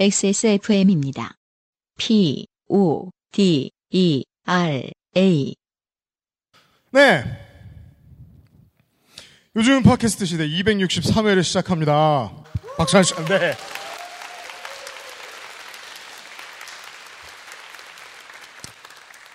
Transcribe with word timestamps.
XSFM입니다. 0.00 1.34
P, 1.98 2.46
O, 2.68 3.10
D, 3.32 3.70
E, 3.90 4.24
R, 4.46 4.90
A. 5.14 5.54
네. 6.92 7.24
요즘 9.56 9.82
팟캐스트 9.82 10.24
시대 10.24 10.48
263회를 10.48 11.42
시작합니다. 11.42 12.32
박수 12.78 12.96
한 12.96 13.04
번. 13.04 13.24
네. 13.26 13.52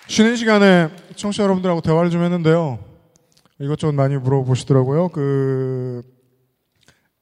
쉬는 0.08 0.36
시간에 0.36 0.90
청취자 1.16 1.44
여러분들하고 1.44 1.82
대화를 1.82 2.10
좀 2.10 2.24
했는데요. 2.24 2.80
이것저것 3.60 3.94
많이 3.94 4.18
물어보시더라고요. 4.18 5.10
그, 5.10 6.02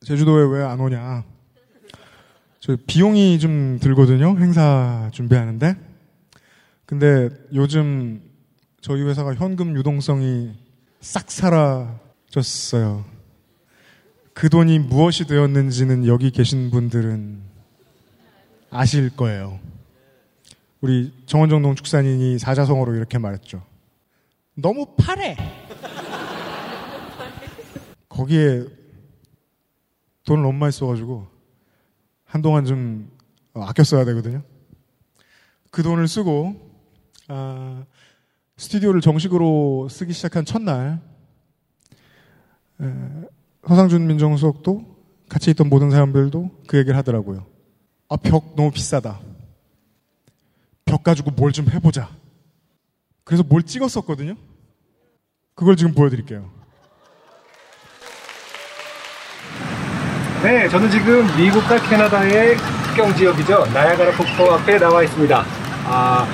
제주도에 0.06 0.46
왜 0.46 0.64
안 0.64 0.80
오냐. 0.80 1.33
저 2.66 2.78
비용이 2.88 3.40
좀 3.40 3.78
들거든요. 3.82 4.40
행사 4.40 5.10
준비하는데. 5.12 5.76
근데 6.86 7.30
요즘 7.54 8.22
저희 8.80 9.02
회사가 9.02 9.36
현금 9.36 9.76
유동성이 9.76 10.54
싹 11.02 11.30
사라졌어요. 11.30 13.04
그 14.34 14.48
돈이 14.48 14.80
무엇이 14.80 15.28
되었는지는 15.28 16.08
여기 16.08 16.32
계신 16.32 16.72
분들은 16.72 17.42
아실 18.70 19.14
거예요. 19.14 19.60
우리 20.80 21.12
정원정 21.26 21.64
농축산인이 21.64 22.40
사자성어로 22.40 22.96
이렇게 22.96 23.18
말했죠. 23.18 23.62
너무 24.56 24.96
파래! 24.96 25.36
거기에 28.08 28.64
돈을 30.24 30.44
너무 30.44 30.54
많이 30.54 30.72
써가지고 30.72 31.33
한동안 32.34 32.66
좀 32.66 33.12
아껴 33.54 33.84
써야 33.84 34.06
되거든요. 34.06 34.42
그 35.70 35.84
돈을 35.84 36.08
쓰고 36.08 36.56
아, 37.28 37.86
스튜디오를 38.58 39.02
정식으로 39.02 39.88
쓰기 39.88 40.14
시작한 40.14 40.44
첫날 40.44 41.00
에, 42.82 42.86
서상준 43.68 44.08
민정수석도 44.08 44.96
같이 45.30 45.52
있던 45.52 45.70
모든 45.70 45.92
사람들도 45.92 46.64
그 46.66 46.80
얘기를 46.80 46.98
하더라고요. 46.98 47.46
아, 48.10 48.16
벽 48.18 48.56
너무 48.56 48.72
비싸다. 48.72 49.20
벽 50.86 51.04
가지고 51.04 51.30
뭘 51.32 51.52
좀 51.52 51.70
해보자. 51.70 52.10
그래서 53.24 53.44
뭘 53.44 53.62
찍었었거든요. 53.62 54.34
그걸 55.54 55.76
지금 55.76 55.94
보여드릴게요. 55.94 56.50
네, 60.44 60.68
저는 60.68 60.92
지금 60.92 61.26
미국과 61.38 61.78
캐나다의 61.90 62.58
국경 62.88 63.16
지역이죠. 63.16 63.66
나야가라 63.74 64.12
폭포 64.12 64.52
앞에 64.52 64.78
나와 64.78 65.02
있습니다. 65.04 65.46
아, 65.86 66.28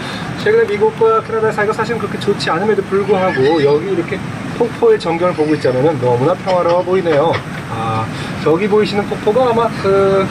최근에 0.43 0.63
미국과 0.65 1.21
캐나다 1.21 1.51
사이가 1.51 1.71
사실은 1.71 1.99
그렇게 1.99 2.19
좋지 2.19 2.49
않음에도 2.49 2.81
불구하고 2.83 3.63
여기 3.63 3.91
이렇게 3.91 4.19
폭포의 4.57 4.99
전경을 4.99 5.35
보고 5.35 5.53
있자면 5.53 5.99
너무나 6.01 6.33
평화로워 6.33 6.81
보이네요. 6.83 7.31
아, 7.71 8.07
저기 8.43 8.67
보이시는 8.67 9.05
폭포가 9.07 9.51
아마 9.51 9.69
그 9.81 10.27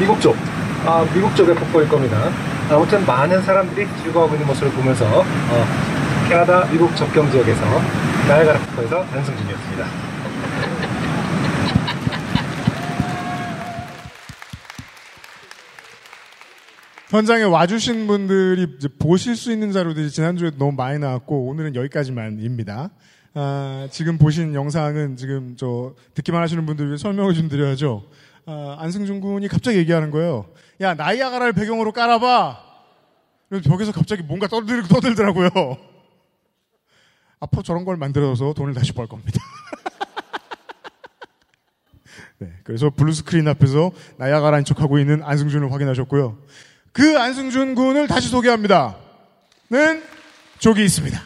미국 0.00 0.20
쪽, 0.20 0.36
아, 0.84 1.06
미국 1.14 1.34
쪽의 1.36 1.54
폭포일 1.54 1.88
겁니다. 1.88 2.28
아무튼 2.68 3.06
많은 3.06 3.40
사람들이 3.42 3.86
즐거워하고 4.02 4.34
있는 4.34 4.48
모습을 4.48 4.72
보면서 4.72 5.04
어, 5.06 5.66
캐나다 6.28 6.66
미국 6.72 6.94
접경 6.96 7.30
지역에서 7.30 7.62
나야가라 8.26 8.58
폭포에서 8.58 9.04
안승준이었습니다. 9.14 10.11
현장에 17.12 17.42
와주신 17.42 18.06
분들이 18.06 18.78
보실 18.98 19.36
수 19.36 19.52
있는 19.52 19.70
자료들이 19.70 20.10
지난주에 20.10 20.52
너무 20.56 20.72
많이 20.72 20.98
나왔고 20.98 21.46
오늘은 21.46 21.74
여기까지만입니다. 21.74 22.88
아, 23.34 23.88
지금 23.90 24.16
보신 24.16 24.54
영상은 24.54 25.16
지금 25.16 25.54
저 25.58 25.94
듣기만 26.14 26.40
하시는 26.40 26.64
분들 26.64 26.86
위해 26.86 26.96
설명을 26.96 27.34
좀 27.34 27.50
드려야죠. 27.50 28.08
아, 28.46 28.76
안승준 28.78 29.20
군이 29.20 29.46
갑자기 29.48 29.76
얘기하는 29.76 30.10
거예요. 30.10 30.46
야 30.80 30.94
나이아가라를 30.94 31.52
배경으로 31.52 31.92
깔아봐. 31.92 32.58
그래서 33.50 33.68
벽에서 33.68 33.92
갑자기 33.92 34.22
뭔가 34.22 34.46
떠들, 34.46 34.82
떠들더라고요. 34.88 35.50
앞으로 37.40 37.62
저런 37.62 37.84
걸 37.84 37.98
만들어서 37.98 38.54
돈을 38.54 38.72
다시 38.72 38.94
벌 38.94 39.06
겁니다. 39.06 39.38
네, 42.40 42.54
그래서 42.64 42.88
블루스크린 42.88 43.46
앞에서 43.48 43.90
나이아가라인 44.16 44.64
척하고 44.64 44.98
있는 44.98 45.22
안승준을 45.22 45.70
확인하셨고요. 45.70 46.38
그 46.92 47.18
안승준 47.18 47.74
군을 47.74 48.06
다시 48.06 48.28
소개합니다. 48.28 48.96
는 49.70 50.02
저기 50.58 50.84
있습니다. 50.84 51.22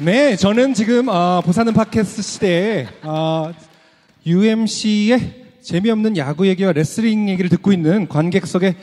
네, 0.00 0.36
저는 0.36 0.74
지금 0.74 1.08
어, 1.08 1.40
부산은 1.42 1.72
팟캐스트 1.72 2.20
시대에 2.22 2.88
어, 3.02 3.52
UMC의 4.26 5.46
재미없는 5.62 6.18
야구 6.18 6.46
얘기와 6.46 6.72
레슬링 6.72 7.30
얘기를 7.30 7.48
듣고 7.48 7.72
있는 7.72 8.06
관객석에 8.06 8.76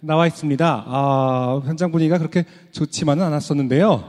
나와 0.00 0.26
있습니다. 0.26 0.84
어, 0.86 1.62
현장 1.66 1.92
분위기가 1.92 2.16
그렇게 2.16 2.46
좋지만은 2.72 3.22
않았었는데요. 3.24 4.08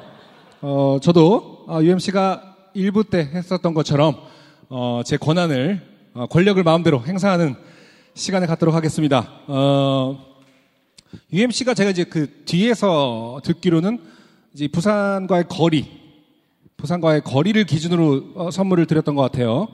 어, 0.62 1.00
저도 1.02 1.66
어, 1.68 1.82
UMC가 1.82 2.56
1부 2.78 3.10
때 3.10 3.30
했었던 3.34 3.74
것처럼 3.74 4.16
어, 4.70 5.02
제 5.06 5.18
권한을 5.18 5.82
어, 5.82 5.91
권력을 6.14 6.62
마음대로 6.64 7.04
행사하는 7.06 7.56
시간을 8.14 8.48
갖도록 8.48 8.76
하겠습니다. 8.76 9.30
어, 9.48 10.26
UMC가 11.32 11.74
제가 11.74 11.90
이제 11.90 12.04
그 12.04 12.44
뒤에서 12.46 13.40
듣기로는 13.44 14.00
이제 14.54 14.68
부산과의 14.68 15.46
거리, 15.48 15.90
부산과의 16.76 17.22
거리를 17.22 17.64
기준으로 17.64 18.32
어, 18.36 18.52
선물을 18.52 18.86
드렸던 18.88 19.16
것 19.16 19.22
같아요. 19.22 19.70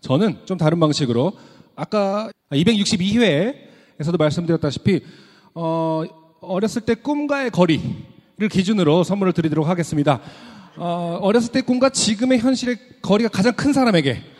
저는 0.00 0.38
좀 0.44 0.58
다른 0.58 0.80
방식으로 0.80 1.32
아까 1.76 2.30
262회에서도 2.50 4.18
말씀드렸다시피 4.18 5.02
어, 5.54 6.04
어렸을 6.40 6.82
때 6.82 6.94
꿈과의 6.94 7.50
거리를 7.50 8.48
기준으로 8.50 9.04
선물을 9.04 9.32
드리도록 9.32 9.68
하겠습니다. 9.68 10.20
어, 10.76 11.18
어렸을 11.22 11.52
때 11.52 11.62
꿈과 11.62 11.90
지금의 11.90 12.40
현실의 12.40 12.76
거리가 13.02 13.28
가장 13.28 13.54
큰 13.54 13.72
사람에게 13.72 14.35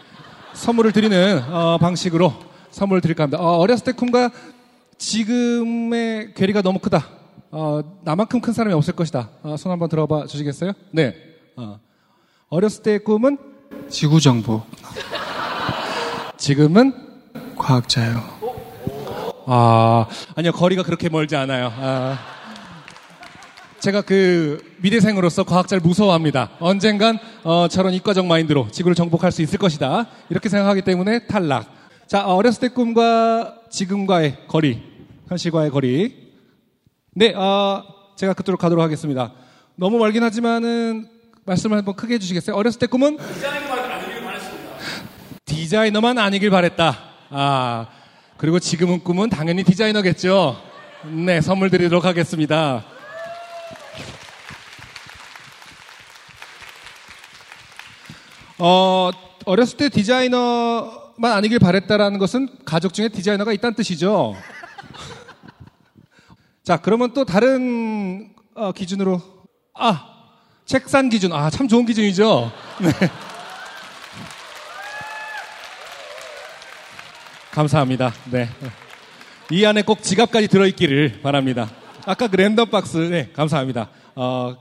선물을 0.56 0.92
드리는 0.92 1.42
어, 1.50 1.76
방식으로 1.78 2.32
선물을 2.70 3.00
드릴까 3.02 3.24
합니다. 3.24 3.42
어, 3.42 3.58
어렸을 3.58 3.84
때 3.84 3.92
꿈과 3.92 4.30
지금의 4.98 6.32
괴리가 6.34 6.62
너무 6.62 6.78
크다. 6.78 7.06
어, 7.50 7.82
나만큼 8.02 8.40
큰 8.40 8.52
사람이 8.52 8.74
없을 8.74 8.94
것이다. 8.96 9.28
어, 9.42 9.56
손 9.58 9.70
한번 9.70 9.88
들어봐 9.88 10.26
주시겠어요? 10.26 10.72
네. 10.92 11.14
어. 11.56 11.78
어렸을 12.48 12.82
때의 12.82 13.04
꿈은 13.04 13.38
지구 13.90 14.18
정복. 14.20 14.66
지금은 16.38 16.94
과학자요. 17.56 18.22
아 19.48 20.06
아니요 20.34 20.52
거리가 20.52 20.82
그렇게 20.82 21.08
멀지 21.08 21.36
않아요. 21.36 21.72
아, 21.76 22.18
제가 23.80 24.02
그 24.02 24.62
미대생으로서 24.78 25.44
과학자를 25.44 25.80
무서워합니다. 25.82 26.50
언젠간 26.60 27.18
어, 27.44 27.68
저런 27.68 27.92
이과적 27.94 28.26
마인드로 28.26 28.68
지구를 28.70 28.94
정복할 28.94 29.32
수 29.32 29.42
있을 29.42 29.58
것이다. 29.58 30.06
이렇게 30.30 30.48
생각하기 30.48 30.82
때문에 30.82 31.26
탈락. 31.26 31.66
자 32.06 32.26
어렸을 32.26 32.60
때 32.60 32.68
꿈과 32.68 33.56
지금과의 33.70 34.46
거리, 34.48 34.82
현실과의 35.28 35.70
거리. 35.70 36.26
네, 37.14 37.34
어, 37.34 37.82
제가 38.16 38.32
그토록 38.34 38.60
가도록 38.60 38.82
하겠습니다. 38.82 39.32
너무 39.76 39.98
멀긴 39.98 40.22
하지만은 40.22 41.08
말씀을 41.44 41.78
한번 41.78 41.94
크게 41.94 42.14
해주시겠어요? 42.14 42.56
어렸을 42.56 42.78
때 42.80 42.86
꿈은 42.86 43.18
디자이너만 45.44 46.18
아니길 46.18 46.50
바랬다. 46.50 46.98
아 47.30 47.86
그리고 48.36 48.58
지금은 48.58 49.00
꿈은 49.00 49.30
당연히 49.30 49.64
디자이너겠죠. 49.64 50.56
네, 51.12 51.40
선물 51.40 51.70
드리도록 51.70 52.04
하겠습니다. 52.04 52.84
어, 58.58 59.10
어렸을 59.44 59.76
때 59.76 59.88
디자이너만 59.88 61.32
아니길 61.32 61.58
바랬다라는 61.58 62.18
것은 62.18 62.48
가족 62.64 62.94
중에 62.94 63.08
디자이너가 63.08 63.52
있다는 63.52 63.74
뜻이죠. 63.74 64.34
자, 66.64 66.78
그러면 66.78 67.12
또 67.12 67.24
다른 67.24 68.30
어, 68.54 68.72
기준으로 68.72 69.20
아 69.74 70.12
책산 70.64 71.10
기준 71.10 71.32
아 71.32 71.50
참 71.50 71.68
좋은 71.68 71.84
기준이죠. 71.86 72.50
네. 72.82 72.90
감사합니다. 77.52 78.12
네. 78.30 78.48
이 79.50 79.64
안에 79.64 79.82
꼭 79.82 80.02
지갑까지 80.02 80.48
들어있기를 80.48 81.20
바랍니다. 81.22 81.70
아까 82.04 82.28
그 82.28 82.36
랜덤 82.36 82.68
박스, 82.70 82.96
네, 82.98 83.30
감사합니다. 83.32 83.88
어, 84.14 84.56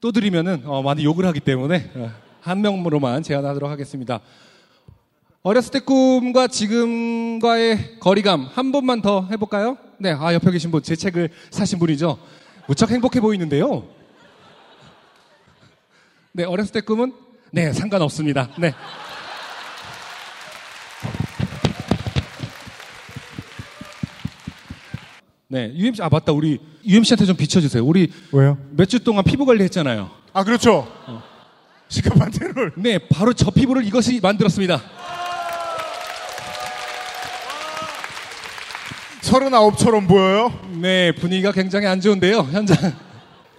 또 0.00 0.12
드리면은 0.12 0.62
어, 0.66 0.82
많이 0.82 1.04
욕을 1.04 1.24
하기 1.26 1.40
때문에 1.40 1.90
어, 1.94 2.10
한 2.42 2.60
명으로만 2.60 3.22
제안하도록 3.22 3.70
하겠습니다. 3.70 4.20
어렸을 5.44 5.70
때 5.72 5.78
꿈과 5.80 6.48
지금과의 6.48 7.98
거리감 8.00 8.48
한 8.52 8.72
번만 8.72 9.00
더 9.00 9.26
해볼까요? 9.30 9.78
네, 9.98 10.12
아 10.12 10.34
옆에 10.34 10.50
계신 10.50 10.70
분 10.72 10.82
제 10.82 10.96
책을 10.96 11.30
사신 11.50 11.78
분이죠. 11.78 12.18
무척 12.66 12.90
행복해 12.90 13.20
보이는데요. 13.20 13.84
네, 16.32 16.44
어렸을 16.44 16.72
때 16.72 16.80
꿈은 16.80 17.12
네 17.52 17.72
상관없습니다. 17.72 18.48
네. 18.58 18.72
네, 25.48 25.70
UMC 25.74 26.02
아 26.02 26.08
맞다 26.08 26.32
우리 26.32 26.58
UMC한테 26.84 27.26
좀 27.26 27.36
비춰주세요. 27.36 27.84
우리 27.84 28.10
왜요? 28.32 28.56
몇 28.70 28.86
주 28.88 29.00
동안 29.04 29.22
피부 29.24 29.44
관리했잖아요. 29.44 30.10
아 30.32 30.44
그렇죠. 30.44 30.88
시카판테놀. 31.92 32.72
네, 32.76 32.98
바로 32.98 33.34
저 33.34 33.50
피부를 33.50 33.84
이것이 33.84 34.18
만들었습니다. 34.22 34.80
서른아홉처럼 39.20 40.06
보여요? 40.06 40.58
네, 40.70 41.12
분위기가 41.12 41.52
굉장히 41.52 41.86
안 41.86 42.00
좋은데요, 42.00 42.48
현장. 42.50 42.76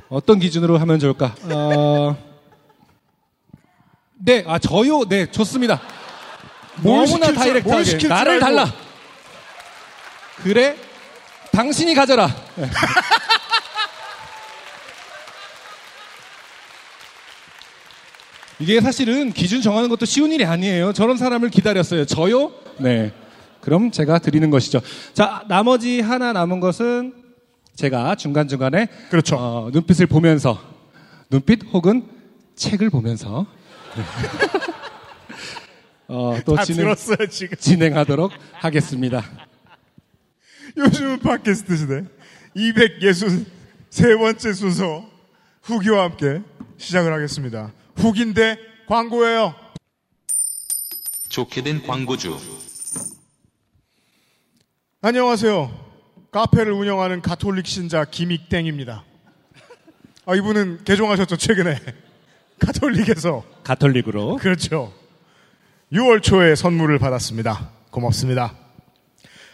어떤 0.10 0.40
기준으로 0.40 0.80
하면 0.80 1.00
좋을까? 1.00 1.36
어... 1.44 2.18
네, 4.16 4.44
아, 4.48 4.58
저요? 4.58 5.06
네, 5.08 5.30
좋습니다. 5.30 5.80
뭘 6.78 7.06
너무나 7.06 7.32
다이렉트하게. 7.32 8.08
나를. 8.08 8.40
달라. 8.40 8.74
그래? 10.44 10.76
당신이 11.52 11.94
가져라. 11.94 12.30
이게 18.63 18.80
사실은 18.80 19.33
기준 19.33 19.62
정하는 19.62 19.89
것도 19.89 20.06
쉬운 20.06 20.31
일이 20.31 20.45
아니에요. 20.45 20.94
저런 20.94 21.18
사람을 21.18 21.50
기다렸어요. 21.50 22.06
저요? 22.06 22.54
네. 22.77 23.12
그럼 23.60 23.92
제가 23.92 24.19
드리는 24.19 24.50
것이죠. 24.50 24.80
자, 25.13 25.44
나머지 25.50 26.00
하나 26.00 26.31
남은 26.31 26.62
것은 26.62 27.13
제가 27.75 28.15
중간중간에 28.15 28.88
그렇죠. 29.10 29.36
어, 29.36 29.69
눈빛을 29.74 30.07
보면서 30.07 30.62
눈빛 31.30 31.60
혹은 31.74 32.07
책을 32.56 32.89
보면서 32.89 33.45
네. 33.98 34.04
어, 36.07 36.38
또다 36.45 36.63
진행, 36.63 36.86
들었어요 36.86 37.27
지금. 37.30 37.57
진행하도록 37.57 38.31
하겠습니다. 38.54 39.25
요즘은 40.77 41.19
팟캐스트 41.19 41.75
시대 41.75 42.06
263번째 42.56 44.54
순서 44.54 45.06
후기와 45.63 46.04
함께 46.06 46.42
시작을 46.77 47.12
하겠습니다. 47.12 47.74
후기인데 47.95 48.57
광고예요. 48.88 49.56
좋게 51.30 51.63
된 51.63 51.86
광고주. 51.86 52.38
안녕하세요. 55.01 55.84
카페를 56.31 56.72
운영하는 56.72 57.22
가톨릭 57.22 57.68
신자 57.68 58.06
김익땡입니다. 58.06 59.04
아, 60.25 60.36
이분은 60.36 60.84
개종하셨죠, 60.86 61.38
최근에. 61.38 61.80
가톨릭에서. 62.60 63.44
가톨릭으로. 63.63 64.38
그렇죠. 64.38 64.94
6월 65.92 66.24
초에 66.24 66.56
선물을 66.56 66.98
받았습니다. 67.00 67.69
고맙습니다. 67.92 68.54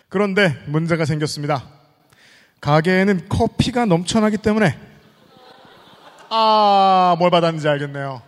그런데 0.09 0.55
문제가 0.67 1.05
생겼습니다. 1.05 1.65
가게에는 2.61 3.29
커피가 3.29 3.85
넘쳐나기 3.85 4.37
때문에 4.37 4.77
아, 6.29 7.15
뭘 7.17 7.31
받았는지 7.31 7.67
알겠네요. 7.67 8.21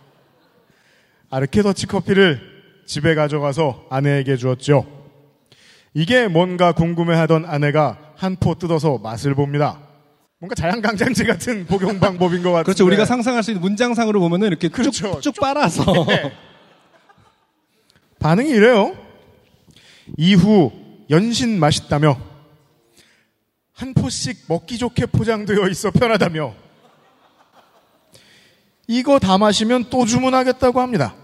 아르케 1.32 1.62
더치 1.62 1.86
커피를 1.86 2.42
집에 2.84 3.14
가져가서 3.14 3.86
아내에게 3.88 4.36
주었죠. 4.36 4.86
이게 5.94 6.28
뭔가 6.28 6.72
궁금해하던 6.72 7.46
아내가 7.46 7.96
한 8.16 8.36
포 8.36 8.54
뜯어서 8.54 8.98
맛을 8.98 9.34
봅니다. 9.34 9.80
뭔가 10.38 10.54
자양강장제 10.54 11.24
같은 11.24 11.64
복용 11.68 11.98
방법인 12.00 12.42
것 12.42 12.50
같은데. 12.52 12.64
그렇죠. 12.66 12.84
우리가 12.84 13.06
상상할 13.06 13.42
수 13.42 13.50
있는 13.50 13.62
문장상으로 13.62 14.20
보면은 14.20 14.46
이렇게 14.48 14.68
그렇죠. 14.68 15.12
쭉, 15.14 15.22
쭉 15.22 15.34
빨아서. 15.40 15.84
네. 16.06 16.32
반응이 18.18 18.50
이래요. 18.50 18.94
이후 20.18 20.70
연신 21.08 21.58
맛있다며 21.58 22.18
한 23.72 23.94
포씩 23.94 24.44
먹기 24.48 24.76
좋게 24.76 25.06
포장되어 25.06 25.66
있어 25.70 25.90
편하다며 25.92 26.54
이거 28.86 29.18
다 29.18 29.38
마시면 29.38 29.86
또 29.88 30.04
주문하겠다고 30.04 30.78
합니다. 30.80 31.14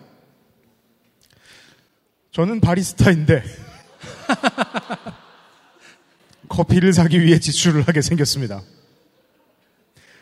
저는 2.33 2.61
바리스타인데 2.61 3.43
커피를 6.49 6.93
사기 6.93 7.23
위해 7.23 7.39
지출을 7.39 7.83
하게 7.83 8.03
생겼습니다. 8.03 8.63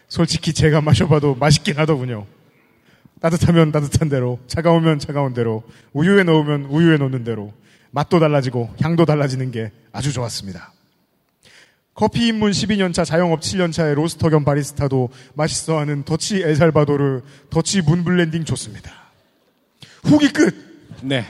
솔직히 0.09 0.53
제가 0.53 0.81
마셔봐도 0.81 1.35
맛있긴 1.35 1.79
하더군요. 1.79 2.27
따뜻하면 3.21 3.73
따뜻한 3.73 4.09
대로, 4.09 4.39
차가우면 4.47 4.99
차가운 4.99 5.35
대로, 5.35 5.65
우유에 5.93 6.23
넣으면 6.25 6.67
우유에 6.67 6.99
넣는 6.99 7.25
대로, 7.25 7.53
맛도 7.91 8.21
달라지고 8.21 8.75
향도 8.81 9.05
달라지는 9.05 9.51
게 9.51 9.73
아주 9.93 10.13
좋았습니다. 10.13 10.73
커피 11.95 12.29
입문 12.29 12.51
12년차, 12.51 13.07
자영업 13.07 13.41
7년차의 13.41 13.95
로스터 13.95 14.29
겸 14.29 14.45
바리스타도 14.45 15.09
맛있어하는 15.35 16.05
더치 16.05 16.43
엘살바도르, 16.43 17.23
더치 17.49 17.81
문 17.83 18.05
블렌딩 18.05 18.45
좋습니다. 18.45 18.93
후기 20.05 20.31
끝! 20.31 20.55
네. 21.03 21.25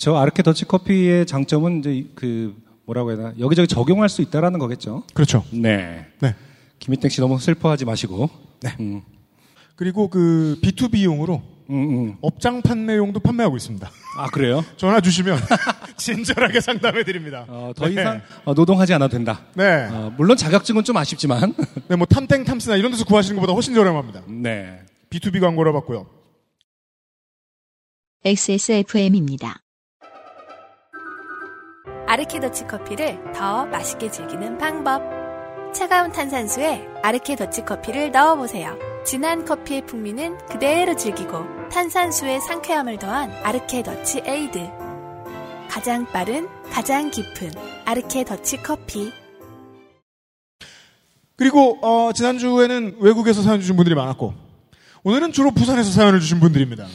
그렇죠. 0.00 0.16
아르케 0.16 0.42
더치 0.42 0.64
커피의 0.64 1.26
장점은 1.26 1.80
이제 1.80 2.06
그 2.14 2.56
뭐라고 2.86 3.10
해야 3.10 3.18
되나 3.18 3.34
여기저기 3.38 3.68
적용할 3.68 4.08
수 4.08 4.22
있다라는 4.22 4.58
거겠죠. 4.58 5.02
그렇죠. 5.12 5.44
네. 5.52 6.06
네. 6.20 6.34
김희택 6.78 7.10
씨 7.10 7.20
너무 7.20 7.38
슬퍼하지 7.38 7.84
마시고. 7.84 8.30
네. 8.62 8.74
음, 8.80 9.02
그리고 9.76 10.08
그 10.08 10.58
B2B용으로 10.62 11.42
음, 11.68 11.74
음. 11.74 12.16
업장 12.22 12.62
판매용도 12.62 13.20
판매하고 13.20 13.58
있습니다. 13.58 13.90
아 14.16 14.26
그래요? 14.28 14.64
전화 14.78 15.02
주시면 15.02 15.38
친절하게 15.98 16.62
상담해 16.62 17.04
드립니다. 17.04 17.44
어, 17.48 17.72
더 17.76 17.86
이상 17.90 18.22
어, 18.46 18.54
노동하지 18.54 18.94
않아도 18.94 19.12
된다. 19.12 19.42
네. 19.54 19.86
어, 19.92 20.14
물론 20.16 20.38
자격증은 20.38 20.82
좀 20.84 20.96
아쉽지만. 20.96 21.54
네, 21.88 21.96
뭐 21.96 22.06
탐땡 22.06 22.44
탐스나 22.44 22.76
이런 22.76 22.90
데서 22.92 23.04
구하시는 23.04 23.36
것보다 23.36 23.52
훨씬 23.52 23.74
저렴합니다. 23.74 24.22
네. 24.28 24.80
B2B 25.10 25.40
광고를 25.42 25.74
봤고요. 25.74 26.06
XSFM입니다. 28.24 29.60
아르케더치 32.10 32.66
커피를 32.66 33.20
더 33.32 33.66
맛있게 33.66 34.10
즐기는 34.10 34.58
방법. 34.58 35.00
차가운 35.72 36.10
탄산수에 36.10 36.88
아르케더치 37.04 37.64
커피를 37.64 38.10
넣어보세요. 38.10 38.76
진한 39.06 39.44
커피의 39.44 39.86
풍미는 39.86 40.36
그대로 40.48 40.96
즐기고 40.96 41.68
탄산수의 41.70 42.40
상쾌함을 42.40 42.98
더한 42.98 43.30
아르케더치 43.44 44.22
에이드. 44.26 44.58
가장 45.68 46.04
빠른, 46.06 46.48
가장 46.72 47.12
깊은 47.12 47.52
아르케더치 47.84 48.56
커피. 48.56 49.12
그리고 51.36 51.78
어, 51.80 52.12
지난주에는 52.12 52.96
외국에서 52.98 53.40
사연 53.42 53.60
주신 53.60 53.76
분들이 53.76 53.94
많았고 53.94 54.34
오늘은 55.04 55.30
주로 55.30 55.52
부산에서 55.52 55.92
사연을 55.92 56.18
주신 56.18 56.40
분들입니다. 56.40 56.88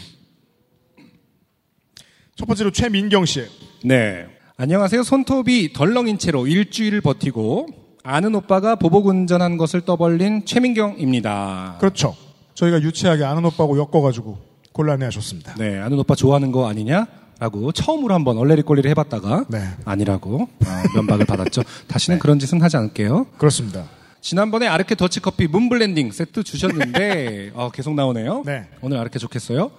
첫 2.35 2.45
번째로 2.47 2.71
최민경 2.71 3.23
씨. 3.23 3.47
네. 3.85 4.34
안녕하세요. 4.57 5.03
손톱이 5.03 5.73
덜렁인 5.73 6.17
채로 6.17 6.47
일주일을 6.47 7.01
버티고 7.01 7.67
아는 8.03 8.35
오빠가 8.35 8.75
보복 8.75 9.07
운전한 9.07 9.57
것을 9.57 9.81
떠벌린 9.81 10.45
최민경입니다. 10.45 11.75
그렇죠. 11.81 12.15
저희가 12.53 12.81
유치하게 12.81 13.25
아는 13.25 13.43
오빠고 13.43 13.77
엮어가지고 13.77 14.37
곤란해하셨습니다. 14.71 15.55
네, 15.55 15.77
아는 15.79 15.99
오빠 15.99 16.15
좋아하는 16.15 16.53
거 16.53 16.69
아니냐? 16.69 17.05
라고 17.37 17.73
처음으로 17.73 18.13
한번 18.13 18.37
얼레리 18.37 18.61
꼴리를 18.61 18.89
해봤다가 18.91 19.43
네. 19.49 19.59
아니라고 19.83 20.43
어, 20.43 20.83
면박을 20.95 21.25
받았죠. 21.25 21.61
다시는 21.89 22.19
그런 22.19 22.39
짓은 22.39 22.61
하지 22.61 22.77
않을게요. 22.77 23.25
그렇습니다. 23.37 23.83
지난번에 24.21 24.67
아르케 24.67 24.95
더치커피 24.95 25.47
문블렌딩 25.47 26.13
세트 26.13 26.43
주셨는데 26.43 27.51
어, 27.55 27.71
계속 27.73 27.93
나오네요. 27.93 28.43
네. 28.45 28.69
오늘 28.79 28.99
아르케 28.99 29.19
좋겠어요? 29.19 29.69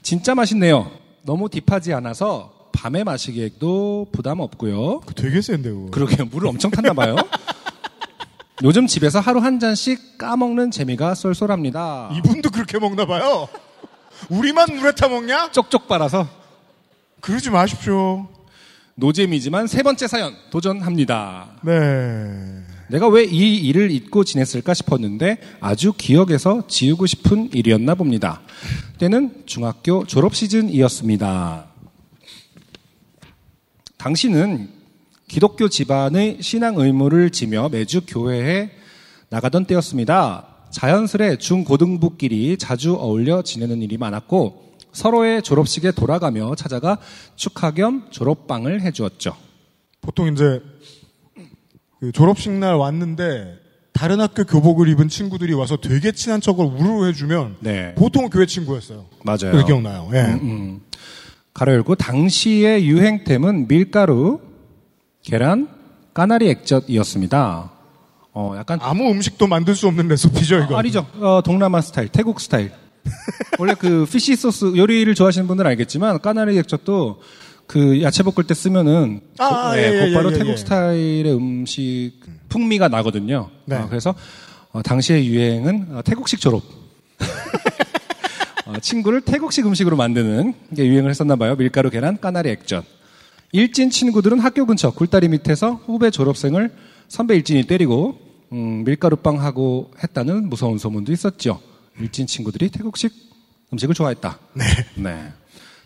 진짜 0.00 0.34
맛있네요. 0.34 0.90
너무 1.20 1.50
딥하지 1.50 1.92
않아서 1.92 2.61
밤에 2.82 3.04
마시기에도 3.04 4.08
부담 4.10 4.40
없고요. 4.40 5.02
그 5.06 5.14
되게 5.14 5.40
센데 5.40 5.68
요. 5.70 5.86
그러게요. 5.92 6.26
물을 6.32 6.48
엄청 6.48 6.72
탔나 6.72 6.92
봐요. 6.92 7.14
요즘 8.64 8.88
집에서 8.88 9.20
하루 9.20 9.38
한 9.38 9.60
잔씩 9.60 10.18
까먹는 10.18 10.72
재미가 10.72 11.14
쏠쏠합니다. 11.14 12.10
이분도 12.16 12.50
그렇게 12.50 12.80
먹나 12.80 13.06
봐요. 13.06 13.46
우리만 14.28 14.66
물에 14.74 14.92
타 14.96 15.06
먹냐? 15.06 15.52
쪽쪽 15.52 15.86
빨아서 15.86 16.26
그러지 17.20 17.50
마십시오. 17.50 18.26
노잼이지만 18.96 19.68
세 19.68 19.84
번째 19.84 20.08
사연 20.08 20.34
도전합니다. 20.50 21.50
네. 21.62 21.72
내가 22.88 23.06
왜 23.06 23.24
이 23.26 23.54
일을 23.58 23.92
잊고 23.92 24.24
지냈을까 24.24 24.74
싶었는데 24.74 25.38
아주 25.60 25.92
기억에서 25.96 26.66
지우고 26.66 27.06
싶은 27.06 27.50
일이었나 27.54 27.94
봅니다. 27.94 28.40
때는 28.98 29.44
중학교 29.46 30.04
졸업 30.04 30.34
시즌이었습니다. 30.34 31.71
당시는 34.02 34.68
기독교 35.28 35.68
집안의 35.68 36.38
신앙 36.40 36.74
의무를 36.76 37.30
지며 37.30 37.68
매주 37.68 38.00
교회에 38.04 38.70
나가던 39.28 39.66
때였습니다. 39.66 40.44
자연스레 40.72 41.36
중고등부끼리 41.36 42.56
자주 42.58 42.94
어울려 42.94 43.42
지내는 43.42 43.80
일이 43.80 43.96
많았고 43.98 44.72
서로의 44.90 45.40
졸업식에 45.42 45.92
돌아가며 45.92 46.56
찾아가 46.56 46.98
축하 47.36 47.70
겸 47.70 48.08
졸업방을 48.10 48.82
해주었죠. 48.82 49.36
보통 50.00 50.32
이제 50.32 50.60
그 52.00 52.10
졸업식 52.10 52.50
날 52.50 52.74
왔는데 52.74 53.56
다른 53.92 54.20
학교 54.20 54.42
교복을 54.42 54.88
입은 54.88 55.06
친구들이 55.08 55.54
와서 55.54 55.76
되게 55.76 56.10
친한 56.10 56.40
척을 56.40 56.64
우르르 56.64 57.06
해주면 57.06 57.58
네. 57.60 57.94
보통 57.94 58.28
교회 58.30 58.46
친구였어요. 58.46 59.06
맞아요. 59.24 59.64
기억나요. 59.64 60.10
예. 60.12 60.18
음, 60.42 60.80
가로 61.54 61.72
열고 61.72 61.94
당시의 61.96 62.86
유행템은 62.86 63.68
밀가루, 63.68 64.40
계란, 65.22 65.68
까나리 66.14 66.48
액젓이었습니다. 66.48 67.70
어, 68.34 68.54
약간 68.56 68.78
아무 68.82 69.10
음식도 69.10 69.46
만들 69.46 69.74
수 69.74 69.86
없는 69.88 70.08
레시피죠 70.08 70.60
이거. 70.60 70.76
아니죠. 70.76 71.06
어, 71.20 71.42
동남아 71.44 71.80
스타일, 71.82 72.08
태국 72.08 72.40
스타일. 72.40 72.72
원래 73.58 73.74
그 73.74 74.06
fish 74.10 74.36
sauce 74.36 74.76
요리를 74.76 75.14
좋아하시는 75.14 75.46
분들은 75.46 75.68
알겠지만 75.72 76.20
까나리 76.20 76.56
액젓도 76.58 77.20
그 77.66 78.00
야채 78.02 78.22
볶을 78.22 78.46
때 78.46 78.54
쓰면은 78.54 79.20
아, 79.38 79.48
고- 79.48 79.54
아, 79.54 79.74
네, 79.76 79.82
예, 79.82 80.00
예, 80.02 80.06
곧바로 80.08 80.32
예, 80.32 80.38
태국 80.38 80.52
예. 80.52 80.56
스타일의 80.56 81.34
음식 81.34 82.12
풍미가 82.48 82.88
나거든요. 82.88 83.50
네. 83.66 83.76
어, 83.76 83.86
그래서 83.88 84.14
어, 84.72 84.82
당시의 84.82 85.26
유행은 85.26 85.88
어, 85.96 86.02
태국식 86.02 86.40
졸업. 86.40 86.62
어, 88.76 88.80
친구를 88.80 89.20
태국식 89.20 89.66
음식으로 89.66 89.96
만드는 89.96 90.54
게 90.74 90.86
유행을 90.86 91.10
했었나 91.10 91.36
봐요. 91.36 91.56
밀가루, 91.56 91.90
계란, 91.90 92.18
까나리 92.20 92.50
액젓. 92.50 92.84
일진 93.52 93.90
친구들은 93.90 94.38
학교 94.38 94.64
근처 94.64 94.90
굴다리 94.90 95.28
밑에서 95.28 95.74
후배 95.84 96.10
졸업생을 96.10 96.72
선배 97.08 97.36
일진이 97.36 97.64
때리고 97.66 98.18
음, 98.52 98.84
밀가루빵 98.84 99.40
하고 99.40 99.90
했다는 100.02 100.48
무서운 100.48 100.78
소문도 100.78 101.12
있었죠. 101.12 101.60
일진 102.00 102.26
친구들이 102.26 102.70
태국식 102.70 103.12
음식을 103.72 103.94
좋아했다. 103.94 104.38
네. 104.96 105.32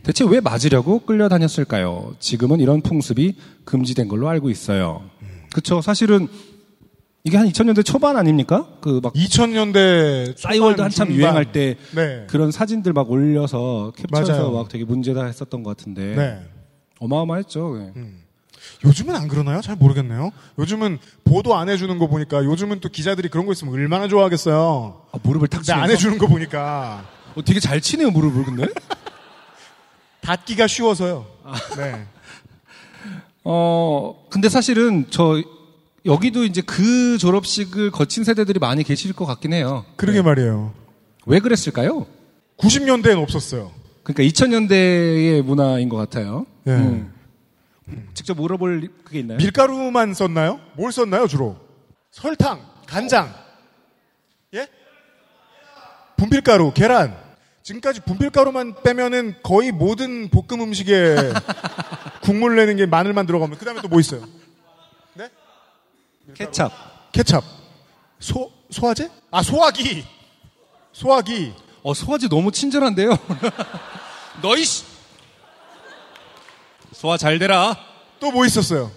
대체 0.02 0.24
왜 0.24 0.40
맞으려고 0.40 1.00
끌려다녔을까요? 1.00 2.14
지금은 2.20 2.60
이런 2.60 2.80
풍습이 2.80 3.34
금지된 3.64 4.06
걸로 4.06 4.28
알고 4.28 4.50
있어요. 4.50 5.02
그쵸. 5.52 5.80
사실은 5.80 6.28
이게 7.26 7.36
한 7.36 7.48
2000년대 7.48 7.84
초반 7.84 8.16
아닙니까? 8.16 8.66
그 8.80 9.00
막 9.02 9.12
2000년대 9.14 10.38
싸이월드 10.38 10.80
한참 10.80 11.10
유행할 11.10 11.50
때 11.50 11.76
네. 11.94 12.24
그런 12.28 12.52
사진들 12.52 12.92
막 12.92 13.10
올려서 13.10 13.92
캡처해서 13.96 14.32
맞아요. 14.32 14.50
막 14.52 14.68
되게 14.68 14.84
문제다 14.84 15.24
했었던 15.24 15.62
것 15.64 15.76
같은데 15.76 16.14
네. 16.14 16.40
어마어마했죠. 17.00 17.90
네. 17.94 18.02
요즘은 18.84 19.16
안 19.16 19.26
그러나요? 19.26 19.60
잘 19.60 19.74
모르겠네요. 19.74 20.30
요즘은 20.58 20.98
보도 21.24 21.56
안 21.56 21.68
해주는 21.68 21.98
거 21.98 22.06
보니까 22.06 22.44
요즘은 22.44 22.78
또 22.80 22.88
기자들이 22.88 23.28
그런 23.28 23.44
거 23.46 23.52
있으면 23.52 23.74
얼마나 23.74 24.06
좋아하겠어요. 24.06 25.02
아, 25.12 25.18
무릎을 25.22 25.48
탁 25.48 25.58
근데 25.58 25.72
안 25.72 25.78
치면서 25.80 25.92
해주는 25.94 26.18
거 26.18 26.26
보니까 26.28 27.04
어, 27.34 27.42
되게 27.44 27.58
잘 27.58 27.80
치네요 27.80 28.10
무릎을 28.12 28.44
근데. 28.44 28.68
닫기가 30.22 30.66
쉬워서요. 30.68 31.26
아. 31.44 31.54
네. 31.76 32.06
어 33.44 34.26
근데 34.30 34.48
사실은 34.48 35.06
저 35.10 35.42
여기도 36.06 36.44
이제 36.44 36.62
그 36.62 37.18
졸업식을 37.18 37.90
거친 37.90 38.24
세대들이 38.24 38.58
많이 38.60 38.84
계실 38.84 39.12
것 39.12 39.26
같긴 39.26 39.52
해요. 39.52 39.84
그러게 39.96 40.22
말이에요. 40.22 40.72
왜 41.26 41.40
그랬을까요? 41.40 42.06
90년대엔 42.58 43.20
없었어요. 43.20 43.72
그러니까 44.02 44.22
2000년대의 44.22 45.42
문화인 45.42 45.88
것 45.88 45.96
같아요. 45.96 46.46
예. 46.68 46.70
음. 46.72 47.12
직접 48.14 48.36
물어볼 48.36 48.88
그게 49.04 49.20
있나요? 49.20 49.38
밀가루만 49.38 50.14
썼나요? 50.14 50.60
뭘 50.76 50.92
썼나요, 50.92 51.26
주로? 51.26 51.56
설탕, 52.10 52.60
간장. 52.86 53.32
예? 54.54 54.68
분필가루, 56.16 56.72
계란. 56.74 57.16
지금까지 57.62 58.00
분필가루만 58.02 58.82
빼면은 58.84 59.34
거의 59.42 59.72
모든 59.72 60.28
볶음 60.28 60.62
음식에 60.62 61.16
국물 62.22 62.54
내는 62.56 62.76
게 62.76 62.86
마늘만 62.86 63.26
들어가면 63.26 63.58
그 63.58 63.64
다음에 63.64 63.82
또 63.82 63.88
뭐 63.88 63.98
있어요? 64.00 64.22
케찹. 66.36 66.68
케찹. 67.12 67.40
소, 68.18 68.52
소화제? 68.70 69.10
아, 69.30 69.42
소화기. 69.42 70.04
소화기. 70.92 71.52
어 71.82 71.94
소화제 71.94 72.28
너무 72.28 72.50
친절한데요. 72.50 73.10
너희 74.42 74.64
씨. 74.64 74.84
소화 76.92 77.16
잘 77.16 77.38
되라. 77.38 77.76
또 78.18 78.30
뭐 78.30 78.44
있었어요? 78.46 78.90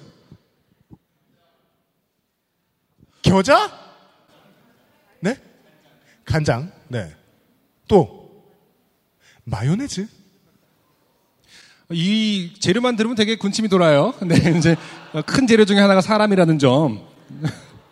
겨자? 3.22 3.70
네? 5.20 5.36
간장. 6.26 6.72
네. 6.88 7.14
또 7.88 8.44
마요네즈? 9.44 10.08
이 11.92 12.54
재료만 12.60 12.96
들으면 12.96 13.16
되게 13.16 13.36
군침이 13.36 13.68
돌아요. 13.68 14.14
근데 14.18 14.36
이제 14.58 14.76
큰 15.26 15.48
재료 15.48 15.66
중에 15.66 15.80
하나가 15.80 16.02
사람이라는 16.02 16.60
점. 16.60 17.09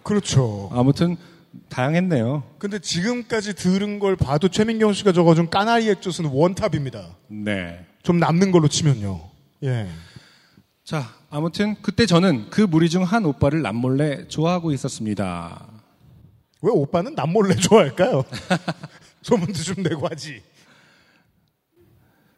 그렇죠. 0.03 0.69
아무튼 0.73 1.17
다양했네요. 1.69 2.43
근데 2.59 2.79
지금까지 2.79 3.55
들은 3.55 3.99
걸 3.99 4.15
봐도 4.15 4.47
최민경 4.47 4.93
씨가 4.93 5.11
적어준 5.11 5.49
까나리 5.49 5.89
액젓은 5.89 6.25
원탑입니다. 6.31 7.07
네. 7.27 7.85
좀 8.03 8.19
남는 8.19 8.51
걸로 8.51 8.67
치면요. 8.67 9.21
예. 9.63 9.87
자, 10.83 11.09
아무튼 11.29 11.75
그때 11.81 12.05
저는 12.05 12.49
그 12.49 12.61
무리 12.61 12.89
중 12.89 13.03
한 13.03 13.25
오빠를 13.25 13.61
남몰래 13.61 14.27
좋아하고 14.29 14.71
있었습니다. 14.71 15.67
왜 16.61 16.71
오빠는 16.71 17.15
남몰래 17.15 17.55
좋아할까요? 17.55 18.23
소문도 19.23 19.53
좀 19.53 19.83
내고 19.83 20.07
하지. 20.07 20.41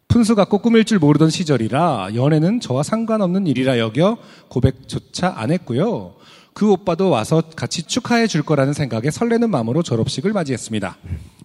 푼수 0.08 0.34
갖고 0.34 0.58
꾸밀 0.58 0.86
줄 0.86 0.98
모르던 0.98 1.29
시절이라 1.29 2.15
연애는 2.15 2.62
저와 2.62 2.82
상관없는 2.82 3.46
일이라 3.46 3.77
여겨 3.77 4.18
고백조차 4.48 5.34
안 5.38 5.51
했고요. 5.51 6.15
그 6.60 6.70
오빠도 6.74 7.10
와서 7.10 7.42
같이 7.56 7.84
축하해 7.84 8.28
줄 8.28 8.44
거라는 8.44 8.74
생각에 8.74 9.12
설레는 9.12 9.50
마음으로 9.50 9.82
졸업식을 9.82 10.34
맞이했습니다. 10.34 10.98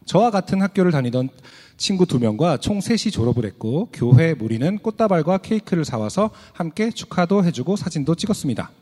저와 0.06 0.32
같은 0.32 0.60
학교를 0.60 0.90
다니던 0.90 1.28
친구 1.76 2.04
두 2.04 2.18
명과 2.18 2.56
총 2.56 2.80
셋이 2.80 3.12
졸업을 3.12 3.44
했고 3.44 3.90
교회 3.92 4.34
무리는 4.34 4.76
꽃다발과 4.78 5.38
케이크를 5.38 5.84
사와서 5.84 6.30
함께 6.52 6.90
축하도 6.90 7.44
해주고 7.44 7.76
사진도 7.76 8.16
찍었습니다. 8.16 8.72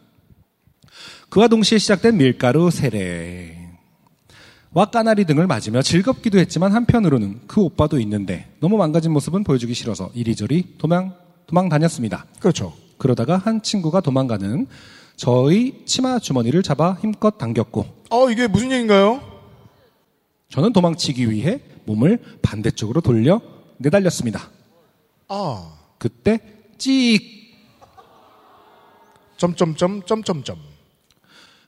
그와 1.29 1.49
동시에 1.49 1.77
시작된 1.77 2.17
밀가루 2.17 2.71
세례. 2.71 3.69
와 4.73 4.87
까나리 4.87 5.27
등을 5.27 5.47
맞으며 5.47 5.83
즐겁기도 5.83 6.39
했지만 6.39 6.73
한편으로는 6.73 7.41
그 7.47 7.61
오빠도 7.61 8.01
있는데 8.01 8.49
너무 8.59 8.79
망가진 8.79 9.13
모습은 9.13 9.45
보여주기 9.45 9.75
싫어서 9.75 10.11
이리저리 10.15 10.77
도망 10.79 11.15
도망 11.47 11.69
다녔습니다. 11.69 12.25
그렇죠. 12.41 12.73
그러다가 12.97 13.37
한 13.37 13.61
친구가 13.61 14.01
도망가는 14.01 14.67
저의 15.23 15.83
치마 15.87 16.19
주머니를 16.19 16.65
잡아 16.65 16.95
힘껏 17.01 17.39
당겼고 17.39 17.87
어, 18.11 18.29
이게 18.29 18.49
무슨 18.49 18.73
얘기인가요? 18.73 19.23
저는 20.49 20.73
도망치기 20.73 21.31
위해 21.31 21.61
몸을 21.85 22.19
반대쪽으로 22.43 23.01
돌려 23.03 23.41
내달렸습니다. 23.79 24.51
아, 25.29 25.75
그때 25.99 26.41
찍 26.77 27.23
점점점 29.37 30.03
점점점. 30.05 30.57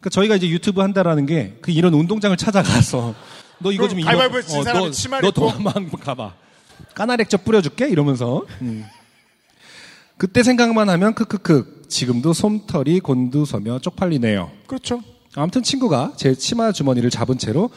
그러니까 0.01 0.11
저희가 0.11 0.35
이제 0.35 0.49
유튜브 0.49 0.81
한다라는 0.81 1.25
게 1.27 1.57
그 1.63 1.71
이런 1.71 1.95
운동장을 1.95 2.37
찾아가서 2.37 3.15
너 3.61 3.71
이거 3.71 3.83
그럼 3.85 3.91
좀 3.91 4.01
입어. 4.01 4.09
가위바위보에 4.09 4.43
진 4.43 4.65
사람이 4.65 4.87
너, 4.87 4.91
치마를 4.91 5.29
너? 5.29 5.31
도망 5.31 5.89
가봐. 5.91 6.35
까나렉젓 6.97 7.45
뿌려줄게 7.45 7.89
이러면서. 7.89 8.43
음. 8.63 8.85
그때 10.19 10.43
생각만 10.43 10.89
하면 10.89 11.15
크크크. 11.15 11.74
지금도 11.89 12.33
솜털이 12.33 13.01
곤두서며 13.01 13.79
쪽팔리네요. 13.81 14.51
그렇죠. 14.67 15.03
아무튼 15.37 15.63
친구가 15.63 16.13
제 16.17 16.35
치마 16.35 16.73
주머니를 16.73 17.11
잡은 17.11 17.39
채로 17.39 17.71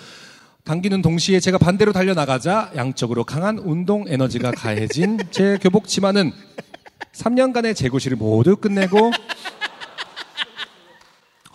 당기는 0.63 1.01
동시에 1.01 1.39
제가 1.39 1.57
반대로 1.57 1.93
달려나가자 1.93 2.71
양쪽으로 2.75 3.23
강한 3.23 3.57
운동 3.57 4.05
에너지가 4.07 4.51
가해진 4.51 5.17
제 5.31 5.57
교복 5.61 5.87
치마는 5.87 6.33
3년간의 7.13 7.75
재고시를 7.75 8.17
모두 8.17 8.57
끝내고 8.57 9.11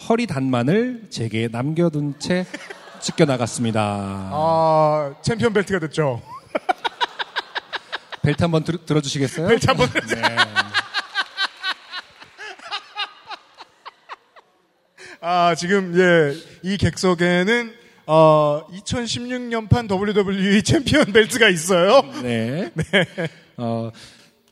허리 0.08 0.26
단만을 0.26 1.08
제게 1.10 1.48
남겨둔 1.48 2.14
채 2.18 2.46
찢겨 3.00 3.24
나갔습니다. 3.24 3.80
아, 4.32 5.14
챔피언 5.22 5.52
벨트가 5.52 5.78
됐죠. 5.80 6.22
벨트 8.22 8.42
한번 8.42 8.62
들, 8.64 8.78
들어주시겠어요? 8.78 9.48
벨트 9.48 9.66
한번 9.66 9.88
네. 9.90 10.61
아, 15.24 15.54
지금, 15.54 15.94
예, 15.96 16.34
이 16.68 16.76
객석에는, 16.76 17.72
어, 18.08 18.62
2016년판 18.72 19.88
WWE 19.88 20.64
챔피언 20.64 21.12
벨트가 21.12 21.48
있어요. 21.48 22.02
네. 22.24 22.72
어, 23.56 23.92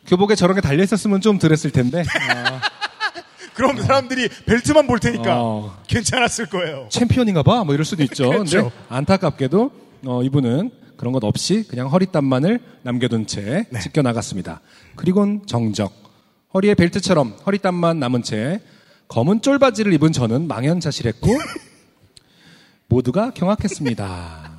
교복에 0.06 0.36
저런 0.36 0.54
게 0.54 0.60
달려 0.60 0.84
있었으면 0.84 1.20
좀 1.22 1.40
덜했을 1.40 1.72
텐데. 1.72 2.02
어, 2.02 2.04
그럼 3.54 3.82
사람들이 3.82 4.28
벨트만 4.46 4.86
볼 4.86 5.00
테니까 5.00 5.42
어. 5.42 5.82
괜찮았을 5.88 6.46
거예요. 6.46 6.86
챔피언인가 6.88 7.42
봐. 7.42 7.64
뭐 7.64 7.74
이럴 7.74 7.84
수도 7.84 8.04
있죠. 8.04 8.30
그렇죠. 8.30 8.70
근데 8.70 8.74
안타깝게도 8.90 9.72
어, 10.06 10.22
이분은 10.22 10.70
그런 10.96 11.12
것 11.12 11.24
없이 11.24 11.66
그냥 11.68 11.88
허리땀만을 11.88 12.60
남겨둔 12.82 13.26
채 13.26 13.66
네. 13.70 13.80
찢겨 13.80 14.02
나갔습니다. 14.02 14.60
그리곤 14.94 15.46
정적. 15.46 15.92
허리에 16.54 16.74
벨트처럼 16.74 17.34
허리땀만 17.44 17.98
남은 17.98 18.22
채 18.22 18.60
검은 19.10 19.42
쫄바지를 19.42 19.92
입은 19.94 20.12
저는 20.12 20.46
망연자실했고 20.46 21.28
모두가 22.86 23.32
경악했습니다. 23.32 24.52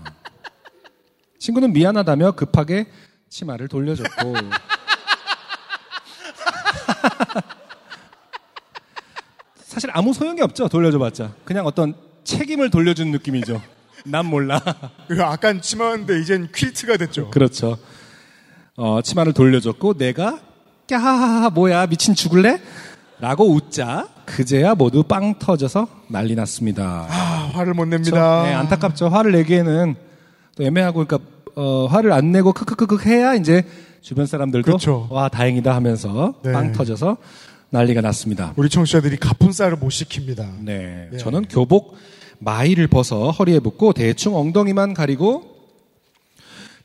친구는 1.40 1.72
미안하다며 1.72 2.34
급하게 2.34 2.88
치마를 3.30 3.70
돌려줬고 3.70 4.34
사실 9.56 9.90
아무 9.94 10.14
소용이 10.14 10.42
없죠. 10.42 10.68
돌려줘봤자 10.68 11.34
그냥 11.46 11.66
어떤 11.66 11.96
책임을 12.26 12.70
돌려준 12.70 13.12
느낌이죠. 13.12 13.62
난 14.04 14.26
몰라. 14.26 14.62
그 15.08 15.24
아깐 15.24 15.62
치마인데 15.62 16.20
이젠 16.20 16.52
퀼트가 16.52 16.98
됐죠. 16.98 17.30
그렇죠. 17.30 17.78
어, 18.76 19.02
치마를 19.02 19.32
돌려줬고 19.32 19.94
내가 19.94 20.42
까하하하 20.90 21.52
뭐야 21.52 21.88
미친 21.88 22.16
죽을래? 22.16 22.62
라고 23.22 23.50
웃자 23.50 24.10
그제야 24.36 24.76
모두 24.76 25.04
빵 25.04 25.38
터져서 25.38 25.88
난리 26.08 26.36
났습니다. 26.36 27.06
아, 27.10 27.52
화를 27.54 27.74
못 27.74 27.84
그렇죠? 27.86 27.98
냅니다. 27.98 28.44
네, 28.44 28.54
안타깝죠. 28.54 29.10
화를 29.10 29.34
내기에는 29.34 29.96
또 30.56 30.64
애매하고 30.64 31.06
그러니까 31.06 31.30
어, 31.56 31.88
화를 31.88 32.14
안 32.14 32.32
내고 32.32 32.54
크크크크 32.54 33.10
해야 33.10 33.34
이제 33.34 33.66
주변 34.02 34.26
사람들도 34.26 34.66
그렇죠. 34.66 35.08
와 35.12 35.28
다행이다 35.28 35.76
하면서 35.76 36.34
네. 36.44 36.54
빵 36.54 36.72
터져서 36.72 37.18
난리가 37.72 38.00
났습니다. 38.00 38.54
우리 38.56 38.70
청취자들이 38.70 39.18
가뿐쌀을 39.18 39.76
못 39.76 39.90
시킵니다. 39.90 40.64
네, 40.64 41.10
예. 41.12 41.18
저는 41.18 41.46
교복 41.50 41.98
마이를 42.40 42.88
벗어 42.88 43.32
허리에 43.32 43.60
묶고 43.60 43.92
대충 43.94 44.36
엉덩이만 44.36 44.94
가리고 44.94 45.44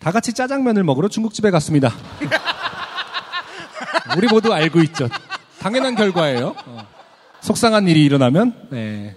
다 0.00 0.10
같이 0.10 0.32
짜장면을 0.32 0.82
먹으러 0.82 1.06
중국집에 1.08 1.52
갔습니다. 1.52 1.92
우리 4.18 4.26
모두 4.26 4.52
알고 4.52 4.80
있죠. 4.80 5.08
당연한 5.60 5.94
결과예요. 5.94 6.54
어. 6.66 6.95
속상한 7.46 7.86
일이 7.86 8.04
일어나면 8.04 8.68
네, 8.72 9.14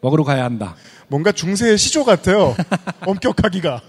먹으러 0.00 0.24
가야 0.24 0.44
한다. 0.44 0.76
뭔가 1.08 1.30
중세의 1.30 1.76
시조 1.76 2.06
같아요. 2.06 2.56
엄격하기가. 3.04 3.82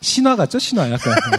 신화 0.00 0.36
같죠? 0.36 0.58
신화 0.58 0.90
약간. 0.90 1.12
네. 1.30 1.36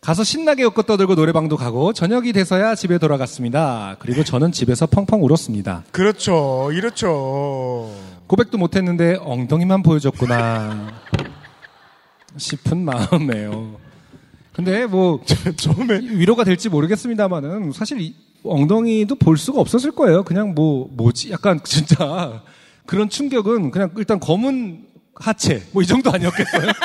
가서 0.00 0.22
신나게 0.22 0.62
웃고 0.62 0.82
떠들고 0.82 1.16
노래방도 1.16 1.56
가고 1.56 1.92
저녁이 1.92 2.32
돼서야 2.32 2.76
집에 2.76 2.98
돌아갔습니다. 2.98 3.96
그리고 3.98 4.22
저는 4.22 4.52
집에서 4.52 4.86
펑펑 4.86 5.24
울었습니다. 5.24 5.82
그렇죠. 5.90 6.70
이렇죠. 6.72 7.92
고백도 8.28 8.56
못했는데 8.56 9.16
엉덩이만 9.22 9.82
보여줬구나 9.82 10.92
싶은 12.36 12.84
마음이에요. 12.84 13.80
근데 14.52 14.86
뭐 14.86 15.20
처음에 15.56 15.98
위로가 15.98 16.44
될지 16.44 16.68
모르겠습니다만은 16.68 17.72
사실 17.72 18.00
이 18.00 18.14
엉덩이도 18.44 19.16
볼 19.16 19.36
수가 19.36 19.60
없었을 19.60 19.92
거예요. 19.92 20.22
그냥 20.22 20.54
뭐 20.54 20.88
뭐지 20.92 21.30
약간 21.30 21.60
진짜 21.64 22.42
그런 22.86 23.08
충격은 23.08 23.70
그냥 23.70 23.90
일단 23.96 24.20
검은 24.20 24.86
하체 25.14 25.62
뭐 25.72 25.82
이 25.82 25.86
정도 25.86 26.10
아니었겠어요? 26.12 26.70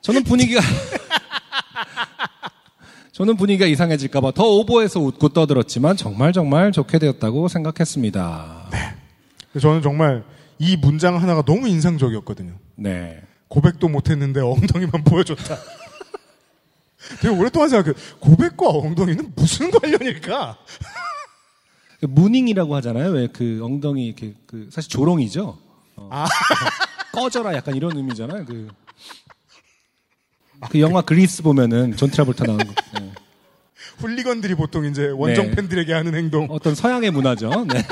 저는 0.00 0.24
분위기가 0.24 0.60
저는 3.12 3.36
분위기가 3.36 3.66
이상해질까봐 3.66 4.32
더 4.32 4.44
오버해서 4.48 4.98
웃고 5.00 5.28
떠들었지만 5.28 5.96
정말 5.96 6.32
정말 6.32 6.72
좋게 6.72 6.98
되었다고 6.98 7.46
생각했습니다. 7.48 8.70
저는 9.60 9.82
정말 9.82 10.24
이 10.58 10.76
문장 10.76 11.20
하나가 11.20 11.42
너무 11.42 11.68
인상적이었거든요. 11.68 12.54
네. 12.76 13.20
고백도 13.48 13.88
못했는데 13.88 14.40
엉덩이만 14.40 15.04
보여줬다. 15.04 15.56
되게 17.20 17.28
오랫동안 17.28 17.68
생각해. 17.68 17.96
고백과 18.20 18.68
엉덩이는 18.68 19.32
무슨 19.34 19.70
관련일까? 19.70 20.58
mooning이라고 22.02 22.74
하잖아요. 22.76 23.10
왜 23.12 23.28
그 23.32 23.60
엉덩이 23.62 24.06
이렇게 24.06 24.34
그 24.46 24.68
사실 24.72 24.90
조롱이죠. 24.90 25.58
어. 25.96 26.08
아. 26.10 26.26
꺼져라 27.12 27.54
약간 27.54 27.76
이런 27.76 27.96
의미잖아요. 27.96 28.44
그, 28.46 28.68
그 30.70 30.80
영화 30.80 31.02
그리스 31.02 31.42
보면은 31.42 31.96
존 31.96 32.10
트라볼타 32.10 32.44
나오는 32.44 32.66
거. 32.66 32.72
네. 32.98 33.12
훌리건들이 33.98 34.54
보통 34.54 34.84
이제 34.86 35.08
원정 35.08 35.46
네. 35.46 35.50
팬들에게 35.56 35.92
하는 35.92 36.14
행동. 36.14 36.46
어떤 36.50 36.74
서양의 36.74 37.10
문화죠. 37.10 37.66
네. 37.68 37.86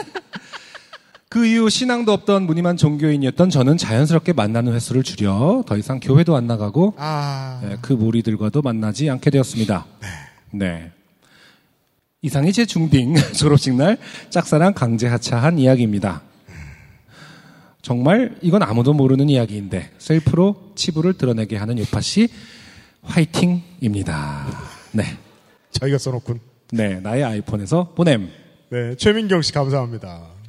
그 1.31 1.47
이후 1.47 1.71
신앙도 1.71 2.13
없던 2.13 2.43
무늬만 2.43 2.77
종교인이었던 2.77 3.51
저는 3.51 3.77
자연스럽게 3.77 4.33
만나는 4.33 4.73
횟수를 4.73 5.05
줄여 5.05 5.63
더 5.65 5.77
이상 5.77 6.01
교회도 6.01 6.35
안 6.35 6.49
나가고 6.49 6.95
아. 6.97 7.61
네, 7.63 7.77
그 7.81 7.93
무리들과도 7.93 8.63
만나지 8.63 9.09
않게 9.09 9.31
되었습니다. 9.31 9.87
네. 10.51 10.91
이상이 12.21 12.53
제 12.53 12.67
중딩 12.67 13.15
졸업식 13.33 13.77
날 13.77 13.97
짝사랑 14.31 14.75
강제 14.75 15.07
하차한 15.07 15.61
이야기입니다. 15.61 16.21
정말 17.81 18.37
이건 18.43 18.65
아무도 18.65 18.93
모르는 18.93 19.29
이야기인데 19.29 19.93
셀프로 19.99 20.73
치부를 20.75 21.13
드러내게 21.15 21.57
하는 21.57 21.79
요파 21.79 22.01
씨 22.01 22.29
화이팅입니다. 23.03 24.47
네. 24.91 25.05
자기가 25.71 25.97
써놓군. 25.97 26.41
네, 26.73 26.99
나의 26.99 27.23
아이폰에서 27.23 27.93
보냄. 27.95 28.29
네. 28.71 28.97
최민경 28.97 29.43
씨 29.43 29.53
감사합니다. 29.53 30.40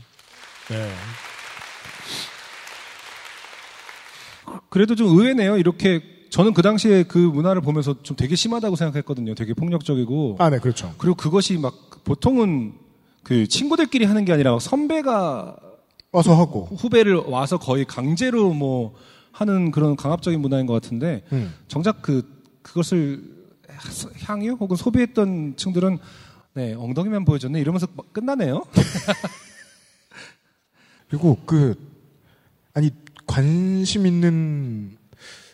네. 0.71 0.89
그래도 4.69 4.95
좀 4.95 5.07
의외네요. 5.07 5.57
이렇게 5.57 6.01
저는 6.29 6.53
그 6.53 6.61
당시에 6.61 7.03
그 7.03 7.17
문화를 7.17 7.61
보면서 7.61 8.01
좀 8.03 8.15
되게 8.15 8.37
심하다고 8.37 8.77
생각했거든요. 8.77 9.35
되게 9.35 9.53
폭력적이고. 9.53 10.37
아, 10.39 10.49
네, 10.49 10.59
그렇죠. 10.59 10.93
그리고 10.97 11.15
그것이 11.15 11.57
막 11.57 11.73
보통은 12.05 12.73
그 13.21 13.47
친구들끼리 13.47 14.05
하는 14.05 14.23
게 14.23 14.31
아니라 14.31 14.57
선배가 14.57 15.57
와서 16.13 16.35
하고. 16.35 16.69
후배를 16.77 17.15
와서 17.15 17.57
거의 17.57 17.85
강제로 17.85 18.53
뭐 18.53 18.95
하는 19.33 19.71
그런 19.71 19.95
강압적인 19.97 20.39
문화인 20.39 20.65
것 20.65 20.73
같은데 20.73 21.23
음. 21.33 21.53
정작 21.67 22.01
그 22.01 22.41
그것을 22.61 23.23
향유 24.23 24.53
혹은 24.53 24.75
소비했던 24.75 25.55
층들은 25.57 25.97
네 26.53 26.73
엉덩이만 26.73 27.25
보여줬네 27.25 27.59
이러면서 27.59 27.87
막 27.95 28.11
끝나네요. 28.13 28.63
그리고 31.11 31.37
그, 31.45 31.75
아니, 32.73 32.89
관심 33.27 34.07
있는 34.07 34.95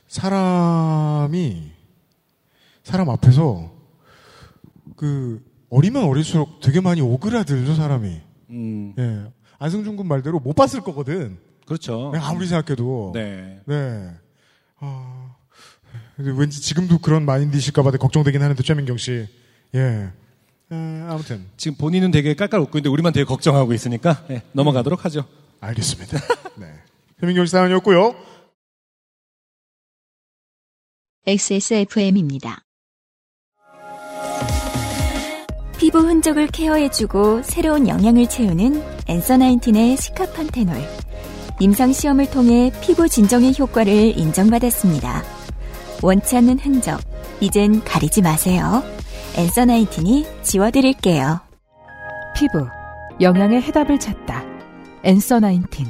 사람이, 0.07 1.71
사람 2.83 3.09
앞에서, 3.09 3.71
그, 4.95 5.43
어리면 5.71 6.03
어릴수록 6.03 6.61
되게 6.61 6.79
많이 6.79 7.01
오그라들죠, 7.01 7.73
사람이. 7.73 8.21
음 8.51 8.93
예. 8.99 9.31
안승준 9.57 9.97
군 9.97 10.07
말대로 10.07 10.39
못 10.39 10.53
봤을 10.53 10.81
거거든. 10.81 11.39
그렇죠. 11.65 12.11
내가 12.13 12.27
아무리 12.27 12.45
생각해도. 12.45 13.11
네. 13.15 13.59
네. 13.65 14.11
아, 14.79 15.35
근데 16.15 16.31
왠지 16.37 16.61
지금도 16.61 16.99
그런 16.99 17.25
마인드이실까봐 17.25 17.91
걱정되긴 17.91 18.43
하는데, 18.43 18.61
최민경 18.61 18.97
씨. 18.97 19.27
예. 19.73 20.11
에, 20.71 21.01
아무튼, 21.09 21.47
지금 21.57 21.77
본인은 21.77 22.11
되게 22.11 22.35
깔깔 22.35 22.59
웃고 22.59 22.77
있는데 22.77 22.89
우리만 22.89 23.11
되게 23.11 23.25
걱정하고 23.25 23.73
있으니까 23.73 24.23
네, 24.27 24.43
넘어가도록 24.51 25.03
하죠. 25.05 25.25
알겠습니다. 25.59 26.17
네. 26.57 26.67
최민경 27.19 27.45
씨 27.45 27.51
사연이었고요. 27.51 28.15
XSFM입니다. 31.25 32.63
피부 35.77 35.99
흔적을 35.99 36.47
케어해주고 36.47 37.43
새로운 37.43 37.87
영양을 37.87 38.27
채우는 38.27 38.81
엔서 39.07 39.37
나인틴의 39.37 39.97
시카판테놀. 39.97 40.75
임상 41.59 41.91
시험을 41.91 42.29
통해 42.29 42.71
피부 42.81 43.09
진정의 43.09 43.53
효과를 43.59 44.17
인정받았습니다. 44.17 45.23
원치 46.01 46.37
않는 46.37 46.59
흔적, 46.59 46.99
이젠 47.41 47.83
가리지 47.83 48.21
마세요. 48.21 48.83
엔서 49.35 49.65
나인틴이 49.65 50.25
지워드릴게요. 50.43 51.41
피부, 52.35 52.67
영양의 53.19 53.61
해답을 53.63 53.99
찾다. 53.99 54.46
엔서 55.07 55.39
나인틴. 55.39 55.87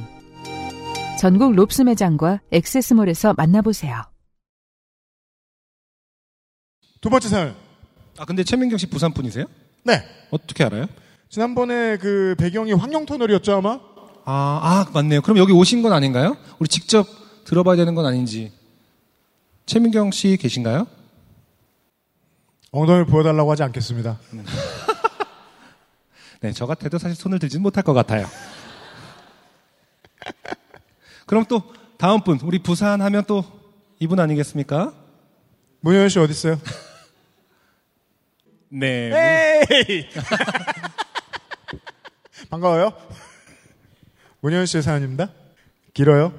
전국 1.19 1.55
롭스 1.55 1.81
매장과 1.81 2.41
액세스몰에서 2.51 3.33
만나보세요. 3.35 4.03
두 7.01 7.09
번째 7.09 7.27
사연. 7.27 7.55
아 8.19 8.25
근데 8.25 8.43
최민경 8.43 8.77
씨 8.77 8.85
부산 8.85 9.13
분이세요? 9.13 9.45
네. 9.85 10.03
어떻게 10.29 10.63
알아요? 10.63 10.85
지난번에 11.29 11.97
그 11.97 12.35
배경이 12.37 12.73
황룡터널이었죠 12.73 13.55
아마? 13.55 13.79
아, 14.23 14.59
아, 14.61 14.85
맞네요. 14.93 15.23
그럼 15.23 15.39
여기 15.39 15.51
오신 15.51 15.81
건 15.81 15.93
아닌가요? 15.93 16.37
우리 16.59 16.69
직접 16.69 17.07
들어봐야 17.45 17.75
되는 17.75 17.95
건 17.95 18.05
아닌지. 18.05 18.51
최민경 19.65 20.11
씨 20.11 20.37
계신가요? 20.37 20.85
엉덩이를 22.69 23.07
보여달라고 23.07 23.49
하지 23.49 23.63
않겠습니다. 23.63 24.19
네, 26.41 26.51
저 26.51 26.67
같아도 26.67 26.99
사실 26.99 27.15
손을 27.15 27.39
들지는 27.39 27.63
못할 27.63 27.83
것 27.83 27.95
같아요. 27.95 28.27
그럼 31.25 31.45
또 31.49 31.61
다음 31.97 32.21
분, 32.21 32.39
우리 32.43 32.59
부산 32.59 33.01
하면 33.01 33.23
또 33.27 33.43
이분 33.99 34.19
아니겠습니까? 34.19 34.93
문효연 35.81 36.09
씨 36.09 36.19
어디 36.19 36.31
있어요? 36.31 36.59
네. 38.69 39.11
에이! 39.89 40.05
반가워요. 42.49 42.93
문효연 44.41 44.65
씨의 44.65 44.83
사연입니다. 44.83 45.29
길어요. 45.93 46.33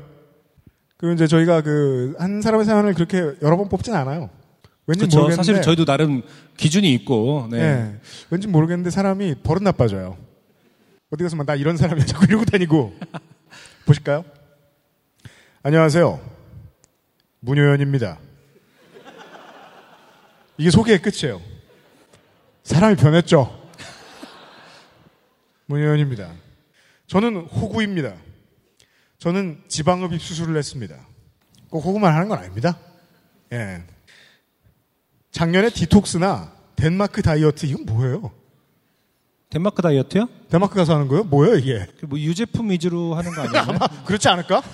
그리고 0.97 1.15
이제 1.15 1.27
저희가 1.27 1.63
그 1.63 2.15
한 2.19 2.43
사람의 2.43 2.65
사연을 2.67 2.95
그렇게 2.95 3.19
여러 3.43 3.57
번 3.57 3.69
뽑진 3.69 3.95
않아요. 3.95 4.31
왠지 4.87 5.01
그렇죠. 5.01 5.19
모르겠는데 5.19 5.47
사실 5.53 5.63
저희도 5.63 5.85
나름 5.85 6.23
기준이 6.57 6.93
있고. 6.95 7.49
네. 7.51 7.59
예. 7.59 8.01
왠지 8.31 8.49
모르겠는데 8.49 8.91
사람이 8.91 9.37
버릇 9.43 9.63
나빠져요. 9.63 10.17
어디 11.11 11.23
가서 11.25 11.37
막 11.37 11.47
나 11.47 11.55
이런 11.55 11.77
사람이야 11.77 12.05
자꾸 12.07 12.25
이러고 12.27 12.45
다니고. 12.47 12.95
보실까요? 13.89 14.23
안녕하세요. 15.63 16.21
문효연입니다. 17.41 18.19
이게 20.59 20.71
소개의 20.71 21.01
끝이에요. 21.01 21.41
사람이 22.65 22.97
변했죠. 22.97 23.71
문효연입니다. 25.67 26.35
저는 27.07 27.37
호구입니다. 27.47 28.15
저는 29.19 29.65
지방흡입 29.69 30.21
수술을 30.21 30.59
했습니다. 30.59 31.07
꼭 31.71 31.81
호구만 31.81 32.13
하는 32.15 32.29
건 32.29 32.39
아닙니다. 32.39 32.79
예. 33.53 33.83
작년에 35.31 35.71
디톡스나 35.71 36.53
덴마크 36.77 37.23
다이어트 37.23 37.65
이건 37.65 37.87
뭐예요? 37.87 38.38
덴마크 39.51 39.81
다이어트요? 39.81 40.29
덴마크 40.51 40.75
가서 40.75 40.95
하는 40.95 41.09
거예요? 41.09 41.25
뭐예요 41.25 41.57
이게? 41.57 41.87
그뭐 42.01 42.19
유제품 42.19 42.71
위주로 42.71 43.15
하는 43.15 43.33
거 43.33 43.43
아니에요? 43.43 43.65
아마 43.69 43.79
그렇지 44.05 44.29
않을까? 44.29 44.63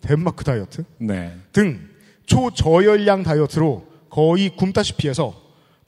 덴마크 0.00 0.44
다이어트 0.44 0.84
네. 0.98 1.36
등 1.52 1.88
초저열량 2.26 3.22
다이어트로 3.22 3.86
거의 4.10 4.56
굶다시피 4.56 5.08
해서 5.08 5.40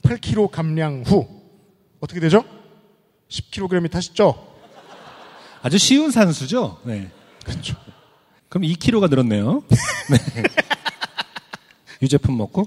8kg 0.03 0.51
감량 0.51 1.03
후 1.05 1.27
어떻게 1.99 2.19
되죠? 2.19 2.43
10kg이 3.29 3.91
타셨죠? 3.91 4.47
아주 5.61 5.77
쉬운 5.77 6.11
산수죠? 6.11 6.79
네. 6.83 7.09
그렇죠. 7.45 7.75
그럼 8.49 8.63
2kg가 8.63 9.09
늘었네요. 9.09 9.63
네. 9.69 10.43
유제품 12.01 12.37
먹고. 12.37 12.65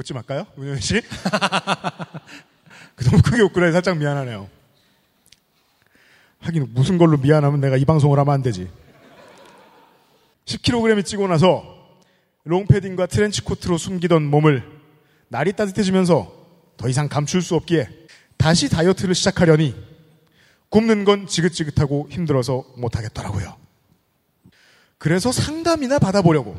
웃지 0.00 0.14
말까요? 0.14 0.46
문현 0.56 0.80
씨? 0.80 1.00
그 2.96 3.04
너무 3.04 3.22
크게 3.22 3.42
웃구라 3.42 3.70
살짝 3.72 3.98
미안하네요. 3.98 4.48
하긴 6.40 6.68
무슨 6.72 6.98
걸로 6.98 7.18
미안하면 7.18 7.60
내가 7.60 7.76
이 7.76 7.84
방송을 7.84 8.18
하면 8.18 8.32
안 8.34 8.42
되지. 8.42 8.68
10kg이 10.46 11.04
찌고 11.04 11.28
나서 11.28 11.62
롱패딩과 12.44 13.06
트렌치 13.06 13.42
코트로 13.42 13.76
숨기던 13.76 14.24
몸을 14.24 14.64
날이 15.28 15.52
따뜻해지면서 15.52 16.40
더 16.76 16.88
이상 16.88 17.08
감출 17.08 17.42
수 17.42 17.54
없기에 17.54 17.88
다시 18.38 18.70
다이어트를 18.70 19.14
시작하려니 19.14 19.76
굶는 20.70 21.04
건 21.04 21.26
지긋지긋하고 21.26 22.08
힘들어서 22.10 22.64
못하겠더라고요. 22.76 23.54
그래서 24.96 25.30
상담이나 25.30 25.98
받아보려고 25.98 26.56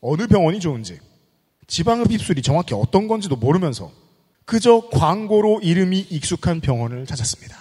어느 0.00 0.26
병원이 0.26 0.60
좋은지 0.60 1.00
지방흡 1.68 2.10
입술이 2.10 2.42
정확히 2.42 2.74
어떤 2.74 3.06
건지도 3.06 3.36
모르면서 3.36 3.92
그저 4.46 4.88
광고로 4.90 5.60
이름이 5.62 6.00
익숙한 6.10 6.60
병원을 6.60 7.04
찾았습니다. 7.06 7.56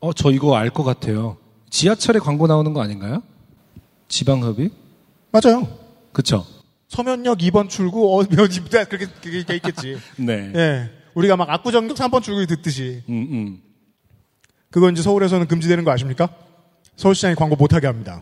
어, 0.00 0.12
저 0.12 0.30
이거 0.30 0.54
알 0.56 0.70
것 0.70 0.84
같아요. 0.84 1.38
지하철에 1.70 2.18
광고 2.18 2.46
나오는 2.46 2.72
거 2.74 2.82
아닌가요? 2.82 3.22
지방흡입? 4.08 4.72
맞아요. 5.32 5.66
그쵸? 6.12 6.46
서면역 6.88 7.38
2번 7.38 7.68
출구, 7.68 8.14
어, 8.20 8.24
몇, 8.24 8.50
그렇게, 8.88 9.06
그게 9.22 9.54
있겠지. 9.56 9.96
네. 10.18 10.52
예. 10.54 10.90
우리가 11.14 11.36
막 11.36 11.48
압구정역 11.50 11.96
3번 11.96 12.22
출구 12.22 12.46
듣듯이. 12.46 13.02
음, 13.08 13.28
음. 13.30 13.62
그건 14.70 14.92
이제 14.92 15.02
서울에서는 15.02 15.48
금지되는 15.48 15.82
거 15.84 15.90
아십니까? 15.90 16.28
서울시장이 16.96 17.34
광고 17.34 17.56
못하게 17.56 17.86
합니다. 17.86 18.20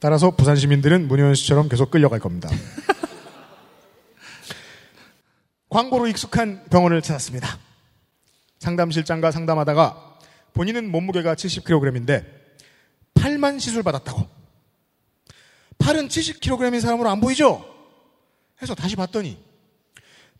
따라서 0.00 0.30
부산 0.30 0.56
시민들은 0.56 1.06
문효연 1.08 1.34
씨처럼 1.34 1.68
계속 1.68 1.90
끌려갈 1.90 2.18
겁니다. 2.18 2.48
광고로 5.72 6.06
익숙한 6.08 6.64
병원을 6.68 7.00
찾았습니다. 7.00 7.58
상담실장과 8.58 9.30
상담하다가 9.30 10.18
본인은 10.52 10.90
몸무게가 10.90 11.34
70kg인데 11.34 12.26
팔만 13.14 13.58
시술 13.58 13.82
받았다고. 13.82 14.28
팔은 15.78 16.08
70kg인 16.08 16.78
사람으로 16.78 17.08
안 17.08 17.20
보이죠? 17.20 17.64
해서 18.60 18.74
다시 18.74 18.96
봤더니 18.96 19.42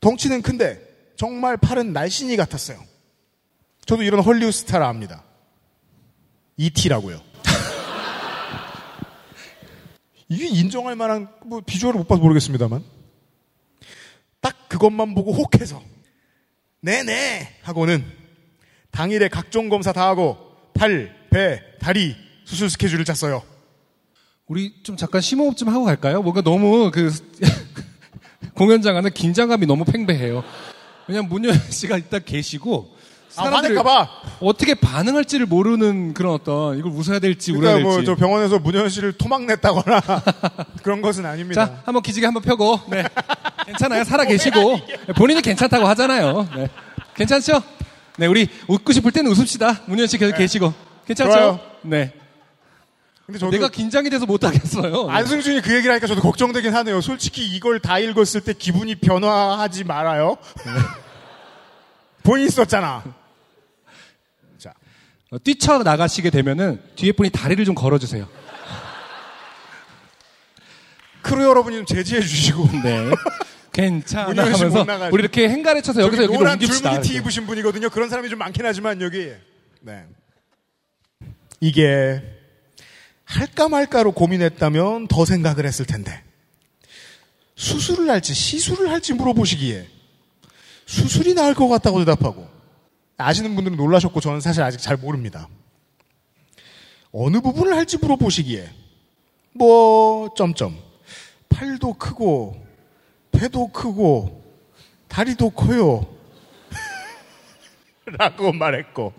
덩치는 0.00 0.42
큰데 0.42 0.86
정말 1.16 1.56
팔은 1.56 1.94
날씬이 1.94 2.36
같았어요. 2.36 2.78
저도 3.86 4.02
이런 4.02 4.20
헐리우드 4.20 4.52
스타를 4.52 4.84
압니다. 4.84 5.24
E.T.라고요. 6.58 7.22
이게 10.28 10.46
인정할 10.46 10.94
만한 10.94 11.28
뭐 11.46 11.62
비주얼을 11.62 11.98
못 11.98 12.06
봐서 12.06 12.20
모르겠습니다만 12.20 13.01
딱 14.42 14.68
그것만 14.68 15.14
보고 15.14 15.32
혹해서 15.32 15.80
네네 16.82 17.60
하고는 17.62 18.04
당일에 18.90 19.28
각종 19.28 19.70
검사 19.70 19.92
다 19.92 20.06
하고 20.06 20.36
팔, 20.74 21.14
배, 21.30 21.62
다리 21.80 22.14
수술 22.44 22.68
스케줄을 22.68 23.06
짰어요. 23.06 23.42
우리 24.46 24.74
좀 24.82 24.98
잠깐 24.98 25.22
심호흡 25.22 25.56
좀 25.56 25.68
하고 25.70 25.84
갈까요? 25.84 26.20
뭔가 26.20 26.42
너무 26.42 26.90
그 26.90 27.10
공연장 28.54 28.96
안에 28.96 29.08
긴장감이 29.10 29.64
너무 29.64 29.84
팽배해요. 29.84 30.44
왜냐면 31.08 31.30
문효연 31.30 31.58
씨가 31.70 31.96
일단 31.96 32.20
계시고 32.24 32.94
아, 33.36 33.44
사람들이 33.44 33.76
화낼까봐. 33.76 34.08
어떻게 34.40 34.74
반응할지를 34.74 35.46
모르는 35.46 36.12
그런 36.12 36.34
어떤 36.34 36.76
이걸 36.78 36.92
웃어야 36.92 37.18
될지 37.18 37.52
울어야 37.52 37.76
그러니까 37.76 37.90
될지. 37.96 38.06
뭐저 38.10 38.20
병원에서 38.20 38.58
문현 38.58 38.90
씨를 38.90 39.12
토막 39.12 39.44
냈다거나 39.46 40.00
그런 40.82 41.00
것은 41.00 41.24
아닙니다. 41.24 41.66
자, 41.66 41.82
한번 41.86 42.02
기지개 42.02 42.26
한번 42.26 42.42
펴고. 42.42 42.80
네. 42.90 43.04
괜찮아요. 43.72 44.04
살아 44.04 44.24
계시고. 44.24 44.80
본인이 45.16 45.40
괜찮다고 45.40 45.86
하잖아요. 45.88 46.48
네. 46.54 46.68
괜찮죠? 47.14 47.62
네, 48.16 48.26
우리 48.26 48.48
웃고 48.68 48.92
싶을 48.92 49.10
때는 49.12 49.30
웃읍시다. 49.30 49.82
문현 49.86 50.06
씨 50.06 50.18
계속 50.18 50.36
계시고. 50.36 50.72
괜찮죠? 51.06 51.32
좋아요. 51.32 51.60
네. 51.82 52.12
근데 53.26 53.38
저도 53.38 53.52
내가 53.52 53.68
긴장이 53.68 54.10
돼서 54.10 54.26
못 54.26 54.44
하겠어요. 54.44 55.08
안승준이 55.08 55.62
그 55.62 55.74
얘기를 55.74 55.90
하니까 55.92 56.06
저도 56.06 56.20
걱정되긴 56.20 56.74
하네요. 56.74 57.00
솔직히 57.00 57.46
이걸 57.46 57.80
다 57.80 57.98
읽었을 57.98 58.42
때 58.42 58.52
기분이 58.52 58.96
변화하지 58.96 59.84
말아요. 59.84 60.36
본인이 62.22 62.50
썼잖아. 62.50 63.02
자, 64.58 64.74
어, 65.30 65.38
뛰쳐 65.42 65.78
나가시게 65.78 66.30
되면은 66.30 66.82
뒤에 66.96 67.12
분이 67.12 67.30
다리를 67.30 67.64
좀 67.64 67.74
걸어주세요. 67.74 68.28
크루 71.22 71.44
여러분이 71.44 71.76
좀 71.76 71.86
제지해 71.86 72.20
주시고. 72.20 72.68
네. 72.82 73.10
괜찮아 73.72 74.44
하면서. 74.44 75.08
우리 75.10 75.22
이렇게 75.22 75.48
행가래 75.48 75.80
쳐서 75.80 76.02
여기서 76.02 76.24
여기로 76.24 76.38
노란 76.38 76.54
옮깁시다. 76.54 76.90
줄무늬 76.90 77.02
티 77.02 77.08
이렇게. 77.14 77.18
입으신 77.20 77.46
분이거든요. 77.46 77.90
그런 77.90 78.08
사람이 78.08 78.28
좀 78.28 78.38
많긴 78.38 78.64
하지만 78.64 79.00
여기. 79.00 79.32
네. 79.80 80.04
이게 81.60 82.22
할까 83.24 83.68
말까로 83.68 84.12
고민했다면 84.12 85.08
더 85.08 85.24
생각을 85.24 85.64
했을 85.64 85.86
텐데 85.86 86.22
수술을 87.54 88.10
할지 88.10 88.34
시술을 88.34 88.90
할지 88.90 89.14
물어보시기에 89.14 89.88
수술이 90.86 91.34
나을 91.34 91.54
것 91.54 91.68
같다고 91.68 92.00
대답하고 92.00 92.46
아시는 93.16 93.54
분들은 93.54 93.76
놀라셨고 93.76 94.20
저는 94.20 94.40
사실 94.40 94.62
아직 94.62 94.78
잘 94.78 94.96
모릅니다. 94.96 95.48
어느 97.12 97.40
부분을 97.40 97.74
할지 97.74 97.96
물어보시기에 97.98 98.68
뭐 99.54 100.30
점점 100.36 100.76
팔도 101.48 101.94
크고 101.94 102.61
배도 103.42 103.72
크고 103.72 104.40
다리도 105.08 105.50
커요. 105.50 106.06
라고 108.16 108.52
말했고 108.52 109.12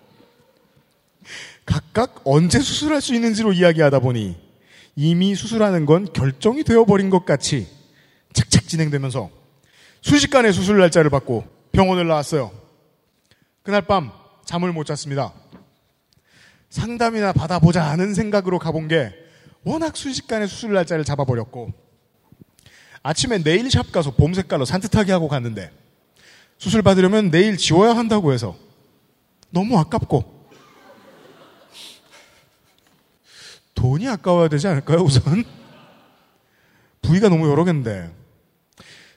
각각 1.65 2.21
언제 2.23 2.59
수술할 2.59 3.01
수 3.01 3.13
있는지로 3.15 3.51
이야기하다 3.51 3.99
보니 3.99 4.37
이미 4.95 5.35
수술하는 5.35 5.85
건 5.85 6.13
결정이 6.13 6.63
되어버린 6.63 7.09
것 7.09 7.25
같이 7.25 7.67
착착 8.31 8.69
진행되면서 8.69 9.29
순식간에 10.01 10.53
수술 10.53 10.79
날짜를 10.79 11.09
받고 11.09 11.43
병원을 11.73 12.07
나왔어요. 12.07 12.51
그날 13.61 13.81
밤 13.81 14.09
잠을 14.45 14.71
못 14.71 14.85
잤습니다. 14.85 15.33
상담이나 16.69 17.33
받아보자 17.33 17.83
하는 17.83 18.13
생각으로 18.13 18.57
가본 18.57 18.87
게 18.87 19.13
워낙 19.65 19.97
순식간에 19.97 20.47
수술 20.47 20.71
날짜를 20.71 21.03
잡아버렸고 21.03 21.82
아침에 23.03 23.39
네일샵 23.39 23.91
가서 23.91 24.11
봄 24.11 24.33
색깔로 24.33 24.63
산뜻하게 24.63 25.11
하고 25.11 25.27
갔는데 25.27 25.71
수술 26.57 26.81
받으려면 26.81 27.29
내일 27.29 27.57
지워야 27.57 27.95
한다고 27.95 28.31
해서 28.31 28.55
너무 29.49 29.77
아깝고 29.77 30.47
돈이 33.75 34.07
아까워야 34.07 34.47
되지 34.47 34.67
않을까요 34.67 34.99
우선? 34.99 35.43
부위가 37.01 37.27
너무 37.27 37.49
여러 37.49 37.65
개인데 37.65 38.09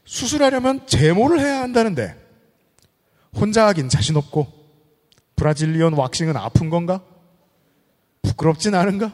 수술하려면 0.05 0.87
제모를 0.89 1.39
해야 1.39 1.61
한다는데 1.61 2.17
혼자 3.35 3.69
하긴 3.69 3.89
자신 3.89 4.17
없고 4.17 4.53
브라질리언 5.37 5.93
왁싱은 5.93 6.37
아픈 6.37 6.71
건가? 6.71 7.03
부끄럽진 8.23 8.75
않은가? 8.75 9.13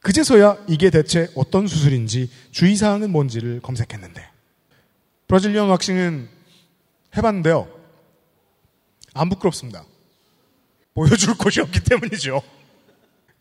그제서야 0.00 0.56
이게 0.66 0.90
대체 0.90 1.28
어떤 1.34 1.66
수술인지 1.66 2.30
주의사항은 2.52 3.10
뭔지를 3.10 3.60
검색했는데 3.60 4.26
브라질리언 5.28 5.68
왁싱은 5.68 6.28
해봤는데요. 7.16 7.68
안 9.14 9.28
부끄럽습니다. 9.28 9.84
보여줄 10.94 11.36
곳이 11.36 11.60
없기 11.60 11.80
때문이죠. 11.80 12.42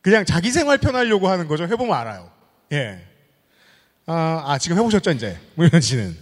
그냥 0.01 0.25
자기 0.25 0.51
생활 0.51 0.77
편하려고 0.77 1.27
하는 1.29 1.47
거죠. 1.47 1.63
해보면 1.65 1.95
알아요. 1.95 2.31
예. 2.71 3.05
아, 4.05 4.43
아 4.47 4.57
지금 4.57 4.77
해보셨죠, 4.77 5.11
이제? 5.11 5.39
문현 5.55 5.81
씨는. 5.81 6.17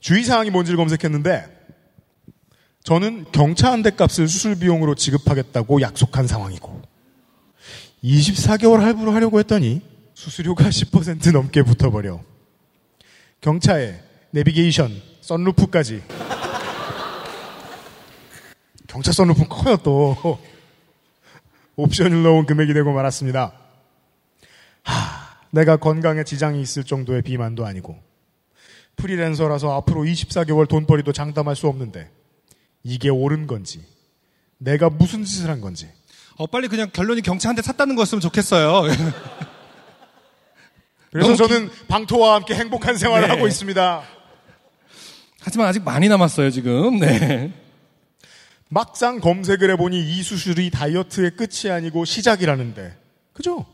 주의사항이 0.00 0.50
뭔지를 0.50 0.76
검색했는데, 0.76 1.54
저는 2.84 3.26
경차 3.32 3.72
한 3.72 3.82
대 3.82 3.90
값을 3.90 4.28
수술 4.28 4.58
비용으로 4.58 4.94
지급하겠다고 4.94 5.80
약속한 5.80 6.26
상황이고, 6.26 6.75
24개월 8.06 8.78
할부로 8.78 9.12
하려고 9.12 9.38
했더니, 9.40 9.82
수수료가 10.14 10.64
10% 10.70 11.32
넘게 11.32 11.62
붙어버려. 11.62 12.22
경차에 13.40 14.00
내비게이션, 14.30 14.90
썬루프까지. 15.20 16.02
경차 18.86 19.12
썬루프는 19.12 19.48
커요, 19.48 19.76
또. 19.82 20.38
옵션을 21.76 22.22
넣은 22.22 22.46
금액이 22.46 22.72
되고 22.72 22.92
말았습니다. 22.92 23.52
하, 24.82 25.26
내가 25.50 25.76
건강에 25.76 26.24
지장이 26.24 26.62
있을 26.62 26.84
정도의 26.84 27.22
비만도 27.22 27.66
아니고 27.66 27.98
프리랜서라서 28.96 29.76
앞으로 29.76 30.04
24개월 30.04 30.68
돈벌이도 30.68 31.12
장담할 31.12 31.54
수 31.54 31.66
없는데 31.68 32.10
이게 32.82 33.10
옳은 33.10 33.46
건지 33.46 33.84
내가 34.58 34.88
무슨 34.88 35.24
짓을 35.24 35.50
한 35.50 35.60
건지 35.60 35.90
어, 36.38 36.46
빨리 36.46 36.68
그냥 36.68 36.90
결론이 36.92 37.22
경차 37.22 37.48
한 37.48 37.56
대 37.56 37.62
샀다는 37.62 37.96
거였으면 37.96 38.20
좋겠어요. 38.20 38.82
그래서 41.10 41.34
저는 41.36 41.70
방토와 41.88 42.34
함께 42.34 42.54
행복한 42.54 42.98
생활을 42.98 43.28
네. 43.28 43.34
하고 43.34 43.46
있습니다. 43.46 44.02
하지만 45.40 45.68
아직 45.68 45.82
많이 45.82 46.08
남았어요, 46.08 46.50
지금. 46.50 46.98
네. 46.98 47.52
막상 48.68 49.20
검색을 49.20 49.70
해보니 49.70 49.98
이 49.98 50.22
수술이 50.22 50.70
다이어트의 50.70 51.36
끝이 51.36 51.72
아니고 51.72 52.04
시작이라는데 52.04 52.96
그죠? 53.32 53.64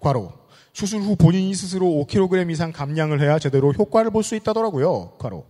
과로 0.00 0.32
수술 0.72 1.02
후 1.02 1.14
본인이 1.14 1.54
스스로 1.54 1.86
5kg 2.08 2.50
이상 2.50 2.72
감량을 2.72 3.20
해야 3.20 3.38
제대로 3.38 3.72
효과를 3.72 4.10
볼 4.10 4.24
수 4.24 4.34
있다더라고요. 4.34 5.12
과로 5.18 5.46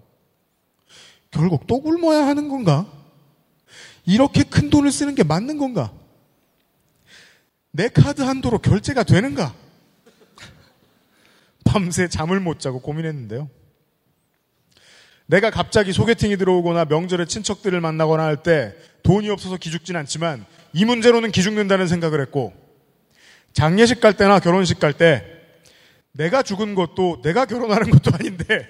결국 1.31 1.67
또 1.67 1.81
굶어야 1.81 2.27
하는 2.27 2.49
건가? 2.49 2.87
이렇게 4.07 4.43
큰 4.43 4.71
돈을 4.71 4.93
쓰는 4.93 5.15
게 5.15 5.23
맞는 5.23 5.59
건가? 5.59 5.93
내 7.71 7.89
카드 7.89 8.23
한도로 8.23 8.59
결제가 8.59 9.03
되는가? 9.03 9.55
밤새 11.65 12.09
잠을 12.09 12.39
못 12.41 12.61
자고 12.61 12.81
고민했는데요. 12.81 13.49
내가 15.27 15.51
갑자기 15.51 15.93
소개팅이 15.93 16.37
들어오거나 16.37 16.85
명절에 16.85 17.25
친척들을 17.27 17.81
만나거나 17.81 18.23
할 18.25 18.43
때 18.43 18.75
돈이 19.03 19.29
없어서 19.31 19.57
기죽진 19.57 19.97
않지만 19.97 20.45
이 20.73 20.85
문제로는 20.85 21.31
기죽는다는 21.33 21.89
생각을 21.89 22.21
했고 22.21 22.53
장례식 23.55 24.01
갈 24.01 24.17
때나 24.17 24.39
결혼식 24.39 24.79
갈 24.79 24.93
때 24.93 25.25
내가 26.13 26.43
죽은 26.43 26.75
것도 26.75 27.23
내가 27.23 27.45
결혼하는 27.47 27.91
것도 27.91 28.13
아닌데 28.15 28.69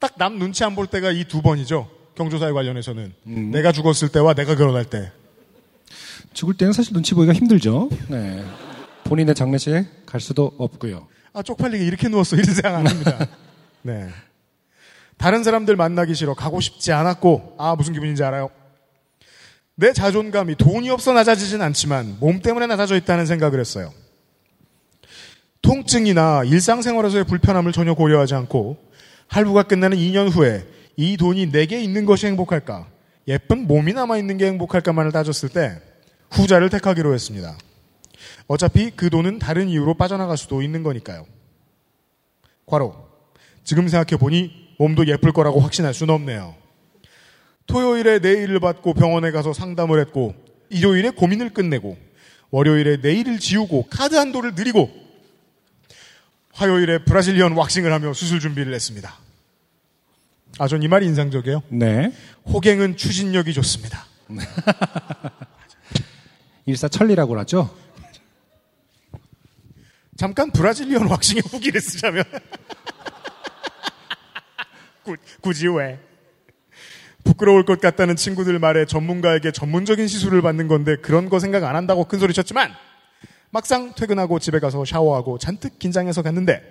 딱 0.00 0.16
남 0.18 0.38
눈치 0.38 0.64
안 0.64 0.74
볼 0.74 0.86
때가 0.86 1.12
이 1.12 1.24
두 1.24 1.40
번이죠. 1.40 1.88
경조사에 2.14 2.52
관련해서는 2.52 3.12
내가 3.52 3.72
죽었을 3.72 4.08
때와 4.08 4.34
내가 4.34 4.54
결혼할 4.54 4.84
때 4.84 5.12
죽을 6.32 6.54
때는 6.54 6.72
사실 6.72 6.92
눈치 6.92 7.14
보기가 7.14 7.32
힘들죠. 7.32 7.88
네. 8.08 8.44
본인의 9.04 9.34
장례식에 9.34 9.86
갈 10.06 10.20
수도 10.20 10.52
없고요. 10.58 11.06
아, 11.32 11.42
쪽팔리게 11.42 11.84
이렇게 11.84 12.08
누웠어. 12.08 12.36
이런 12.36 12.54
생각 12.54 12.74
안 12.76 12.86
합니다. 12.86 13.26
네. 13.82 14.08
다른 15.16 15.44
사람들 15.44 15.76
만나기 15.76 16.14
싫어. 16.14 16.34
가고 16.34 16.60
싶지 16.60 16.92
않았고, 16.92 17.56
아, 17.58 17.74
무슨 17.76 17.92
기분인지 17.92 18.24
알아요? 18.24 18.50
내 19.76 19.92
자존감이 19.92 20.56
돈이 20.56 20.90
없어 20.90 21.12
낮아지진 21.12 21.60
않지만, 21.62 22.18
몸 22.20 22.40
때문에 22.40 22.66
낮아져 22.66 22.96
있다는 22.96 23.26
생각을 23.26 23.60
했어요. 23.60 23.92
통증이나 25.62 26.44
일상생활에서의 26.44 27.24
불편함을 27.24 27.72
전혀 27.72 27.94
고려하지 27.94 28.34
않고, 28.34 28.78
할부가 29.28 29.64
끝나는 29.64 29.96
2년 29.96 30.30
후에 30.30 30.66
이 30.96 31.16
돈이 31.16 31.50
내게 31.50 31.82
있는 31.82 32.04
것이 32.04 32.26
행복할까? 32.26 32.88
예쁜 33.28 33.66
몸이 33.66 33.92
남아있는 33.92 34.38
게 34.38 34.46
행복할까만을 34.46 35.12
따졌을 35.12 35.48
때, 35.48 35.80
후자를 36.30 36.68
택하기로 36.70 37.14
했습니다. 37.14 37.56
어차피 38.46 38.90
그 38.90 39.10
돈은 39.10 39.38
다른 39.38 39.68
이유로 39.68 39.94
빠져나갈 39.94 40.36
수도 40.36 40.62
있는 40.62 40.82
거니까요. 40.82 41.26
과로. 42.66 43.08
지금 43.64 43.88
생각해보니 43.88 44.74
몸도 44.78 45.06
예쁠 45.06 45.32
거라고 45.32 45.60
확신할 45.60 45.94
수는 45.94 46.14
없네요. 46.14 46.54
토요일에 47.66 48.18
내일을 48.18 48.60
받고 48.60 48.94
병원에 48.94 49.30
가서 49.30 49.52
상담을 49.52 49.98
했고, 50.00 50.34
일요일에 50.68 51.10
고민을 51.10 51.50
끝내고, 51.54 51.96
월요일에 52.50 52.98
내일을 52.98 53.38
지우고, 53.38 53.86
카드 53.88 54.16
한도를 54.16 54.54
늘리고, 54.54 54.90
화요일에 56.52 56.98
브라질리언 57.04 57.52
왁싱을 57.52 57.92
하며 57.92 58.12
수술 58.12 58.38
준비를 58.40 58.74
했습니다. 58.74 59.23
아, 60.58 60.68
전 60.68 60.82
이 60.82 60.88
말이 60.88 61.06
인상적이에요. 61.06 61.62
네. 61.68 62.12
호갱은 62.46 62.96
추진력이 62.96 63.52
좋습니다. 63.54 64.04
일사천리라고 66.66 67.38
하죠. 67.40 67.74
잠깐 70.16 70.50
브라질리언 70.52 71.08
왁싱의 71.08 71.42
후기를 71.50 71.80
쓰자면 71.80 72.22
구- 75.02 75.16
굳이 75.40 75.66
왜 75.68 75.98
부끄러울 77.24 77.64
것 77.64 77.80
같다는 77.80 78.14
친구들 78.14 78.58
말에 78.60 78.86
전문가에게 78.86 79.50
전문적인 79.50 80.06
시술을 80.06 80.40
받는 80.40 80.68
건데 80.68 80.94
그런 80.96 81.28
거 81.28 81.40
생각 81.40 81.64
안 81.64 81.74
한다고 81.74 82.04
큰 82.04 82.20
소리 82.20 82.32
쳤지만 82.32 82.72
막상 83.50 83.92
퇴근하고 83.94 84.38
집에 84.38 84.60
가서 84.60 84.84
샤워하고 84.84 85.38
잔뜩 85.38 85.78
긴장해서 85.80 86.22
갔는데 86.22 86.62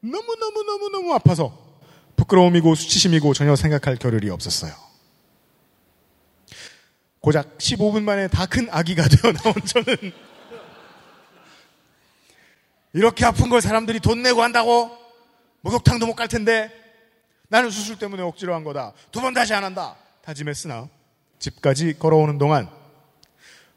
너무너무너무너무 0.00 1.14
아파서 1.14 1.63
부끄러움이고 2.16 2.74
수치심이고 2.74 3.34
전혀 3.34 3.56
생각할 3.56 3.96
겨를이 3.96 4.30
없었어요. 4.30 4.72
고작 7.20 7.58
15분 7.58 8.02
만에 8.02 8.28
다 8.28 8.46
큰 8.46 8.68
아기가 8.70 9.04
되어 9.08 9.32
나온 9.32 9.54
저는 9.64 10.12
이렇게 12.92 13.24
아픈 13.24 13.48
걸 13.48 13.60
사람들이 13.60 14.00
돈 14.00 14.22
내고 14.22 14.42
한다고? 14.42 14.90
목욕탕도 15.62 16.06
못 16.06 16.14
갈 16.14 16.28
텐데 16.28 16.70
나는 17.48 17.70
수술 17.70 17.98
때문에 17.98 18.22
억지로 18.22 18.54
한 18.54 18.64
거다. 18.64 18.92
두 19.10 19.20
번 19.20 19.34
다시 19.34 19.54
안 19.54 19.64
한다. 19.64 19.96
다짐했으나 20.22 20.88
집까지 21.38 21.98
걸어오는 21.98 22.38
동안 22.38 22.68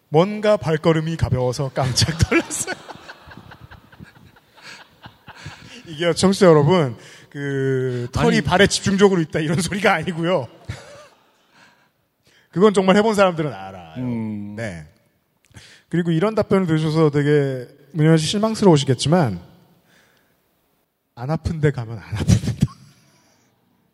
뭔가 0.10 0.58
발걸음이 0.58 1.18
가벼워서 1.18 1.72
깜짝 1.74 2.16
놀랐어요. 2.30 2.76
이게 5.88 6.14
청취자 6.14 6.46
여러분 6.46 6.98
그 7.38 8.08
털이 8.14 8.38
아니. 8.38 8.42
발에 8.42 8.66
집중적으로 8.66 9.22
있다 9.22 9.40
이런 9.40 9.62
소리가 9.62 9.94
아니고요. 9.94 10.48
그건 12.50 12.74
정말 12.74 12.96
해본 12.98 13.14
사람들은 13.14 13.54
알아요. 13.54 13.94
음. 14.04 14.56
네. 14.56 14.88
그리고 15.90 16.10
이런 16.10 16.34
답변을 16.34 16.66
들으셔서 16.66 17.12
되게 17.12 17.68
문현 17.92 18.18
씨 18.18 18.26
실망스러우시겠지만 18.26 19.40
안 21.14 21.30
아픈데 21.30 21.70
가면 21.72 22.00
안 22.00 22.16
아픕니다. 22.16 22.68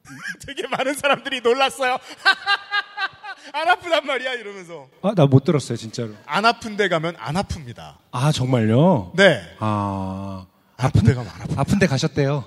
되게 0.47 0.65
많은 0.67 0.93
사람들이 0.93 1.41
놀랐어요. 1.41 1.97
안 3.53 3.67
아프단 3.67 4.05
말이야 4.05 4.35
이러면서 4.35 4.87
아, 5.01 5.13
나 5.15 5.25
못 5.27 5.43
들었어요, 5.43 5.77
진짜로. 5.77 6.13
안 6.25 6.45
아픈데 6.45 6.87
가면 6.87 7.15
안 7.19 7.35
아픕니다. 7.35 7.95
아, 8.11 8.31
정말요? 8.31 9.11
네. 9.17 9.41
아, 9.59 10.45
아픈데 10.77 11.13
가면 11.13 11.29
안 11.29 11.41
아프. 11.41 11.53
아픈데 11.57 11.87
가셨대요. 11.87 12.45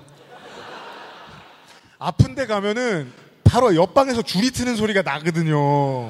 아픈데 1.99 2.45
가면은 2.47 3.11
바로 3.43 3.75
옆방에서 3.75 4.21
줄이 4.21 4.51
트는 4.51 4.75
소리가 4.75 5.01
나거든요. 5.01 6.09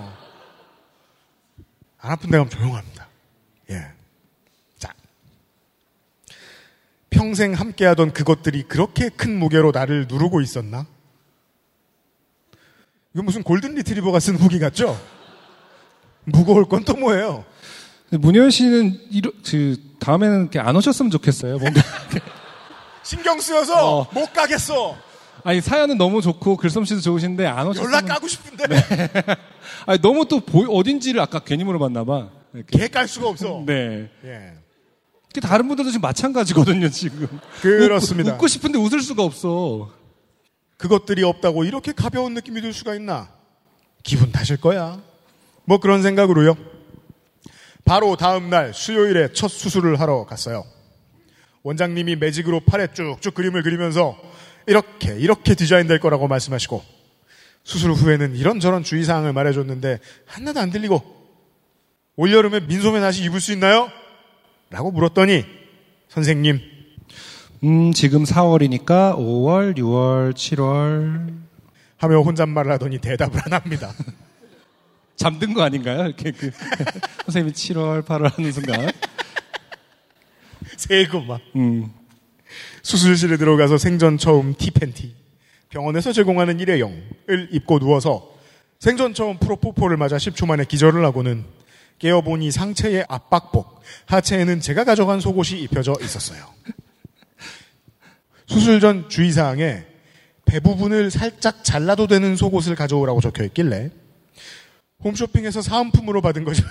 안 2.00 2.12
아픈데 2.12 2.38
가면 2.38 2.50
조용합니다. 2.50 3.08
예. 3.72 3.88
자. 4.78 4.94
평생 7.10 7.54
함께하던 7.54 8.14
그것들이 8.14 8.64
그렇게 8.64 9.10
큰 9.10 9.38
무게로 9.40 9.72
나를 9.72 10.08
누르고 10.08 10.42
있었나? 10.42 10.86
이거 13.14 13.24
무슨 13.24 13.44
골든 13.44 13.76
리트리버가 13.76 14.20
쓴 14.20 14.36
후기 14.36 14.60
같죠? 14.60 15.00
무거울 16.26 16.66
건 16.66 16.84
또 16.84 16.96
뭐예요? 16.96 17.46
문현 18.10 18.50
씨는 18.52 19.00
이러, 19.12 19.32
그, 19.46 19.78
다음에는 20.00 20.42
이렇게 20.44 20.60
안 20.60 20.76
오셨으면 20.76 21.10
좋겠어요. 21.12 21.58
뭔가. 21.58 21.82
신경 23.04 23.40
쓰여서 23.40 24.00
어. 24.02 24.08
못 24.14 24.32
가겠어. 24.34 24.98
아니, 25.44 25.62
사연은 25.62 25.98
너무 25.98 26.22
좋고, 26.22 26.58
글솜씨도 26.58 27.02
좋으신데, 27.02 27.46
안 27.46 27.68
오셨으면. 27.68 27.92
연락 27.92 28.06
가고 28.08 28.28
싶은데 28.28 28.66
아니, 29.86 30.02
너무 30.02 30.26
또 30.28 30.40
보, 30.40 30.60
어딘지를 30.62 31.22
아까 31.22 31.40
괜히 31.40 31.64
물어봤나봐. 31.64 32.30
이렇게. 32.54 32.78
개깔 32.80 33.08
수가 33.08 33.30
없어. 33.30 33.64
네. 33.68 34.10
예. 34.24 34.54
이렇게 35.34 35.48
다른 35.48 35.68
분들도 35.68 35.92
지금 35.92 36.02
마찬가지거든요, 36.02 36.90
지금. 36.90 37.28
그렇습니다. 37.62 38.32
웃, 38.32 38.36
웃고 38.36 38.48
싶은데 38.48 38.80
웃을 38.80 39.02
수가 39.02 39.24
없어. 39.24 39.92
그것들이 40.78 41.24
없다고 41.24 41.64
이렇게 41.64 41.92
가벼운 41.92 42.34
느낌이 42.34 42.62
들 42.62 42.74
수가 42.74 42.96
있나? 42.96 43.30
기분 44.04 44.32
탓일 44.32 44.62
거야. 44.62 45.02
뭐 45.66 45.80
그런 45.80 46.02
생각으로요. 46.02 46.56
바로 47.84 48.16
다음 48.16 48.50
날 48.50 48.74
수요일에 48.74 49.34
첫 49.34 49.50
수술을 49.50 50.00
하러 50.00 50.26
갔어요. 50.26 50.66
원장님이 51.64 52.16
매직으로 52.16 52.62
팔에 52.62 52.88
쭉쭉 52.94 53.34
그림을 53.34 53.64
그리면서 53.64 54.18
이렇게 54.68 55.18
이렇게 55.18 55.56
디자인될 55.56 56.00
거라고 56.00 56.28
말씀하시고 56.28 56.84
수술 57.64 57.92
후에는 57.94 58.36
이런저런 58.36 58.84
주의사항을 58.84 59.34
말해줬는데 59.34 60.00
하나도 60.26 60.60
안 60.60 60.70
들리고 60.70 61.02
올여름에 62.16 62.62
민소매 62.62 63.00
나시 63.00 63.24
입을 63.24 63.42
수 63.42 63.52
있나요? 63.54 63.90
라고 64.70 64.92
물었더니 64.92 65.46
선생님 66.10 66.60
음, 67.64 67.92
지금 67.92 68.24
4월이니까 68.24 69.18
5월, 69.18 69.76
6월, 69.78 70.34
7월. 70.34 71.48
하며 71.98 72.22
혼잣말을 72.22 72.72
하더니 72.74 73.00
대답을 73.00 73.42
안 73.46 73.54
합니다. 73.54 73.92
잠든 75.16 75.56
거 75.56 75.64
아닌가요? 75.64 76.06
이렇게 76.06 76.32
그, 76.32 76.52
선생님이 77.26 77.54
7월, 77.54 78.06
8월 78.06 78.36
하는 78.36 78.52
순간. 78.52 78.92
세고만. 80.78 81.40
음. 81.56 81.92
수술실에 82.88 83.36
들어가서 83.36 83.78
생전 83.78 84.18
처음 84.18 84.56
티팬티. 84.56 85.14
병원에서 85.68 86.14
제공하는 86.14 86.62
일회용을 86.62 87.50
입고 87.52 87.80
누워서 87.80 88.34
생전 88.80 89.14
처음 89.14 89.38
프로포폴을 89.40 89.98
맞아 89.98 90.16
10초 90.16 90.48
만에 90.48 90.64
기절을 90.64 91.04
하고는 91.04 91.44
깨어보니 92.00 92.50
상체에 92.50 93.04
압박복, 93.10 93.82
하체에는 94.06 94.62
제가 94.62 94.86
가져간 94.86 95.20
속옷이 95.20 95.60
입혀져 95.64 95.96
있었어요. 96.02 96.46
수술 98.46 98.80
전 98.80 99.10
주의사항에 99.10 99.84
배 100.46 100.62
부분을 100.62 101.12
살짝 101.12 101.66
잘라도 101.66 102.08
되는 102.08 102.38
속옷을 102.38 102.76
가져오라고 102.76 103.20
적혀 103.20 103.44
있길래 103.44 103.90
홈쇼핑에서 105.04 105.62
사은품으로 105.62 106.22
받은 106.22 106.46
거죠. 106.46 106.64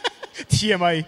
TMI. 0.48 1.04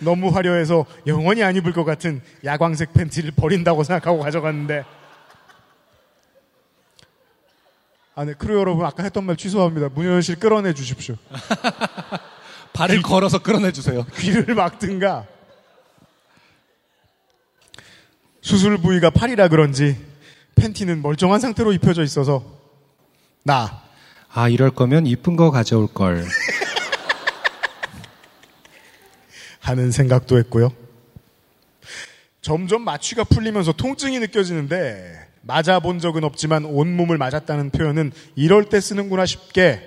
너무 0.00 0.28
화려해서 0.28 0.86
영원히 1.06 1.42
안 1.42 1.56
입을 1.56 1.72
것 1.72 1.84
같은 1.84 2.20
야광색 2.44 2.92
팬티를 2.92 3.32
버린다고 3.32 3.84
생각하고 3.84 4.20
가져갔는데 4.20 4.84
아, 8.14 8.24
네. 8.24 8.34
크루 8.34 8.58
여러분 8.58 8.84
아까 8.84 9.04
했던 9.04 9.24
말 9.24 9.36
취소합니다. 9.36 9.90
문효연 9.94 10.22
씨를 10.22 10.40
끌어내 10.40 10.74
주십시오. 10.74 11.14
발을 12.74 13.00
걸어서 13.00 13.38
끌어내 13.38 13.70
주세요. 13.70 14.04
귀를 14.18 14.56
막든가. 14.56 15.24
수술 18.40 18.78
부위가 18.78 19.10
팔이라 19.10 19.46
그런지 19.46 19.96
팬티는 20.56 21.00
멀쩡한 21.00 21.38
상태로 21.38 21.72
입혀져 21.72 22.02
있어서 22.02 22.44
나 23.44 23.82
아, 24.32 24.48
이럴 24.48 24.70
거면 24.70 25.06
이쁜 25.06 25.36
거 25.36 25.52
가져올 25.52 25.86
걸. 25.86 26.24
하는 29.68 29.90
생각도 29.90 30.38
했고요. 30.38 30.72
점점 32.40 32.82
마취가 32.82 33.24
풀리면서 33.24 33.72
통증이 33.72 34.18
느껴지는데 34.20 35.28
맞아본 35.42 35.98
적은 35.98 36.24
없지만 36.24 36.64
온몸을 36.64 37.18
맞았다는 37.18 37.70
표현은 37.70 38.12
이럴 38.36 38.68
때 38.68 38.80
쓰는구나 38.80 39.26
싶게 39.26 39.82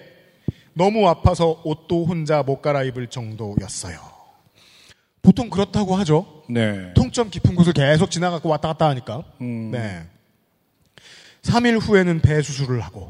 너무 0.74 1.08
아파서 1.08 1.62
옷도 1.66 2.06
혼자 2.06 2.44
못 2.44 2.62
갈아입을 2.62 3.08
정도였어요. 3.08 4.00
보통 5.22 5.50
그렇다고 5.50 5.96
하죠. 5.98 6.44
네. 6.50 6.94
통점 6.96 7.30
깊은 7.30 7.56
곳을 7.56 7.74
계속 7.74 8.10
지나가고 8.10 8.50
왔다 8.50 8.70
갔다 8.70 8.88
하니까. 8.90 9.24
음. 9.42 9.72
네. 9.72 10.04
3일 11.44 11.80
후에는 11.82 12.22
배 12.22 12.42
수술을 12.42 12.82
하고 12.82 13.10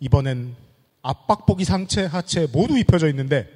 이번엔 0.00 0.54
압박복이 1.02 1.64
상체, 1.64 2.04
하체 2.04 2.46
모두 2.52 2.78
입혀져 2.78 3.08
있는데 3.08 3.48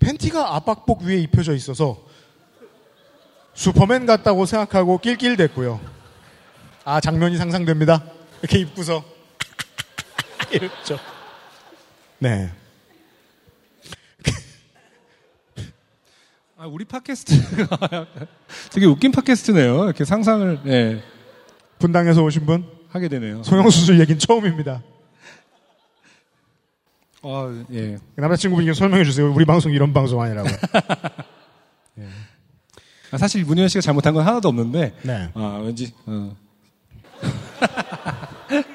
팬티가 0.00 0.56
압박복 0.56 1.02
위에 1.02 1.18
입혀져 1.18 1.54
있어서 1.54 1.98
슈퍼맨 3.54 4.06
같다고 4.06 4.46
생각하고 4.46 4.98
낄낄댔고요. 4.98 5.80
아 6.84 7.00
장면이 7.00 7.36
상상됩니다. 7.36 8.02
이렇게 8.40 8.58
입고서 8.58 9.04
이랬죠. 10.50 10.98
네. 12.18 12.50
아, 16.56 16.66
우리 16.66 16.84
팟캐스트가 16.84 18.06
되게 18.70 18.84
웃긴 18.84 19.12
팟캐스트네요. 19.12 19.84
이렇게 19.84 20.04
상상을, 20.04 20.60
예, 20.66 21.02
분당에서 21.78 22.22
오신 22.22 22.44
분 22.44 22.66
하게 22.90 23.08
되네요. 23.08 23.42
소형수술 23.42 23.98
얘기는 23.98 24.18
처음입니다. 24.18 24.82
아, 27.22 27.64
예. 27.72 27.98
남자친구분께 28.16 28.72
설명해 28.72 29.04
주세요. 29.04 29.30
우리 29.32 29.44
방송 29.44 29.72
이런 29.72 29.92
방송 29.92 30.22
아니라고. 30.22 30.48
아, 33.12 33.18
사실 33.18 33.44
문현 33.44 33.68
씨가 33.68 33.82
잘못한 33.82 34.14
건 34.14 34.26
하나도 34.26 34.48
없는데, 34.48 34.94
네. 35.02 35.30
아, 35.34 35.60
왠지, 35.62 35.92
어. 36.06 36.34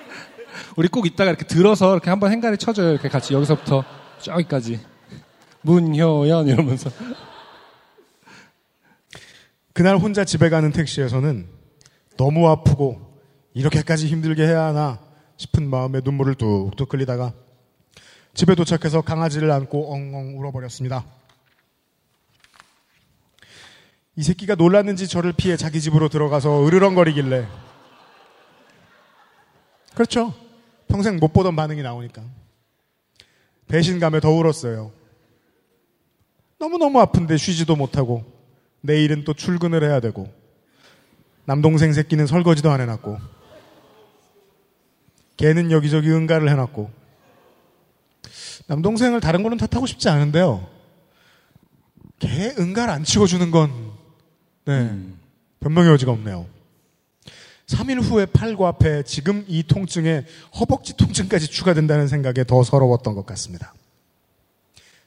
우리 0.75 0.87
꼭 0.89 1.05
이따가 1.05 1.31
이렇게 1.31 1.45
들어서 1.45 1.93
이렇게 1.93 2.09
한번 2.09 2.31
행가리 2.31 2.57
쳐줘요. 2.57 2.91
이렇게 2.91 3.07
같이 3.07 3.33
여기서부터 3.33 3.83
저기까지. 4.19 4.79
문효연 5.61 6.47
이러면서. 6.47 6.91
그날 9.73 9.97
혼자 9.97 10.23
집에 10.23 10.49
가는 10.49 10.71
택시에서는 10.71 11.47
너무 12.17 12.47
아프고 12.49 13.19
이렇게까지 13.53 14.07
힘들게 14.07 14.45
해야 14.45 14.65
하나 14.65 14.99
싶은 15.37 15.69
마음에 15.69 16.01
눈물을 16.03 16.35
뚝뚝 16.35 16.93
흘리다가 16.93 17.33
집에 18.35 18.53
도착해서 18.53 19.01
강아지를 19.01 19.49
안고 19.49 19.93
엉엉 19.93 20.37
울어버렸습니다. 20.37 21.05
이 24.17 24.23
새끼가 24.23 24.55
놀랐는지 24.55 25.07
저를 25.07 25.31
피해 25.31 25.55
자기 25.55 25.79
집으로 25.79 26.09
들어가서 26.09 26.67
으르렁거리길래 26.67 27.47
그렇죠. 29.93 30.33
평생 30.89 31.17
못 31.17 31.31
보던 31.31 31.55
반응이 31.55 31.81
나오니까 31.81 32.23
배신감에 33.67 34.19
더 34.19 34.31
울었어요. 34.31 34.91
너무너무 36.59 36.99
아픈데 36.99 37.37
쉬지도 37.37 37.77
못하고 37.77 38.25
내일은 38.81 39.23
또 39.23 39.33
출근을 39.33 39.81
해야 39.81 40.01
되고 40.01 40.31
남동생 41.45 41.93
새끼는 41.93 42.27
설거지도 42.27 42.69
안 42.69 42.81
해놨고 42.81 43.17
걔는 45.37 45.71
여기저기 45.71 46.09
응가를 46.09 46.49
해놨고 46.49 47.04
남동생을 48.67 49.21
다른 49.21 49.43
거는 49.43 49.57
탓하고 49.57 49.85
싶지 49.85 50.09
않은데요. 50.09 50.67
걔 52.19 52.55
응가를 52.57 52.93
안 52.93 53.03
치워주는 53.03 53.51
건 53.51 53.71
네, 54.65 54.97
변명의 55.59 55.91
여지가 55.91 56.11
없네요. 56.11 56.47
3일 57.67 58.01
후에 58.01 58.25
팔과 58.27 58.73
배 58.73 59.03
지금 59.03 59.43
이 59.47 59.63
통증에 59.63 60.25
허벅지 60.59 60.95
통증까지 60.95 61.47
추가된다는 61.47 62.07
생각에 62.07 62.43
더 62.43 62.63
서러웠던 62.63 63.15
것 63.15 63.25
같습니다. 63.25 63.73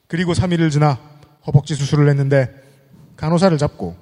그리고 0.07 0.33
3일을 0.33 0.71
지나 0.71 0.99
허벅지 1.47 1.75
수술을 1.75 2.09
했는데 2.09 2.63
간호사를 3.17 3.57
잡고 3.59 3.97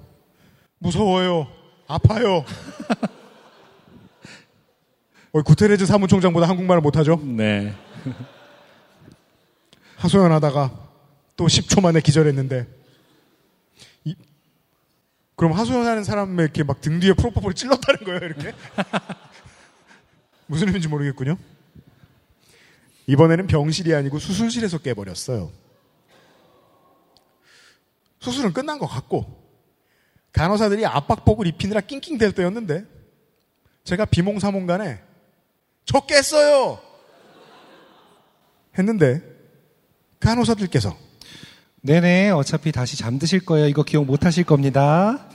무서워요. 0.79 1.47
아파요. 1.87 2.45
어, 5.33 5.43
구테레즈 5.43 5.85
사무총장보다 5.87 6.49
한국말을 6.49 6.81
못하죠? 6.81 7.21
네. 7.23 7.75
하소연하다가 9.97 10.89
또 11.37 11.47
10초 11.47 11.83
만에 11.83 12.01
기절했는데 12.01 12.67
이- 14.05 14.15
그럼 15.37 15.53
하소연하는 15.53 16.05
사람의 16.05 16.45
이렇게 16.45 16.63
막 16.63 16.81
등 16.81 16.99
뒤에 17.01 17.13
프로포폴을 17.15 17.55
찔렀다는 17.55 18.05
거예요, 18.05 18.21
이렇게? 18.21 18.53
무슨 20.47 20.69
의미인지 20.69 20.89
모르겠군요. 20.89 21.37
이번에는 23.07 23.47
병실이 23.47 23.95
아니고 23.95 24.19
수술실에서 24.19 24.79
깨버렸어요. 24.79 25.51
수술은 28.21 28.53
끝난 28.53 28.79
것 28.79 28.87
같고 28.87 29.45
간호사들이 30.33 30.85
압박복을 30.87 31.47
입히느라 31.47 31.81
낑낑댈 31.81 32.33
때였는데 32.33 32.85
제가 33.85 34.05
비몽사몽간에 34.07 35.01
저 35.85 36.01
깼어요 36.01 36.81
했는데 38.77 39.23
간호사들께서. 40.21 40.97
네네, 41.83 42.31
어차피 42.31 42.73
다시 42.73 42.97
잠드실 42.97 43.45
거예요. 43.45 43.69
이거 43.69 43.83
기억 43.83 44.05
못 44.05 44.25
하실 44.25 44.45
겁니다. 44.45 45.29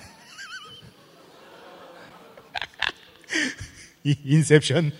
이 4.04 4.16
인셉션. 4.26 4.92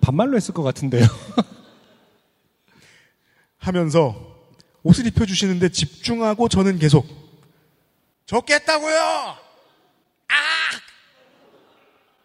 반말로 0.00 0.36
했을 0.36 0.54
것 0.54 0.62
같은데요. 0.62 1.04
하면서 3.58 4.36
옷을 4.82 5.06
입혀주시는데 5.06 5.70
집중하고 5.70 6.48
저는 6.48 6.78
계속 6.78 7.06
저 8.26 8.40
깼다고요! 8.42 8.98
아! 8.98 9.36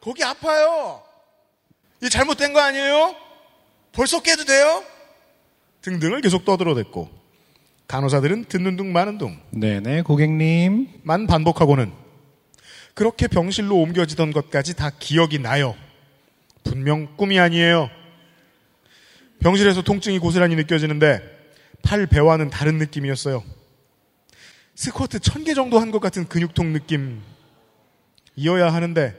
거기 0.01 0.24
아파요! 0.24 1.01
이 2.03 2.09
잘못된 2.09 2.53
거 2.53 2.59
아니에요? 2.59 3.15
벌써 3.93 4.22
깨도 4.22 4.43
돼요 4.43 4.84
등등을 5.82 6.21
계속 6.21 6.45
떠들어댔고 6.45 7.09
간호사들은 7.88 8.45
듣는 8.45 8.75
둥 8.77 8.91
마는 8.93 9.17
둥 9.17 9.39
네네, 9.51 10.03
고객님. 10.03 10.88
만 11.03 11.25
반복하고는 11.27 11.91
그렇게 12.93 13.27
병실로 13.27 13.75
옮겨지던 13.77 14.32
것까지 14.34 14.75
다 14.75 14.91
기억이 14.97 15.39
나요. 15.39 15.75
분명 16.63 17.15
꿈이 17.15 17.39
아니에요. 17.39 17.89
병실에서 19.39 19.82
통증이 19.84 20.19
고스란히 20.19 20.55
느껴지는데 20.55 21.21
팔 21.82 22.05
배와는 22.07 22.49
다른 22.49 22.77
느낌이었어요. 22.77 23.43
스쿼트 24.75 25.19
천 25.19 25.43
개 25.43 25.53
정도 25.53 25.80
한 25.80 25.91
것 25.91 25.99
같은 25.99 26.27
근육통 26.27 26.73
느낌 26.73 27.21
이어야 28.36 28.71
하는데 28.73 29.15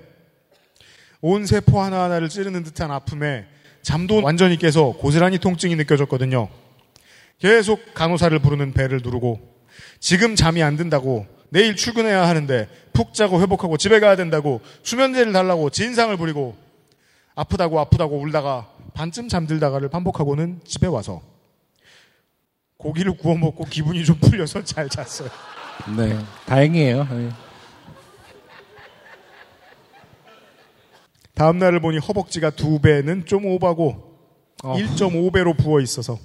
온 1.23 1.47
세포 1.47 1.81
하나하나를 1.83 2.29
찌르는 2.29 2.63
듯한 2.65 2.91
아픔에 2.91 3.47
잠도 3.83 4.23
완전히 4.23 4.57
깨서 4.57 4.93
고스란히 4.93 5.39
통증이 5.39 5.77
느껴졌거든요. 5.77 6.49
계속 7.39 7.95
간호사를 7.95 8.39
부르는 8.39 8.73
배를 8.73 9.01
누르고 9.03 9.41
지금 9.99 10.37
잠이 10.37 10.63
안 10.63 10.77
든다고 10.77 11.27
내일 11.49 11.75
출근해야 11.75 12.29
하는데 12.29 12.69
푹 12.93 13.15
자고 13.15 13.41
회복하고 13.41 13.77
집에 13.77 13.99
가야 14.01 14.17
된다고 14.17 14.61
수면제를 14.83 15.33
달라고 15.33 15.71
진상을 15.71 16.17
부리고 16.17 16.57
아프다고 17.35 17.81
아프다고 17.81 18.19
울다가 18.19 18.69
반쯤 18.95 19.29
잠들다가를 19.29 19.89
반복하고는 19.89 20.61
집에 20.65 20.87
와서 20.87 21.23
고기를 22.77 23.17
구워 23.17 23.37
먹고 23.37 23.65
기분이 23.65 24.05
좀 24.05 24.17
풀려서 24.17 24.63
잘 24.65 24.89
잤어요. 24.89 25.29
네, 25.97 26.19
다행이에요. 26.47 27.07
다음 31.41 31.59
날을 31.59 31.81
보니 31.81 31.97
허벅지가 31.97 32.51
두 32.51 32.81
배는 32.81 33.25
좀 33.25 33.47
오바고 33.47 34.15
어. 34.63 34.77
1.5배로 34.77 35.57
부어 35.57 35.81
있어서 35.81 36.19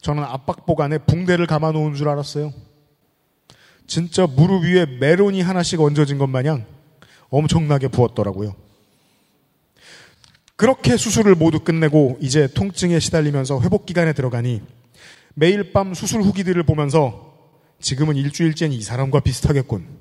저는 0.00 0.22
압박복 0.22 0.80
안에 0.80 0.96
붕대를 0.96 1.46
감아 1.46 1.72
놓은 1.72 1.92
줄 1.92 2.08
알았어요. 2.08 2.54
진짜 3.86 4.26
무릎 4.26 4.64
위에 4.64 4.86
메론이 4.86 5.42
하나씩 5.42 5.78
얹어진 5.78 6.16
것 6.16 6.26
마냥 6.26 6.64
엄청나게 7.28 7.88
부었더라고요. 7.88 8.54
그렇게 10.56 10.96
수술을 10.96 11.34
모두 11.34 11.60
끝내고 11.60 12.16
이제 12.22 12.46
통증에 12.46 12.98
시달리면서 12.98 13.60
회복 13.60 13.84
기간에 13.84 14.14
들어가니 14.14 14.62
매일 15.34 15.74
밤 15.74 15.92
수술 15.92 16.22
후기들을 16.22 16.62
보면서 16.62 17.34
지금은 17.78 18.16
일주일째는 18.16 18.74
이 18.74 18.80
사람과 18.80 19.20
비슷하겠군. 19.20 19.99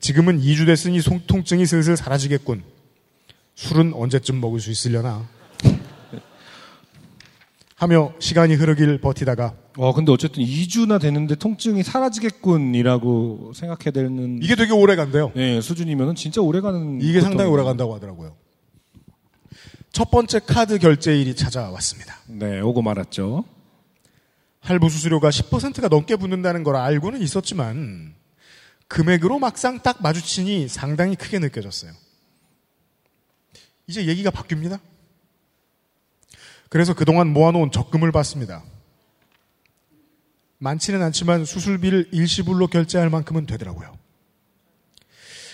지금은 0.00 0.40
2주 0.40 0.66
됐으니 0.66 1.00
송- 1.00 1.20
통증이 1.26 1.66
슬슬 1.66 1.96
사라지겠군. 1.96 2.62
술은 3.54 3.92
언제쯤 3.94 4.40
먹을 4.40 4.60
수 4.60 4.70
있으려나. 4.70 5.26
하며 7.76 8.12
시간이 8.18 8.54
흐르길 8.54 9.00
버티다가 9.00 9.54
어, 9.78 9.94
근데 9.94 10.12
어쨌든 10.12 10.42
2주나 10.42 11.00
되는데 11.00 11.34
통증이 11.34 11.82
사라지겠군이라고 11.82 13.52
생각해야 13.54 13.90
되는 13.92 14.40
이게 14.42 14.54
되게 14.54 14.72
오래 14.72 14.96
간대요. 14.96 15.32
네, 15.34 15.60
수준이면은 15.60 16.14
진짜 16.14 16.40
오래 16.42 16.60
가는 16.60 17.00
이게 17.00 17.20
상당히. 17.20 17.50
오래 17.50 17.62
간다고 17.62 17.94
하더라고요. 17.94 18.36
첫 19.92 20.10
번째 20.10 20.40
카드 20.40 20.78
결제일이 20.78 21.34
찾아왔습니다. 21.34 22.16
네, 22.26 22.60
오고 22.60 22.82
말았죠. 22.82 23.44
할부 24.60 24.90
수수료가 24.90 25.30
10%가 25.30 25.88
넘게 25.88 26.16
붙는다는 26.16 26.62
걸 26.64 26.76
알고는 26.76 27.22
있었지만 27.22 28.14
금액으로 28.90 29.38
막상 29.38 29.78
딱 29.78 30.02
마주치니 30.02 30.66
상당히 30.66 31.14
크게 31.14 31.38
느껴졌어요. 31.38 31.92
이제 33.86 34.06
얘기가 34.06 34.30
바뀝니다. 34.30 34.80
그래서 36.68 36.92
그동안 36.92 37.28
모아놓은 37.28 37.70
적금을 37.70 38.10
받습니다. 38.10 38.64
많지는 40.58 41.02
않지만 41.04 41.44
수술비를 41.44 42.08
일시불로 42.10 42.66
결제할 42.66 43.10
만큼은 43.10 43.46
되더라고요. 43.46 43.96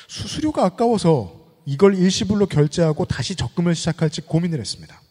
수수료가 0.09 0.64
아까워서 0.64 1.47
이걸 1.66 1.95
일시불로 1.95 2.47
결제하고 2.47 3.05
다시 3.05 3.37
적금을 3.37 3.74
시작할지 3.74 4.22
고민을 4.22 4.61
했습니다. 4.61 5.03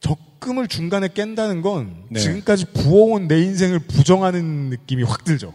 적금을 0.00 0.68
중간에 0.68 1.08
깬다는 1.08 1.60
건 1.60 2.06
네. 2.08 2.18
지금까지 2.18 2.72
부어온 2.72 3.28
내 3.28 3.42
인생을 3.42 3.80
부정하는 3.80 4.70
느낌이 4.70 5.02
확 5.02 5.24
들죠. 5.24 5.52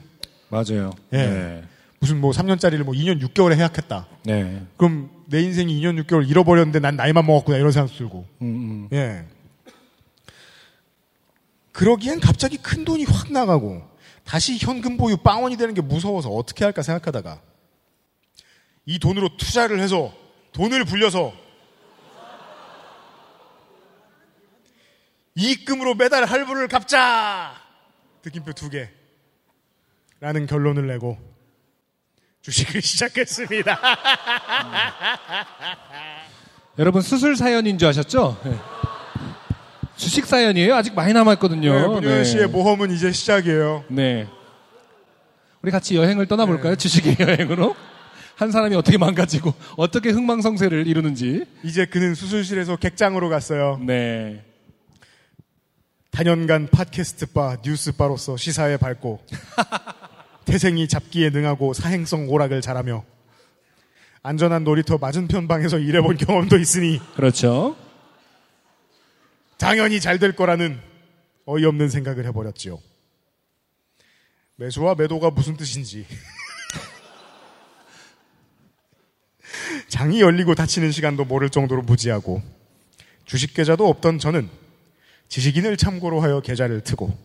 맞아요. 0.53 0.91
예. 1.13 1.17
네. 1.17 1.63
무슨 1.99 2.21
뭐 2.21 2.31
3년짜리를 2.31 2.83
뭐 2.83 2.93
2년 2.93 3.19
6개월에 3.21 3.55
해약했다. 3.55 4.07
네. 4.25 4.61
그럼 4.77 5.09
내 5.27 5.41
인생이 5.41 5.81
2년 5.81 6.03
6개월 6.03 6.29
잃어버렸는데 6.29 6.79
난 6.79 6.95
나이만 6.95 7.25
먹었구나 7.25 7.57
이런 7.57 7.71
생각 7.71 7.91
들고. 7.95 8.25
음, 8.41 8.45
음. 8.45 8.89
예. 8.93 9.25
그러기엔 11.71 12.19
갑자기 12.19 12.57
큰 12.57 12.85
돈이 12.85 13.05
확 13.05 13.31
나가고 13.31 13.81
다시 14.23 14.57
현금 14.59 14.95
보유 14.95 15.17
빵원이 15.17 15.57
되는 15.57 15.73
게 15.73 15.81
무서워서 15.81 16.29
어떻게 16.29 16.63
할까 16.63 16.83
생각하다가 16.83 17.41
이 18.85 18.99
돈으로 18.99 19.35
투자를 19.37 19.79
해서 19.79 20.13
돈을 20.51 20.85
불려서 20.85 21.33
이익금으로 25.35 25.95
매달 25.95 26.25
할부를 26.25 26.67
갚자! 26.67 27.55
느낌표 28.23 28.53
두 28.53 28.69
개. 28.69 28.89
라는 30.23 30.45
결론을 30.47 30.87
내고 30.87 31.17
주식을 32.43 32.79
시작했습니다. 32.81 33.77
여러분 36.79 37.01
수술 37.01 37.35
사연인 37.35 37.77
줄 37.77 37.89
아셨죠? 37.89 38.39
네. 38.45 38.55
주식 39.97 40.25
사연이에요. 40.25 40.75
아직 40.75 40.95
많이 40.95 41.11
남았거든요. 41.11 41.73
네, 41.73 41.87
문효연 41.87 42.23
씨의 42.23 42.47
모험은 42.47 42.91
이제 42.91 43.11
시작이에요. 43.11 43.83
네. 43.89 44.25
우리 45.61 45.71
같이 45.73 45.97
여행을 45.97 46.25
떠나볼까요? 46.27 46.71
네. 46.71 46.77
주식의 46.77 47.17
여행으로? 47.27 47.75
한 48.37 48.49
사람이 48.49 48.77
어떻게 48.77 48.97
망가지고 48.97 49.53
어떻게 49.75 50.11
흥망성쇠를 50.11 50.87
이루는지. 50.87 51.43
이제 51.63 51.85
그는 51.85 52.15
수술실에서 52.15 52.77
객장으로 52.77 53.27
갔어요. 53.27 53.77
네. 53.85 54.41
단연간 56.11 56.69
팟캐스트 56.69 57.33
바, 57.33 57.57
뉴스 57.61 57.91
바로서 57.91 58.37
시사에 58.37 58.77
밝고 58.77 59.19
태생이 60.45 60.87
잡기에 60.87 61.29
능하고 61.29 61.73
사행성 61.73 62.29
오락을 62.29 62.61
잘하며 62.61 63.03
안전한 64.21 64.63
놀이터 64.63 64.97
맞은편 64.97 65.47
방에서 65.47 65.79
일해본 65.79 66.17
경험도 66.17 66.57
있으니 66.57 66.99
그렇죠. 67.15 67.75
당연히 69.57 69.99
잘 69.99 70.19
될 70.19 70.35
거라는 70.35 70.79
어이없는 71.45 71.89
생각을 71.89 72.25
해버렸지요. 72.27 72.79
매수와 74.55 74.95
매도가 74.95 75.31
무슨 75.31 75.57
뜻인지. 75.57 76.05
장이 79.89 80.21
열리고 80.21 80.55
닫히는 80.55 80.91
시간도 80.91 81.25
모를 81.25 81.49
정도로 81.49 81.81
무지하고 81.81 82.41
주식 83.25 83.53
계좌도 83.53 83.87
없던 83.87 84.19
저는 84.19 84.49
지식인을 85.27 85.77
참고로 85.77 86.21
하여 86.21 86.41
계좌를 86.41 86.81
트고 86.81 87.15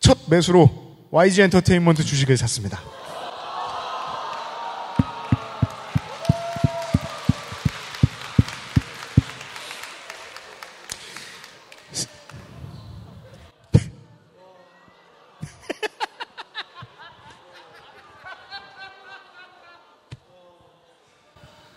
첫 0.00 0.18
매수로 0.28 0.85
YG 1.10 1.42
엔터테인먼트 1.42 2.04
주식을 2.04 2.36
샀습니다. 2.36 2.80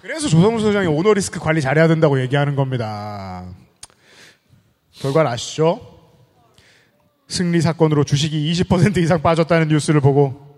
그래서 0.01 0.27
조성우 0.27 0.59
소장이 0.59 0.87
오너리스크 0.87 1.39
관리 1.39 1.61
잘해야 1.61 1.87
된다고 1.87 2.19
얘기하는 2.19 2.55
겁니다. 2.55 3.47
결과를 4.93 5.29
아시죠? 5.29 5.88
승리 7.29 7.61
사건으로 7.61 8.03
주식이 8.03 8.51
20% 8.51 8.97
이상 8.97 9.21
빠졌다는 9.21 9.69
뉴스를 9.69 10.01
보고 10.01 10.57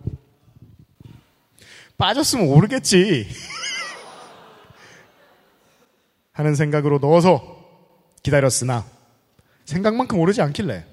빠졌으면 1.97 2.47
오르겠지 2.47 3.28
하는 6.32 6.55
생각으로 6.55 6.97
넣어서 6.99 7.59
기다렸으나 8.24 8.86
생각만큼 9.65 10.17
오르지 10.17 10.41
않길래 10.41 10.86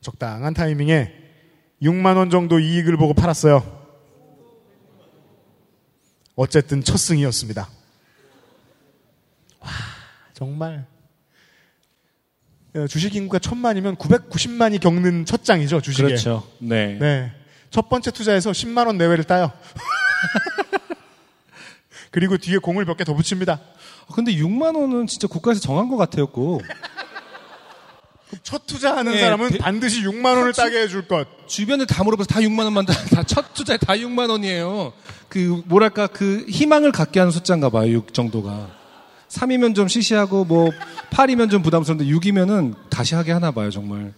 적당한 0.00 0.54
타이밍에 0.54 1.12
6만 1.82 2.16
원 2.16 2.30
정도 2.30 2.60
이익을 2.60 2.96
보고 2.96 3.12
팔았어요. 3.12 3.74
어쨌든 6.36 6.82
첫 6.82 6.98
승이었습니다. 6.98 7.68
와, 9.60 9.68
정말. 10.34 10.86
어, 12.76 12.86
주식 12.86 13.14
인구가 13.14 13.38
천만이면 13.38 13.96
990만이 13.96 14.80
겪는 14.80 15.24
첫 15.24 15.44
장이죠, 15.44 15.80
주식에. 15.80 16.08
그렇죠. 16.08 16.46
네. 16.58 16.98
네. 17.00 17.32
첫 17.70 17.88
번째 17.88 18.10
투자에서 18.10 18.50
10만 18.52 18.86
원 18.86 18.98
내외를 18.98 19.24
따요. 19.24 19.50
그리고 22.10 22.36
뒤에 22.38 22.58
공을 22.58 22.84
몇 22.84 22.96
개 22.96 23.04
더 23.04 23.14
붙입니다. 23.14 23.60
아, 24.08 24.14
근데 24.14 24.32
6만 24.34 24.76
원은 24.76 25.06
진짜 25.06 25.26
국가에서 25.26 25.60
정한 25.60 25.88
것 25.88 25.96
같아요, 25.96 26.26
꼭. 26.26 26.62
첫 28.42 28.66
투자하는 28.66 29.14
예, 29.14 29.20
사람은 29.20 29.50
대- 29.50 29.58
반드시 29.58 30.02
6만 30.02 30.36
원을 30.36 30.52
주- 30.52 30.60
따게 30.60 30.80
해줄 30.82 31.06
것. 31.06 31.26
주변에 31.46 31.86
다 31.86 32.02
물어봐서 32.04 32.26
다 32.26 32.40
6만 32.40 32.64
원만 32.64 32.84
다첫 32.86 33.54
투자에 33.54 33.76
다 33.76 33.94
6만 33.94 34.30
원이에요. 34.30 34.92
그 35.28 35.62
뭐랄까 35.66 36.06
그 36.08 36.44
희망을 36.48 36.90
갖게 36.92 37.20
하는 37.20 37.30
숫자인가 37.30 37.70
봐요. 37.70 37.90
6 37.92 38.12
정도가. 38.12 38.75
3이면 39.28 39.74
좀 39.74 39.88
시시하고 39.88 40.44
뭐 40.44 40.70
8이면 41.10 41.50
좀 41.50 41.62
부담스러운데 41.62 42.04
6이면은 42.06 42.74
다시 42.90 43.14
하게 43.14 43.32
하나 43.32 43.50
봐요, 43.50 43.70
정말. 43.70 44.12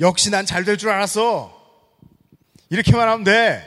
역시 0.00 0.30
난 0.30 0.46
잘 0.46 0.64
될 0.64 0.76
줄 0.76 0.88
알았어. 0.90 1.56
이렇게만 2.70 3.08
하면 3.08 3.24
돼. 3.24 3.66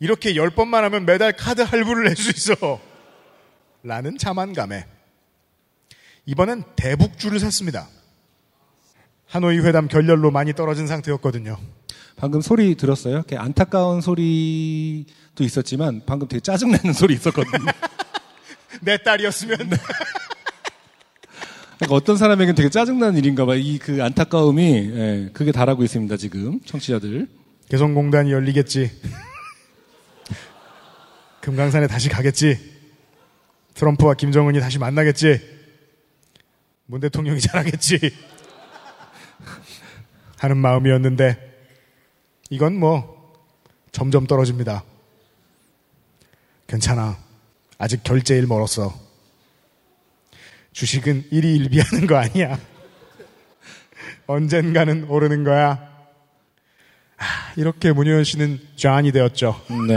이렇게 0.00 0.36
열 0.36 0.50
번만 0.50 0.84
하면 0.84 1.06
매달 1.06 1.32
카드 1.36 1.60
할부를 1.62 2.04
낼 2.04 2.16
수 2.16 2.30
있어. 2.30 2.80
라는 3.82 4.18
자만감에. 4.18 4.86
이번엔 6.26 6.64
대북주를 6.76 7.40
샀습니다. 7.40 7.88
하노이 9.26 9.58
회담 9.60 9.88
결렬로 9.88 10.30
많이 10.30 10.52
떨어진 10.52 10.86
상태였거든요. 10.86 11.58
방금 12.16 12.40
소리 12.40 12.74
들었어요? 12.76 13.14
이렇게 13.14 13.36
안타까운 13.36 14.00
소리도 14.00 15.42
있었지만 15.44 16.02
방금 16.06 16.28
되게 16.28 16.40
짜증나는 16.40 16.92
소리 16.94 17.14
있었거든요. 17.14 17.72
내 18.82 18.96
딸이었으면 18.98 19.56
그러니까 19.58 19.86
어떤 21.96 22.16
사람에게는 22.16 22.54
되게 22.54 22.68
짜증나는 22.68 23.18
일인가 23.18 23.44
봐. 23.44 23.54
이 23.56 23.78
그 23.78 24.02
안타까움이 24.02 24.62
예, 24.94 25.30
그게 25.32 25.50
달하고 25.52 25.82
있습니다, 25.82 26.16
지금. 26.16 26.60
청취자들. 26.64 27.28
개성공단이 27.68 28.30
열리겠지. 28.30 28.90
금강산에 31.40 31.88
다시 31.88 32.08
가겠지. 32.08 32.56
트럼프와 33.74 34.14
김정은이 34.14 34.60
다시 34.60 34.78
만나겠지. 34.78 35.40
문 36.86 37.00
대통령이 37.00 37.40
잘하겠지. 37.40 37.98
하는 40.38 40.56
마음이었는데 40.58 41.51
이건 42.52 42.78
뭐 42.78 43.32
점점 43.92 44.26
떨어집니다. 44.26 44.84
괜찮아. 46.66 47.16
아직 47.78 48.02
결제일 48.02 48.46
멀었어. 48.46 48.92
주식은 50.72 51.28
일이 51.30 51.56
일비하는 51.56 52.06
거 52.06 52.16
아니야. 52.16 52.60
언젠가는 54.26 55.04
오르는 55.04 55.44
거야. 55.44 55.78
아, 57.16 57.24
이렇게 57.56 57.90
문효연 57.90 58.24
씨는 58.24 58.60
존이 58.76 59.12
되었죠. 59.12 59.58
네. 59.88 59.94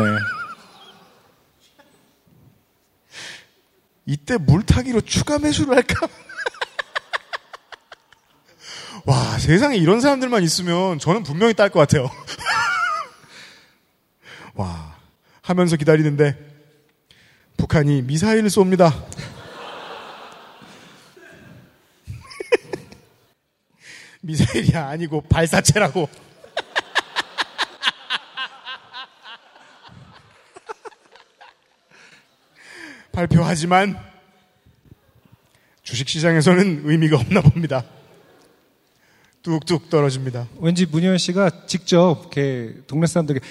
이때 4.06 4.38
물타기로 4.38 5.02
추가 5.02 5.40
매수를 5.40 5.76
할까? 5.76 6.08
와, 9.06 9.38
세상에 9.38 9.78
이런 9.78 10.02
사람들만 10.02 10.44
있으면 10.44 10.98
저는 11.00 11.24
분명히 11.24 11.54
딸 11.54 11.70
것 11.70 11.80
같아요. 11.80 12.10
와, 14.56 14.96
하면서 15.42 15.76
기다리는데 15.76 16.36
북한이 17.58 18.02
미사일을 18.02 18.50
쏩니다. 18.50 18.92
미사일이 24.22 24.76
아니고 24.76 25.22
발사체라고. 25.22 26.10
발표하지만 33.12 33.98
주식시장에서는 35.84 36.82
의미가 36.86 37.18
없나 37.18 37.42
봅니다. 37.42 37.84
뚝뚝 39.46 39.92
떨어집니다. 39.92 40.48
왠지 40.60 40.88
문효연 40.88 41.20
씨가 41.20 41.68
직접 41.68 42.18
이렇게 42.22 42.82
동네 42.88 43.06
사람들에게 43.06 43.46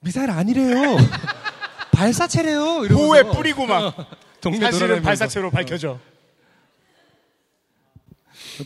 미사일 0.00 0.30
아니래요. 0.30 0.96
발사체래요. 1.90 2.84
이러면서 2.84 2.94
호외 2.96 3.22
뿌리고 3.22 3.66
막 3.66 3.94
동네 4.42 4.70
사실은. 4.70 5.02
발사체로 5.02 5.50
밝혀져. 5.50 5.98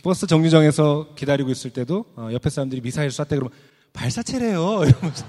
버스 0.02 0.26
정류장에서 0.26 1.14
기다리고 1.14 1.50
있을 1.50 1.70
때도 1.72 2.04
어, 2.16 2.30
옆에 2.32 2.50
사람들이 2.50 2.80
미사일 2.80 3.12
쐈대 3.12 3.36
그러면 3.36 3.50
발사체래요. 3.92 4.82
이러면서 4.84 5.24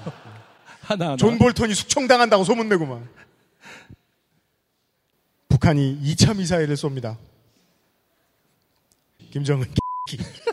하나 0.81 1.05
하나. 1.05 1.15
존 1.17 1.37
볼턴이 1.37 1.75
숙청당한다고 1.75 2.43
소문내고 2.43 2.85
막. 2.87 3.03
북한이 5.49 5.99
2차 6.01 6.35
미사일을 6.35 6.75
쏩니다. 6.75 7.15
김정은 9.29 9.67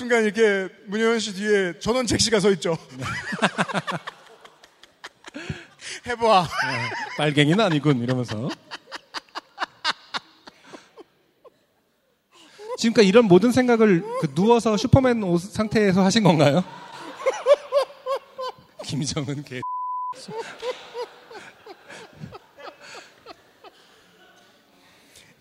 순간 0.00 0.24
이렇게 0.24 0.72
문효연 0.86 1.18
씨 1.18 1.34
뒤에 1.34 1.78
전원책 1.78 2.22
씨가 2.22 2.40
서 2.40 2.50
있죠. 2.52 2.74
해봐. 6.06 6.48
빨갱이는 7.18 7.62
아니군 7.62 8.02
이러면서. 8.02 8.48
지금까지 12.78 13.08
이런 13.08 13.26
모든 13.26 13.52
생각을 13.52 14.02
그 14.22 14.34
누워서 14.34 14.78
슈퍼맨 14.78 15.22
옷 15.22 15.42
상태에서 15.42 16.02
하신 16.02 16.24
건가요? 16.24 16.64
김정은 18.82 19.44
개. 19.44 19.60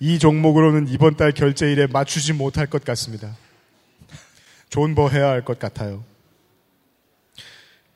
이 0.01 0.20
종목으로는 0.20 0.89
이번 0.89 1.16
달 1.16 1.32
결제일에 1.32 1.88
맞추지 1.88 2.34
못할 2.34 2.68
것 2.68 2.84
같습니다. 2.84 3.38
존버 4.70 5.09
해야 5.09 5.30
할 5.30 5.43
것 5.43 5.59
같아요. 5.59 6.03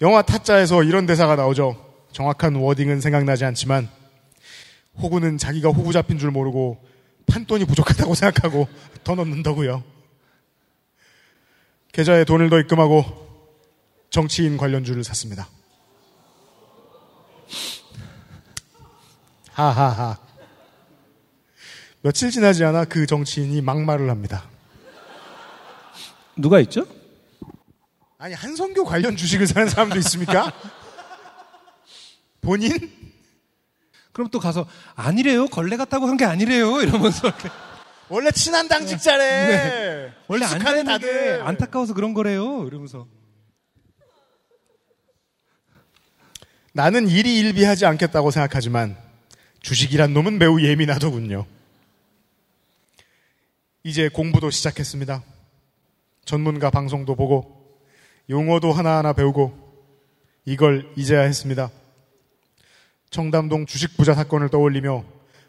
영화 0.01 0.21
타짜에서 0.21 0.83
이런 0.83 1.05
대사가 1.05 1.35
나오죠. 1.35 1.77
정확한 2.11 2.55
워딩은 2.55 2.99
생각나지 3.01 3.45
않지만 3.45 3.89
호구는 4.97 5.37
자기가 5.37 5.69
호구 5.69 5.93
잡힌 5.93 6.17
줄 6.17 6.31
모르고 6.31 6.83
판돈이 7.27 7.65
부족하다고 7.65 8.13
생각하고 8.15 8.67
더 9.03 9.15
넣는다고요. 9.15 9.83
계좌에 11.91 12.23
돈을 12.25 12.49
더 12.49 12.59
입금하고 12.59 13.03
정치인 14.09 14.57
관련주를 14.57 15.03
샀습니다. 15.03 15.47
하하하. 19.51 20.17
며칠 22.01 22.31
지나지 22.31 22.63
않아 22.65 22.85
그 22.85 23.05
정치인이 23.05 23.61
막말을 23.61 24.09
합니다. 24.09 24.49
누가 26.35 26.59
있죠? 26.61 26.85
아니 28.17 28.33
한성교 28.33 28.85
관련 28.85 29.15
주식을 29.15 29.47
사는 29.47 29.67
사람도 29.67 29.97
있습니까? 29.99 30.51
본인? 32.41 32.71
그럼 34.11 34.29
또 34.29 34.39
가서 34.39 34.67
아니래요. 34.95 35.47
걸레 35.47 35.75
같다고 35.77 36.07
한 36.07 36.17
게 36.17 36.25
아니래요. 36.25 36.81
이러면서 36.81 37.27
이렇게. 37.27 37.49
원래 38.09 38.31
친한 38.31 38.67
당직자래. 38.67 39.47
네. 39.47 40.13
원래 40.27 40.45
안 40.45 40.59
되는 40.59 40.83
게 40.83 40.83
다들. 40.83 41.41
안타까워서 41.43 41.93
그런 41.93 42.13
거래요. 42.13 42.65
이러면서. 42.67 43.07
나는 46.73 47.07
일이 47.07 47.37
일비하지 47.39 47.85
않겠다고 47.85 48.31
생각하지만 48.31 48.97
주식이란 49.61 50.13
놈은 50.13 50.37
매우 50.37 50.61
예민하더군요. 50.61 51.45
이제 53.83 54.09
공부도 54.09 54.49
시작했습니다. 54.49 55.23
전문가 56.25 56.69
방송도 56.69 57.15
보고 57.15 57.79
용어도 58.29 58.71
하나하나 58.71 59.13
배우고 59.13 59.53
이걸 60.45 60.91
이제야 60.95 61.21
했습니다. 61.21 61.69
청담동 63.09 63.65
주식 63.65 63.95
부자 63.95 64.13
사건을 64.13 64.49
떠올리며 64.49 65.03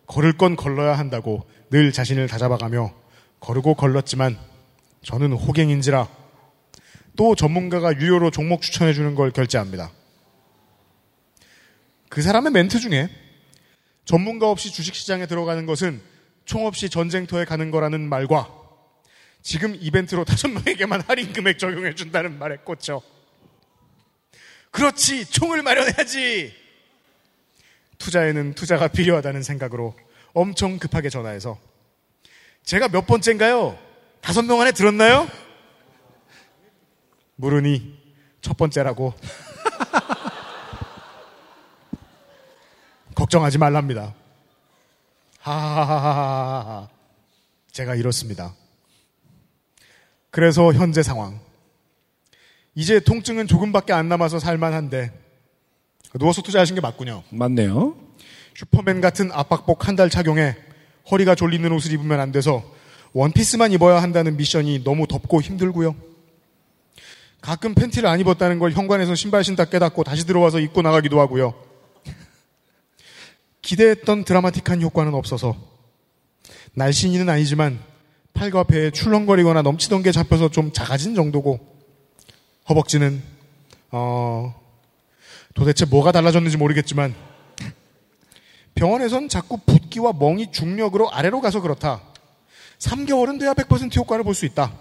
걸을 0.06 0.36
건 0.36 0.56
걸러야 0.56 0.98
한다고 0.98 1.48
늘 1.70 1.92
자신을 1.92 2.28
다잡아가며 2.28 2.92
거르고 3.40 3.74
걸렀지만 3.74 4.38
저는 5.02 5.32
호갱인지라 5.32 6.08
또 7.16 7.34
전문가가 7.34 7.94
유료로 7.94 8.30
종목 8.30 8.62
추천해 8.62 8.92
주는 8.92 9.14
걸 9.14 9.30
결제합니다. 9.30 9.90
그 12.08 12.22
사람의 12.22 12.52
멘트 12.52 12.80
중에 12.80 13.08
전문가 14.04 14.50
없이 14.50 14.72
주식시장에 14.72 15.26
들어가는 15.26 15.64
것은 15.66 16.00
총 16.44 16.66
없이 16.66 16.90
전쟁터에 16.90 17.44
가는 17.44 17.70
거라는 17.70 18.08
말과 18.08 18.63
지금 19.44 19.76
이벤트로 19.78 20.24
다섯 20.26 20.48
명에게만 20.48 21.02
할인 21.02 21.32
금액 21.32 21.60
적용해 21.60 21.94
준다는 21.94 22.40
말에 22.40 22.56
꽂혀. 22.56 23.00
그렇지, 24.72 25.30
총을 25.30 25.62
마련해야지! 25.62 26.52
투자에는 27.98 28.54
투자가 28.54 28.88
필요하다는 28.88 29.44
생각으로 29.44 29.94
엄청 30.32 30.80
급하게 30.80 31.10
전화해서 31.10 31.60
제가 32.64 32.88
몇 32.88 33.06
번째인가요? 33.06 33.78
다섯 34.20 34.42
명 34.42 34.60
안에 34.60 34.72
들었나요? 34.72 35.30
물으니 37.36 38.02
첫 38.40 38.56
번째라고. 38.56 39.14
걱정하지 43.14 43.58
말랍니다. 43.58 44.12
하하하하하. 45.38 46.88
제가 47.70 47.94
이렇습니다. 47.94 48.56
그래서 50.34 50.72
현재 50.72 51.04
상황. 51.04 51.38
이제 52.74 52.98
통증은 52.98 53.46
조금밖에 53.46 53.92
안 53.92 54.08
남아서 54.08 54.40
살만한데 54.40 55.12
누워서 56.18 56.42
투자하신 56.42 56.74
게 56.74 56.80
맞군요. 56.80 57.22
맞네요. 57.30 57.94
슈퍼맨 58.56 59.00
같은 59.00 59.30
압박복 59.30 59.86
한 59.86 59.94
달 59.94 60.10
착용해 60.10 60.56
허리가 61.08 61.36
졸리는 61.36 61.70
옷을 61.70 61.92
입으면 61.92 62.18
안 62.18 62.32
돼서 62.32 62.64
원피스만 63.12 63.70
입어야 63.70 64.02
한다는 64.02 64.36
미션이 64.36 64.82
너무 64.82 65.06
덥고 65.06 65.40
힘들고요. 65.40 65.94
가끔 67.40 67.76
팬티를 67.76 68.08
안 68.08 68.18
입었다는 68.18 68.58
걸 68.58 68.72
현관에서 68.72 69.14
신발 69.14 69.44
신다 69.44 69.66
깨닫고 69.66 70.02
다시 70.02 70.26
들어와서 70.26 70.58
입고 70.58 70.82
나가기도 70.82 71.20
하고요. 71.20 71.54
기대했던 73.62 74.24
드라마틱한 74.24 74.82
효과는 74.82 75.14
없어서 75.14 75.54
날씬이는 76.72 77.28
아니지만 77.28 77.93
팔과 78.34 78.64
배에 78.64 78.90
출렁거리거나 78.90 79.62
넘치던 79.62 80.02
게 80.02 80.12
잡혀서 80.12 80.50
좀 80.50 80.72
작아진 80.72 81.14
정도고 81.14 81.60
허벅지는 82.68 83.22
어 83.90 84.54
도대체 85.54 85.84
뭐가 85.84 86.10
달라졌는지 86.12 86.56
모르겠지만 86.56 87.14
병원에선 88.74 89.28
자꾸 89.28 89.56
붓기와 89.58 90.12
멍이 90.12 90.50
중력으로 90.50 91.10
아래로 91.12 91.40
가서 91.40 91.60
그렇다. 91.60 92.02
3개월은 92.80 93.38
돼야 93.38 93.54
100% 93.54 93.96
효과를 93.96 94.24
볼 94.24 94.34
수 94.34 94.46
있다. 94.46 94.72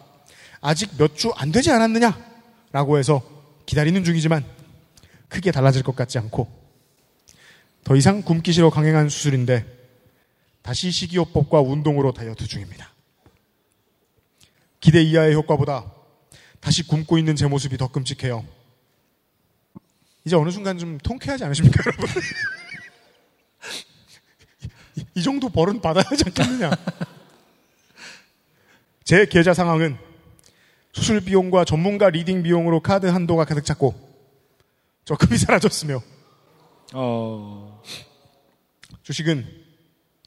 아직 0.61 0.89
몇 0.97 1.15
주 1.15 1.31
안 1.35 1.51
되지 1.51 1.71
않았느냐? 1.71 2.17
라고 2.71 2.97
해서 2.97 3.21
기다리는 3.67 4.03
중이지만 4.03 4.43
크게 5.29 5.51
달라질 5.51 5.83
것 5.83 5.95
같지 5.95 6.17
않고 6.17 6.47
더 7.83 7.95
이상 7.95 8.23
굶기 8.23 8.51
싫어 8.51 8.71
강행한 8.71 9.09
수술인데 9.09 9.65
다시 10.63 10.89
식이요법과 10.89 11.61
운동으로 11.61 12.13
다이어트 12.13 12.47
중입니다. 12.47 12.92
기대 14.83 15.01
이하의 15.01 15.33
효과보다 15.33 15.89
다시 16.59 16.85
굶고 16.85 17.17
있는 17.17 17.37
제 17.37 17.47
모습이 17.47 17.77
더 17.77 17.87
끔찍해요. 17.87 18.45
이제 20.25 20.35
어느 20.35 20.49
순간 20.49 20.77
좀 20.77 20.97
통쾌하지 20.97 21.45
않으십니까, 21.45 21.81
여러분? 21.87 22.09
이, 24.97 25.05
이 25.15 25.23
정도 25.23 25.47
벌은 25.47 25.79
받아야 25.79 26.03
하지 26.05 26.25
않겠느냐? 26.27 26.71
제 29.05 29.25
계좌 29.25 29.53
상황은 29.53 29.97
수술 30.91 31.21
비용과 31.21 31.63
전문가 31.63 32.09
leading 32.09 32.43
비용으로 32.43 32.81
카드 32.81 33.05
한도가 33.05 33.45
가득 33.45 33.63
찼고 33.63 33.95
적금이 35.05 35.37
사라졌으며 35.39 36.03
어, 36.93 37.81
주식은 39.01 39.47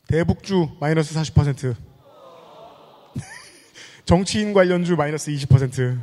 대북주 0.08 0.78
마이너스 0.80 1.14
40%, 1.14 1.76
정치인 4.06 4.52
관련주 4.52 4.94
마이너스 4.96 5.32
20%, 5.32 6.00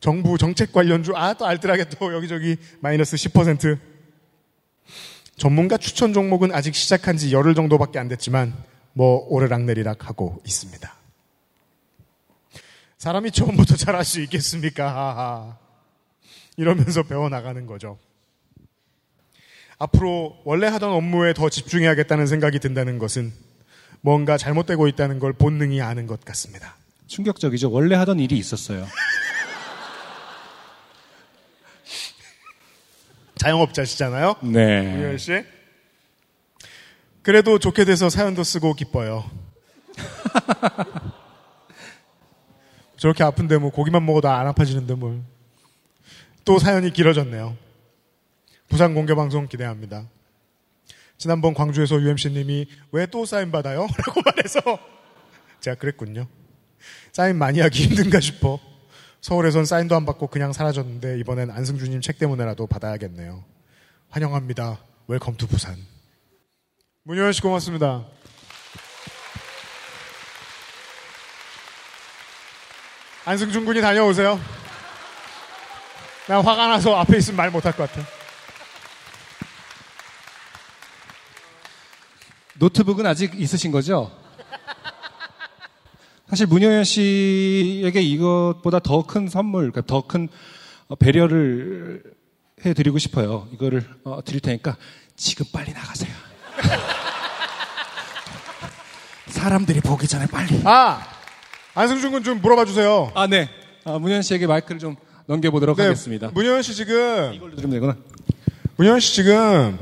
정부 0.00 0.38
정책 0.38 0.72
관련주 0.72 1.12
아 1.16 1.34
또 1.34 1.44
알뜰하게 1.44 1.90
또 1.90 2.14
여기저기 2.14 2.56
마이너스 2.80 3.16
10%. 3.16 3.78
전문가 5.36 5.76
추천 5.76 6.12
종목은 6.12 6.54
아직 6.54 6.74
시작한 6.74 7.16
지 7.16 7.32
열흘 7.32 7.54
정도밖에 7.54 7.98
안 7.98 8.06
됐지만 8.06 8.54
뭐 8.92 9.26
오르락내리락 9.28 10.08
하고 10.08 10.40
있습니다. 10.46 10.94
사람이 12.98 13.32
처음부터 13.32 13.74
잘할 13.74 14.04
수 14.04 14.20
있겠습니까? 14.20 14.86
하하. 14.94 15.58
이러면서 16.56 17.02
배워나가는 17.02 17.66
거죠. 17.66 17.98
앞으로 19.78 20.40
원래 20.44 20.68
하던 20.68 20.92
업무에 20.92 21.34
더 21.34 21.48
집중해야겠다는 21.48 22.28
생각이 22.28 22.60
든다는 22.60 22.98
것은 22.98 23.32
뭔가 24.02 24.36
잘못되고 24.36 24.88
있다는 24.88 25.18
걸 25.20 25.32
본능이 25.32 25.80
아는 25.80 26.06
것 26.06 26.22
같습니다. 26.24 26.76
충격적이죠. 27.06 27.70
원래 27.70 27.94
하던 27.96 28.20
일이 28.20 28.36
있었어요. 28.36 28.86
자영업자시잖아요. 33.36 34.34
네. 34.42 34.96
우열 34.96 35.18
씨. 35.18 35.44
그래도 37.22 37.58
좋게 37.58 37.84
돼서 37.84 38.10
사연도 38.10 38.42
쓰고 38.44 38.74
기뻐요. 38.74 39.30
저렇게 42.96 43.22
아픈데 43.24 43.58
뭐 43.58 43.70
고기만 43.70 44.04
먹어도 44.04 44.28
안 44.28 44.46
아파지는데 44.48 44.94
뭘. 44.94 45.22
또 46.44 46.58
사연이 46.58 46.92
길어졌네요. 46.92 47.56
부산 48.68 48.94
공개 48.94 49.14
방송 49.14 49.46
기대합니다. 49.46 50.08
지난번 51.22 51.54
광주에서 51.54 52.00
UMC님이 52.00 52.66
왜 52.90 53.06
또 53.06 53.24
사인 53.24 53.52
받아요? 53.52 53.86
라고 54.06 54.22
말해서 54.24 54.60
제가 55.60 55.76
그랬군요. 55.76 56.26
사인 57.12 57.38
많이 57.38 57.60
하기 57.60 57.84
힘든가 57.84 58.18
싶어. 58.18 58.58
서울에선 59.20 59.64
사인도 59.64 59.94
안 59.94 60.04
받고 60.04 60.26
그냥 60.26 60.52
사라졌는데 60.52 61.20
이번엔 61.20 61.52
안승준님 61.52 62.00
책 62.00 62.18
때문에라도 62.18 62.66
받아야겠네요. 62.66 63.44
환영합니다. 64.10 64.80
Welcome 65.06 65.36
to 65.36 65.46
부산. 65.46 65.76
문효연 67.04 67.32
씨 67.32 67.40
고맙습니다. 67.40 68.04
안승준 73.26 73.64
군이 73.64 73.80
다녀오세요. 73.80 74.40
나 76.26 76.40
화가 76.40 76.66
나서 76.66 76.96
앞에 76.96 77.18
있으면 77.18 77.36
말 77.36 77.52
못할 77.52 77.76
것 77.76 77.88
같아. 77.88 78.21
노트북은 82.66 83.04
아직 83.06 83.32
있으신 83.40 83.72
거죠? 83.72 84.12
사실 86.28 86.46
문효연 86.46 86.84
씨에게 86.84 88.00
이것보다 88.00 88.78
더 88.78 89.02
큰 89.02 89.28
선물, 89.28 89.72
그러니까 89.72 89.82
더 89.84 90.02
큰 90.06 90.28
배려를 91.00 92.04
해드리고 92.64 92.98
싶어요. 92.98 93.48
이거를 93.52 93.84
어, 94.04 94.20
드릴 94.24 94.38
테니까 94.40 94.76
지금 95.16 95.44
빨리 95.52 95.72
나가세요. 95.72 96.12
사람들이 99.26 99.80
보기 99.80 100.06
전에 100.06 100.26
빨리. 100.26 100.60
아! 100.64 101.04
안승준 101.74 102.12
군 102.12 102.22
좀 102.22 102.40
물어봐 102.40 102.64
주세요. 102.66 103.10
아, 103.16 103.26
네. 103.26 103.50
아, 103.84 103.98
문효연 103.98 104.22
씨에게 104.22 104.46
마이크를 104.46 104.78
좀 104.78 104.94
넘겨보도록 105.26 105.80
하겠습니다. 105.80 106.30
문효연 106.32 106.62
씨 106.62 106.76
지금, 106.76 107.32
이걸로 107.34 107.56
들으면 107.56 107.70
되구나. 107.72 107.96
문효연 108.76 109.00
씨 109.00 109.16
지금, 109.16 109.76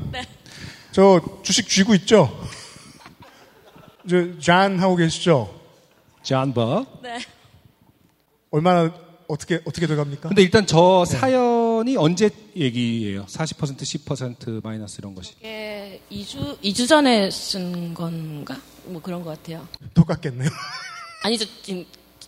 저 0.93 1.21
주식 1.43 1.69
쥐고 1.69 1.95
있죠? 1.97 2.41
저, 4.09 4.39
잔 4.39 4.79
하고 4.79 4.97
계시죠? 4.97 5.55
존버. 6.23 6.87
네. 7.03 7.19
얼마나, 8.51 8.93
어떻게, 9.29 9.61
어떻게 9.65 9.87
돼갑니까? 9.87 10.29
근데 10.29 10.43
일단 10.43 10.67
저 10.67 11.05
사연이 11.05 11.97
언제 11.97 12.31
얘기예요? 12.57 13.27
40% 13.27 13.79
10% 13.79 14.63
마이너스 14.63 14.99
이런 15.01 15.15
것이. 15.15 15.35
이게 15.39 16.01
2주, 16.11 16.59
2주 16.61 16.89
전에 16.89 17.31
쓴 17.31 17.95
건가? 17.95 18.57
뭐 18.87 19.01
그런 19.01 19.23
것 19.23 19.31
같아요. 19.31 19.67
똑같겠네요. 19.95 20.49
아니죠. 21.23 21.45
지금 21.63 21.85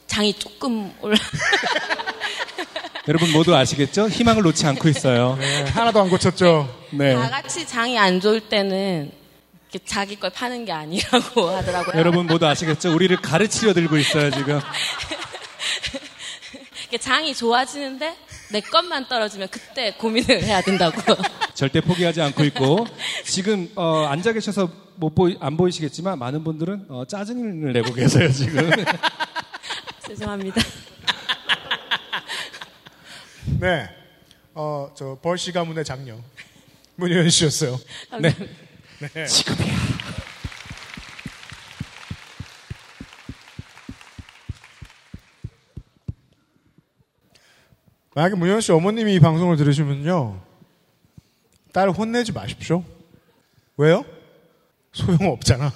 장이 0.07 0.33
조금 0.35 0.93
올라. 1.01 1.17
여러분 3.09 3.33
모두 3.33 3.55
아시겠죠? 3.57 4.09
희망을 4.09 4.43
놓지 4.45 4.65
않고 4.65 4.89
있어요. 4.89 5.35
네, 5.37 5.63
하나도 5.63 6.01
안 6.03 6.09
고쳤죠? 6.09 6.69
네. 6.93 7.15
다 7.15 7.29
같이 7.31 7.67
장이 7.67 7.99
안 7.99 8.21
좋을 8.21 8.41
때는 8.49 9.11
자기 9.81 10.17
걸 10.17 10.31
파는 10.31 10.65
게 10.65 10.73
아니라고 10.73 11.49
하더라고요. 11.57 11.99
여러분 11.99 12.27
모두 12.27 12.47
아시겠죠? 12.47 12.95
우리를 12.95 13.17
가르치려 13.17 13.73
들고 13.73 13.97
있어요, 13.99 14.31
지금. 14.31 14.61
장이 17.01 17.35
좋아지는데 17.35 18.17
내 18.51 18.61
것만 18.61 19.09
떨어지면 19.09 19.49
그때 19.51 19.93
고민을 19.95 20.43
해야 20.43 20.61
된다고. 20.61 21.01
절대 21.55 21.81
포기하지 21.81 22.21
않고 22.21 22.45
있고 22.45 22.87
지금 23.25 23.71
어, 23.75 24.05
앉아 24.07 24.33
계셔서 24.33 24.71
못 24.97 25.15
보이, 25.15 25.37
안 25.41 25.57
보이시겠지만 25.57 26.19
많은 26.19 26.45
분들은 26.45 26.87
어, 26.89 27.05
짜증을 27.07 27.73
내고 27.73 27.95
계세요 27.95 28.31
지금. 28.31 28.71
죄송합니다. 30.07 30.61
네. 33.59 33.89
어, 34.55 34.91
저, 34.95 35.19
벌씨 35.23 35.51
가문의 35.53 35.85
장녀. 35.85 36.19
문효연 36.97 37.31
씨였어요. 37.31 37.81
네. 38.21 38.35
네. 39.09 39.27
지금이야. 39.27 39.73
만약에 48.15 48.37
문효연 48.37 48.61
씨 48.61 48.71
어머님이 48.71 49.15
이 49.15 49.21
방송을 49.21 49.57
들으시면요. 49.57 50.41
딸 51.73 51.91
혼내지 51.91 52.31
마십시오. 52.31 52.85
왜요? 53.77 54.05
소용없잖아. 54.93 55.73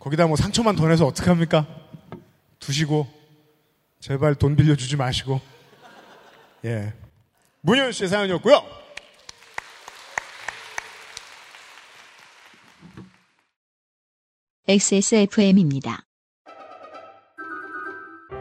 거기다 0.00 0.26
뭐 0.26 0.36
상처만 0.36 0.74
더 0.74 0.88
내서 0.88 1.06
어떡합니까? 1.06 1.66
두시고, 2.58 3.06
제발 4.00 4.34
돈 4.34 4.56
빌려주지 4.56 4.96
마시고. 4.96 5.40
예. 6.64 6.94
문효연 7.60 7.92
씨의 7.92 8.08
사연이었고요. 8.08 8.85
XSFM입니다. 14.68 16.00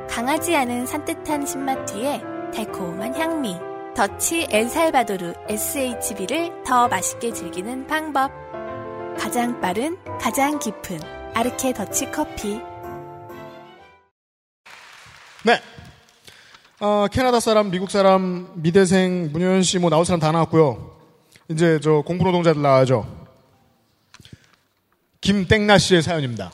강하지 0.10 0.56
않은 0.56 0.88
산뜻한 0.88 1.46
신맛 1.46 1.86
뒤에 1.86 2.20
달콤한 2.52 3.14
향미. 3.14 3.56
더치 3.96 4.48
엘살바도르 4.50 5.34
SHB를 5.48 6.64
더 6.66 6.88
맛있게 6.88 7.32
즐기는 7.32 7.86
방법. 7.86 8.32
가장 9.20 9.62
빠른, 9.62 9.98
가장 10.20 10.58
깊은 10.58 11.00
아르케 11.36 11.74
더치 11.74 12.12
커피. 12.12 12.60
네. 15.44 15.62
어, 16.80 17.06
캐나다 17.12 17.40
사람, 17.40 17.70
미국 17.70 17.92
사람, 17.92 18.50
미대생, 18.56 19.30
문효연 19.32 19.62
씨뭐 19.62 19.92
나올 19.92 20.06
사람 20.06 20.20
다 20.20 20.32
나왔고요. 20.32 20.98
이제 21.50 21.80
저 21.84 22.02
공부 22.02 22.24
노동자들 22.24 22.64
나와야죠. 22.64 23.25
김땡나 25.26 25.80
씨의 25.80 26.04
사연입니다. 26.04 26.52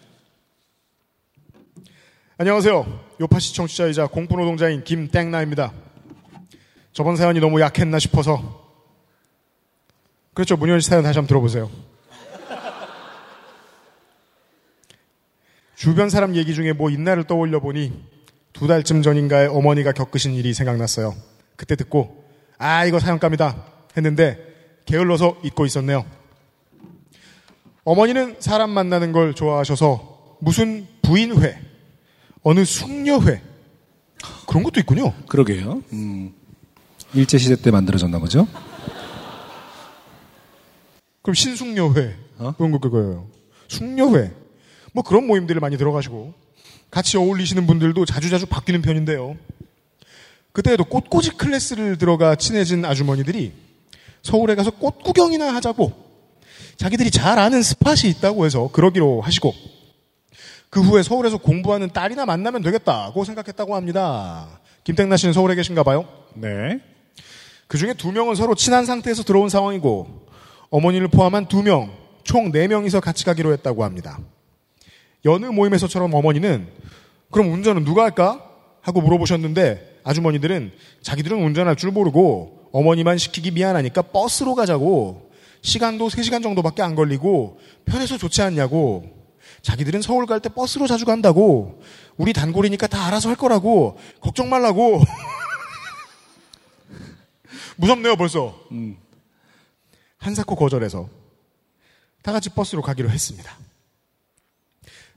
안녕하세요. 2.37 3.03
요파시 3.19 3.53
청취자이자 3.53 4.07
공부 4.07 4.37
노동자인 4.37 4.85
김땡나입니다. 4.85 5.73
저번 6.93 7.17
사연이 7.17 7.41
너무 7.41 7.59
약했나 7.59 7.99
싶어서 7.99 8.65
그렇죠. 10.33 10.55
문효연 10.55 10.79
씨 10.79 10.89
사연 10.89 11.03
다시 11.03 11.19
한번 11.19 11.27
들어보세요. 11.27 11.69
주변 15.75 16.09
사람 16.09 16.33
얘기 16.37 16.55
중에 16.55 16.71
뭐 16.71 16.89
있나를 16.89 17.25
떠올려 17.25 17.59
보니 17.59 17.91
두 18.53 18.67
달쯤 18.67 19.01
전인가에 19.01 19.47
어머니가 19.47 19.91
겪으신 19.91 20.33
일이 20.33 20.53
생각났어요. 20.53 21.13
그때 21.57 21.75
듣고 21.75 22.23
아 22.57 22.85
이거 22.85 23.01
사연감이다 23.01 23.65
했는데 23.97 24.39
게을러서 24.85 25.41
잊고 25.43 25.65
있었네요. 25.65 26.20
어머니는 27.83 28.35
사람 28.39 28.69
만나는 28.69 29.11
걸 29.11 29.33
좋아하셔서 29.33 30.37
무슨 30.39 30.87
부인회, 31.01 31.59
어느 32.43 32.63
숙녀회 32.63 33.41
그런 34.47 34.63
것도 34.63 34.79
있군요. 34.79 35.13
그러게요. 35.27 35.81
음, 35.93 36.33
일제 37.13 37.37
시대 37.37 37.55
때 37.55 37.71
만들어졌나 37.71 38.19
보죠? 38.19 38.47
그럼 41.21 41.35
신숙녀회 41.35 42.15
어? 42.39 42.53
그런 42.57 42.71
거 42.71 42.79
그거예요. 42.79 43.27
숙녀회 43.67 44.31
뭐 44.93 45.03
그런 45.03 45.25
모임들을 45.27 45.59
많이 45.61 45.77
들어가시고 45.77 46.33
같이 46.89 47.17
어울리시는 47.17 47.67
분들도 47.67 48.05
자주자주 48.05 48.47
바뀌는 48.47 48.81
편인데요. 48.81 49.37
그때에도 50.51 50.83
꽃꽂이 50.83 51.29
class를 51.37 51.97
들어가 51.97 52.35
친해진 52.35 52.83
아주머니들이 52.83 53.53
서울에 54.21 54.55
가서 54.55 54.71
꽃 54.71 55.01
구경이나 55.03 55.53
하자고 55.55 56.10
자기들이 56.77 57.11
잘 57.11 57.39
아는 57.39 57.61
spot이 57.61 58.09
있다고 58.17 58.45
해서 58.45 58.69
그러기로 58.71 59.21
하시고 59.21 59.53
그 60.69 60.81
후에 60.81 61.03
서울에서 61.03 61.37
공부하는 61.37 61.89
딸이나 61.91 62.25
만나면 62.25 62.61
되겠다고 62.61 63.23
생각했다고 63.25 63.75
합니다. 63.75 64.61
김택나 64.83 65.17
씨는 65.17 65.33
서울에 65.33 65.55
계신가 65.55 65.83
봐요? 65.83 66.07
네. 66.33 66.79
그 67.67 67.77
중에 67.77 67.93
두 67.93 68.11
명은 68.11 68.35
서로 68.35 68.55
친한 68.55 68.85
상태에서 68.85 69.23
들어온 69.23 69.49
상황이고 69.49 70.27
어머니를 70.69 71.07
포함한 71.09 71.47
두 71.47 71.61
명, 71.63 71.91
총 72.23 72.51
네 72.51 72.67
명이서 72.67 72.99
같이 73.01 73.25
가기로 73.25 73.51
했다고 73.53 73.83
합니다. 73.83 74.19
여느 75.25 75.45
모임에서처럼 75.45 76.13
어머니는 76.13 76.67
그럼 77.31 77.51
운전은 77.51 77.83
누가 77.83 78.03
할까? 78.03 78.41
하고 78.81 79.01
물어보셨는데 79.01 79.99
아주머니들은 80.03 80.71
자기들은 81.01 81.37
운전할 81.37 81.75
줄 81.75 81.91
모르고 81.91 82.69
어머니만 82.71 83.17
시키기 83.17 83.51
미안하니까 83.51 84.01
버스로 84.01 84.55
가자고 84.55 85.30
시간도 85.61 86.07
3시간 86.09 86.43
정도밖에 86.43 86.81
안 86.81 86.95
걸리고 86.95 87.59
편해서 87.85 88.17
좋지 88.17 88.41
않냐고. 88.41 89.19
자기들은 89.61 90.01
서울 90.01 90.25
갈 90.25 90.39
때 90.39 90.49
버스로 90.49 90.87
자주 90.87 91.05
간다고. 91.05 91.81
우리 92.17 92.33
단골이니까 92.33 92.87
다 92.87 93.05
알아서 93.07 93.29
할 93.29 93.35
거라고. 93.35 93.97
걱정 94.19 94.49
말라고. 94.49 95.03
무섭네요 97.77 98.15
벌써. 98.15 98.59
한사코 100.17 100.55
거절해서 100.55 101.09
다 102.21 102.31
같이 102.31 102.49
버스로 102.49 102.81
가기로 102.81 103.09
했습니다. 103.09 103.57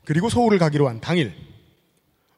그리고 0.05 0.29
서울을 0.29 0.59
가기로 0.59 0.89
한 0.89 1.01
당일 1.01 1.35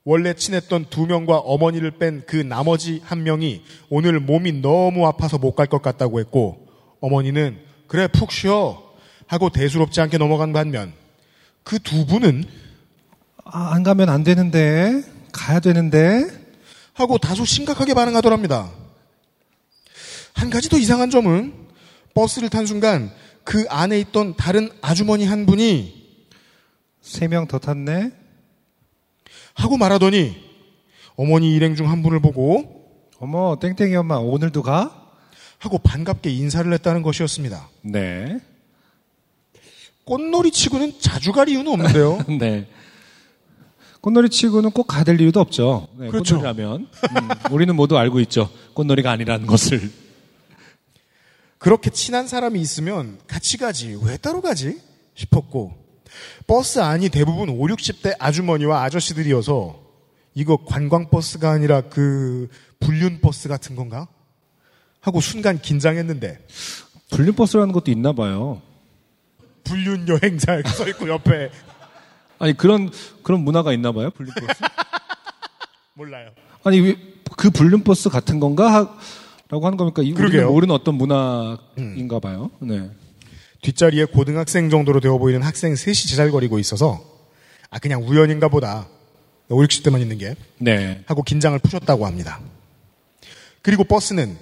원래 0.05 0.35
친했던 0.35 0.87
두 0.91 1.07
명과 1.07 1.39
어머니를 1.39 1.99
뺀 1.99 2.23
그 2.27 2.37
나머지 2.37 3.01
한 3.05 3.25
명이 3.25 3.65
오늘 3.91 4.21
몸이 4.21 4.61
너무 4.61 5.07
아파서 5.07 5.39
못 5.39 5.55
갈 5.57 5.67
것 5.67 5.83
같다고 5.83 6.21
했고 6.21 6.67
어머니는 7.01 7.65
그래 7.87 8.09
푹 8.09 8.33
쉬어 8.33 8.83
하고 9.27 9.51
대수롭지 9.51 10.01
않게 10.01 10.19
넘어간 10.19 10.53
반면 10.53 10.93
그 11.63 11.79
두 11.79 12.07
분은 12.07 12.45
아, 13.45 13.73
안 13.75 13.83
가면 13.83 14.09
안 14.09 14.25
되는데 14.25 15.03
가야 15.33 15.61
되는데 15.61 16.25
하고 16.95 17.19
다소 17.19 17.45
심각하게 17.45 17.95
반응하더랍니다. 17.95 18.71
한 20.35 20.51
가지 20.51 20.69
더 20.69 20.79
이상한 20.79 21.11
점은 21.11 21.53
버스를 22.15 22.49
탄 22.49 22.67
순간 22.67 23.11
그 23.45 23.65
안에 23.69 23.99
있던 24.01 24.35
다른 24.37 24.71
아주머니 24.83 25.25
한 25.27 25.47
분이 25.47 25.95
세 27.03 27.29
명 27.29 27.47
더 27.47 27.59
탔네. 27.59 28.11
하고 29.55 29.77
말하더니 29.77 30.37
어머니 31.17 31.55
일행 31.55 31.77
중 31.77 31.89
한 31.89 32.03
분을 32.03 32.21
보고 32.21 32.91
어머 33.21 33.57
땡땡이 33.61 33.95
엄마 33.97 34.17
오늘도 34.17 34.63
가? 34.63 35.06
하고 35.59 35.79
반갑게 35.79 36.31
인사를 36.31 36.73
했다는 36.73 37.03
것이었습니다. 37.03 37.69
네. 37.83 38.41
꽃놀이 40.05 40.51
치고는 40.51 40.95
자주 41.01 41.33
갈 41.33 41.49
이유는 41.49 41.73
없는데요. 41.73 42.19
네. 42.39 42.69
꽃놀이 44.01 44.29
치고는 44.29 44.71
꼭 44.71 44.85
가될 44.85 45.21
이유도 45.21 45.41
없죠. 45.41 45.89
네, 45.99 46.09
그렇죠. 46.09 46.37
꽃놀이라면 46.37 46.81
음, 46.81 47.29
우리는 47.51 47.75
모두 47.75 47.99
알고 47.99 48.21
있죠. 48.21 48.49
꽃놀이가 48.75 49.11
아니라는 49.11 49.47
것을. 49.47 49.91
그렇게 51.59 51.91
친한 51.91 52.29
사람이 52.29 52.61
있으면 52.61 53.19
같이 53.27 53.57
가지 53.57 53.99
왜 54.05 54.17
따로 54.17 54.41
가지 54.41 54.79
싶었고 55.15 55.75
버스 56.47 56.79
안이 56.79 57.09
대부분 57.09 57.49
5, 57.49 57.67
60대 57.67 58.15
아주머니와 58.21 58.85
아저씨들이어서 58.85 59.81
이거 60.35 60.59
관광버스가 60.65 61.51
아니라 61.51 61.81
그 61.81 62.49
불륜버스 62.79 63.49
같은 63.49 63.75
건가? 63.75 64.07
하고 65.07 65.21
순간 65.21 65.61
긴장했는데 65.61 66.47
불륜버스라는 67.11 67.73
것도 67.73 67.91
있나 67.91 68.13
봐요. 68.13 68.61
불륜 69.65 70.07
여행사 70.09 70.55
이렇게 70.55 70.69
써 70.75 70.87
있고 70.89 71.09
옆에 71.09 71.51
아니 72.39 72.57
그런 72.57 72.91
그런 73.23 73.41
문화가 73.41 73.73
있나 73.73 73.93
봐요. 73.93 74.11
불륜버스. 74.11 74.47
몰라요. 75.95 76.31
아니 76.65 76.81
왜 76.81 77.17
그 77.37 77.51
불륜버스 77.51 78.09
같은 78.09 78.41
건가 78.41 78.73
하, 78.73 78.97
라고 79.49 79.67
하는 79.67 79.77
겁니까? 79.77 80.03
그러게요. 80.17 80.51
모르는 80.51 80.75
어떤 80.75 80.95
문화인가 80.95 82.19
봐요. 82.19 82.51
네. 82.61 82.91
뒷자리에 83.63 84.07
고등학생 84.07 84.71
정도로 84.71 85.01
되어 85.01 85.19
보이는 85.19 85.43
학생 85.43 85.75
셋이 85.75 85.95
제잘거리고 85.95 86.59
있어서 86.59 87.01
아 87.71 87.79
그냥 87.79 88.03
우연인가 88.03 88.49
보다 88.49 88.89
5, 89.49 89.61
60대만 89.63 90.01
있는 90.01 90.19
게 90.19 90.35
네. 90.59 91.03
하고 91.07 91.23
긴장을 91.23 91.57
푸셨다고 91.59 92.07
합니다. 92.07 92.41
그리고 93.63 93.85
버스는 93.85 94.37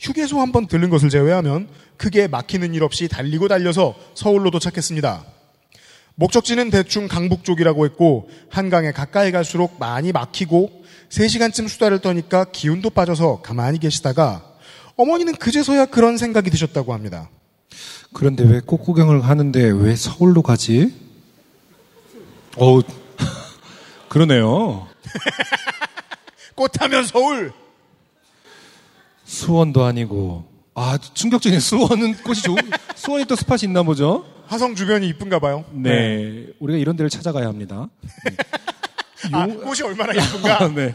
휴게소 0.00 0.40
한 0.40 0.52
번 0.52 0.66
들른 0.66 0.90
것을 0.90 1.08
제외하면 1.08 1.68
크게 1.96 2.28
막히는 2.28 2.74
일 2.74 2.82
없이 2.82 3.08
달리고 3.08 3.48
달려서 3.48 3.94
서울로 4.14 4.50
도착했습니다. 4.50 5.24
목적지는 6.14 6.70
대충 6.70 7.08
강북 7.08 7.44
쪽이라고 7.44 7.84
했고 7.84 8.28
한강에 8.48 8.92
가까이 8.92 9.32
갈수록 9.32 9.78
많이 9.78 10.12
막히고 10.12 10.84
3시간쯤 11.10 11.68
수다를 11.68 11.98
떠니까 12.00 12.44
기운도 12.44 12.90
빠져서 12.90 13.42
가만히 13.42 13.78
계시다가 13.78 14.42
어머니는 14.96 15.34
그제서야 15.36 15.86
그런 15.86 16.16
생각이 16.16 16.50
드셨다고 16.50 16.94
합니다. 16.94 17.28
그런데 18.14 18.44
왜 18.44 18.60
꽃구경을 18.60 19.22
하는데 19.24 19.60
왜 19.70 19.94
서울로 19.94 20.40
가지? 20.42 20.94
어우, 22.56 22.82
그러네요. 24.08 24.88
꽃하면 26.56 27.04
서울! 27.04 27.52
수원도 29.26 29.84
아니고. 29.84 30.46
아, 30.74 30.98
충격적인 30.98 31.58
수원은 31.60 32.14
꽃이 32.22 32.36
좋은, 32.42 32.56
수원이 32.94 33.24
또 33.26 33.34
스팟이 33.34 33.60
있나 33.64 33.82
보죠? 33.82 34.24
화성 34.46 34.74
주변이 34.74 35.08
이쁜가 35.08 35.40
봐요. 35.40 35.64
네. 35.72 36.46
우리가 36.60 36.78
이런 36.78 36.96
데를 36.96 37.10
찾아가야 37.10 37.48
합니다. 37.48 37.88
아, 39.32 39.46
꽃이 39.46 39.82
얼마나 39.84 40.12
이쁜가? 40.12 40.62
아, 40.62 40.68
네. 40.72 40.94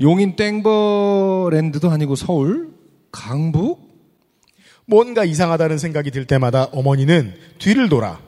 용인 0.00 0.36
땡버랜드도 0.36 1.90
아니고 1.90 2.14
서울? 2.16 2.70
강북? 3.10 3.88
뭔가 4.86 5.24
이상하다는 5.24 5.78
생각이 5.78 6.10
들 6.10 6.26
때마다 6.26 6.64
어머니는 6.72 7.34
뒤를 7.58 7.88
돌아 7.88 8.20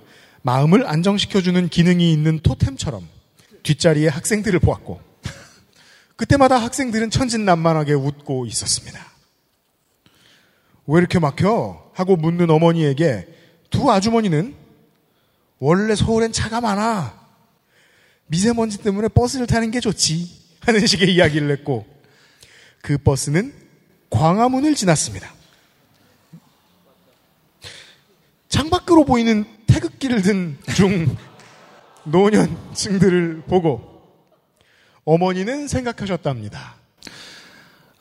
마음을 0.43 0.87
안정시켜주는 0.87 1.69
기능이 1.69 2.13
있는 2.13 2.41
토템처럼 2.41 3.07
뒷자리에 3.63 4.09
학생들을 4.09 4.59
보았고 4.61 5.01
그때마다 6.17 6.57
학생들은 6.57 7.11
천진난만하게 7.11 7.95
웃고 7.95 8.47
있었습니다. 8.47 9.10
왜 10.91 10.99
이렇게 10.99 11.21
막혀? 11.21 11.91
하고 11.95 12.17
묻는 12.17 12.51
어머니에게 12.51 13.29
두 13.71 13.91
아주머니는 13.91 14.57
원래 15.61 15.95
서울엔 15.95 16.33
차가 16.33 16.61
많아. 16.61 17.17
미세먼지 18.27 18.79
때문에 18.79 19.07
버스를 19.09 19.47
타는 19.47 19.71
게 19.71 19.79
좋지. 19.79 20.41
하는 20.63 20.87
식의 20.87 21.15
이야기를 21.15 21.51
했고 21.53 21.87
그 22.83 22.99
버스는 22.99 23.55
광화문을 24.11 24.75
지났습니다. 24.75 25.33
창밖으로 28.49 29.05
보이는 29.05 29.45
태극기를 29.67 30.23
든 30.23 30.59
중 30.75 31.17
노년층들을 32.05 33.43
보고 33.47 34.03
어머니는 35.05 35.69
생각하셨답니다. 35.69 36.75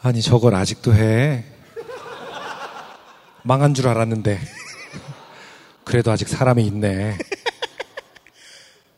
아니, 0.01 0.21
저걸 0.21 0.55
아직도 0.55 0.95
해. 0.95 1.45
망한 3.43 3.73
줄 3.73 3.87
알았는데. 3.87 4.39
그래도 5.85 6.11
아직 6.11 6.27
사람이 6.27 6.65
있네. 6.67 7.17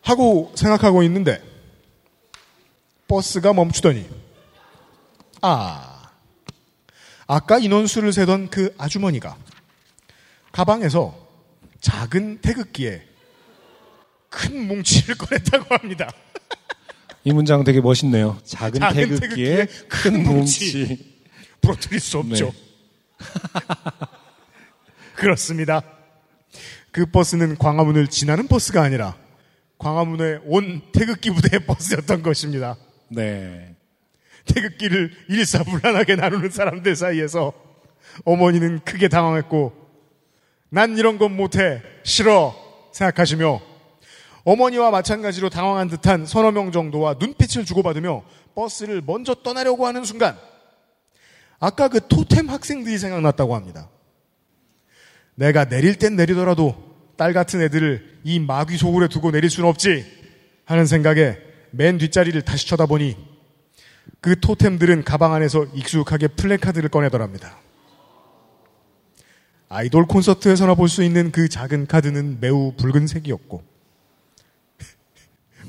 하고 0.02 0.52
생각하고 0.56 1.04
있는데 1.04 1.42
버스가 3.08 3.54
멈추더니 3.54 4.10
아 5.42 6.12
아까 7.28 7.60
인원수를 7.60 8.12
세던 8.12 8.50
그 8.50 8.74
아주머니가 8.78 9.38
가방에서 10.52 11.16
작은 11.80 12.42
태극기에 12.42 13.04
큰 14.30 14.68
뭉치를 14.68 15.16
꺼냈다고 15.20 15.76
합니다. 15.76 16.10
이 17.24 17.32
문장 17.32 17.64
되게 17.64 17.80
멋있네요. 17.80 18.38
작은, 18.44 18.80
작은 18.80 18.96
태극기에 18.96 19.56
태극기에 19.56 19.66
큰큰 19.88 20.24
뭉치. 20.24 21.22
부러뜨릴 21.62 22.00
수 22.00 22.18
없죠. 22.18 22.52
네. 22.52 22.54
그렇습니다. 25.22 25.84
그 26.92 27.06
버스는 27.06 27.56
광화문을 27.60 28.08
지나는 28.08 28.48
버스가 28.48 28.82
아니라 28.82 29.16
광화문에 29.78 30.40
온 30.46 30.82
태극기 30.94 31.30
부대의 31.30 31.64
버스였던 31.70 32.24
것입니다. 32.24 32.76
네. 33.08 33.76
태극기를 34.46 35.12
일사불란하게 35.30 36.16
나누는 36.16 36.50
사람들 36.50 36.96
사이에서 36.96 37.54
어머니는 38.26 38.80
크게 38.80 39.10
당황했고 39.10 39.74
난 40.70 40.98
이런 40.98 41.20
건 41.20 41.38
못해 41.38 41.84
싫어 42.02 42.56
생각하시며 42.92 43.62
어머니와 44.44 44.90
마찬가지로 44.90 45.52
당황한 45.52 45.88
듯한 45.88 46.26
서너 46.26 46.50
명 46.52 46.72
정도와 46.72 47.18
눈빛을 47.20 47.64
주고받으며 47.64 48.24
버스를 48.56 49.04
먼저 49.06 49.36
떠나려고 49.36 49.86
하는 49.86 50.04
순간 50.04 50.36
아까 51.60 51.90
그 51.90 52.08
토템 52.08 52.50
학생들이 52.50 52.98
생각났다고 52.98 53.54
합니다. 53.54 53.88
내가 55.42 55.66
내릴 55.66 55.96
땐 55.96 56.16
내리더라도 56.16 56.76
딸 57.18 57.34
같은 57.34 57.62
애들을 57.62 58.20
이 58.24 58.39
마귀 58.39 58.78
소굴에 58.78 59.08
두고 59.08 59.32
내릴 59.32 59.50
수는 59.50 59.68
없지 59.68 60.06
하는 60.66 60.86
생각에 60.86 61.36
맨 61.72 61.98
뒷자리를 61.98 62.39
다시 62.44 62.68
쳐다보니 62.68 63.18
그 64.20 64.39
토템들은 64.39 65.04
가방 65.04 65.34
안에서 65.34 65.66
익숙하게 65.74 66.28
플래카드를 66.28 66.89
꺼내더랍니다. 66.89 67.58
아이돌 69.68 70.06
콘서트에서나 70.06 70.76
볼 70.76 70.88
수 70.88 71.02
있는 71.02 71.32
그 71.32 71.50
작은 71.50 71.88
카드는 71.88 72.39
매우 72.39 72.74
붉은색이었고 72.78 73.64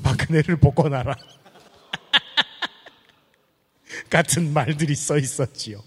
박근혜를 0.03 0.57
복권하라 0.61 1.15
같은 4.11 4.53
말들이 4.53 4.93
써 4.93 5.17
있었지요. 5.17 5.81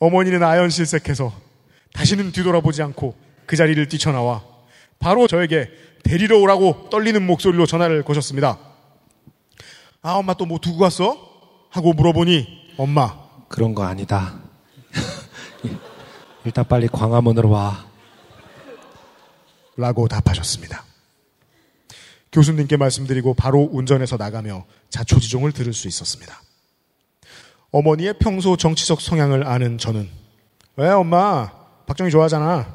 어머니는 0.00 0.42
아연실색해서 0.42 1.49
다시는 1.92 2.32
뒤돌아보지 2.32 2.82
않고 2.82 3.14
그 3.46 3.56
자리를 3.56 3.88
뛰쳐나와 3.88 4.44
바로 4.98 5.26
저에게 5.26 5.68
데리러 6.04 6.38
오라고 6.38 6.88
떨리는 6.90 7.24
목소리로 7.26 7.66
전화를 7.66 8.02
거셨습니다. 8.04 8.58
아, 10.02 10.12
엄마 10.12 10.34
또 10.34 10.46
뭐 10.46 10.58
두고 10.58 10.82
왔어? 10.84 11.16
하고 11.70 11.92
물어보니 11.92 12.74
엄마. 12.78 13.18
그런 13.48 13.74
거 13.74 13.84
아니다. 13.84 14.40
일단 16.44 16.64
빨리 16.66 16.88
광화문으로 16.88 17.50
와. 17.50 17.86
라고 19.76 20.08
답하셨습니다. 20.08 20.84
교수님께 22.32 22.76
말씀드리고 22.76 23.34
바로 23.34 23.68
운전해서 23.72 24.16
나가며 24.16 24.64
자초지종을 24.90 25.52
들을 25.52 25.72
수 25.72 25.88
있었습니다. 25.88 26.40
어머니의 27.72 28.14
평소 28.18 28.56
정치적 28.56 29.00
성향을 29.00 29.46
아는 29.46 29.78
저는 29.78 30.08
왜 30.76 30.88
엄마 30.88 31.50
박정희 31.90 32.08
좋아하잖아. 32.12 32.72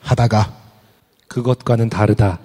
하다가 0.00 0.56
그것과는 1.28 1.90
다르다. 1.90 2.40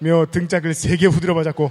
며 0.00 0.26
등짝을 0.28 0.74
세게 0.74 1.06
후드려 1.06 1.34
맞았고 1.34 1.70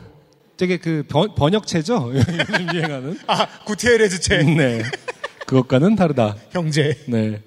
되게 0.55 0.77
그 0.77 1.03
번, 1.09 1.35
번역체죠? 1.35 2.13
요즘 2.15 2.73
유행하는. 2.73 3.19
아 3.27 3.45
구테레즈체 3.65 4.43
네. 4.43 4.83
그것과는 5.45 5.97
다르다. 5.97 6.37
형제 6.51 6.97
네. 7.09 7.41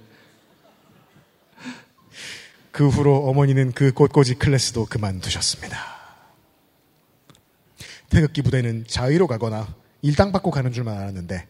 그 2.74 2.88
후로 2.88 3.28
어머니는 3.28 3.70
그 3.70 3.92
꽃꽂이 3.92 4.34
클래스도 4.34 4.86
그만두셨습니다. 4.86 5.78
태극기 8.10 8.42
부대는 8.42 8.86
자의로 8.88 9.28
가거나 9.28 9.72
일당 10.02 10.32
받고 10.32 10.50
가는 10.50 10.72
줄만 10.72 10.98
알았는데 10.98 11.46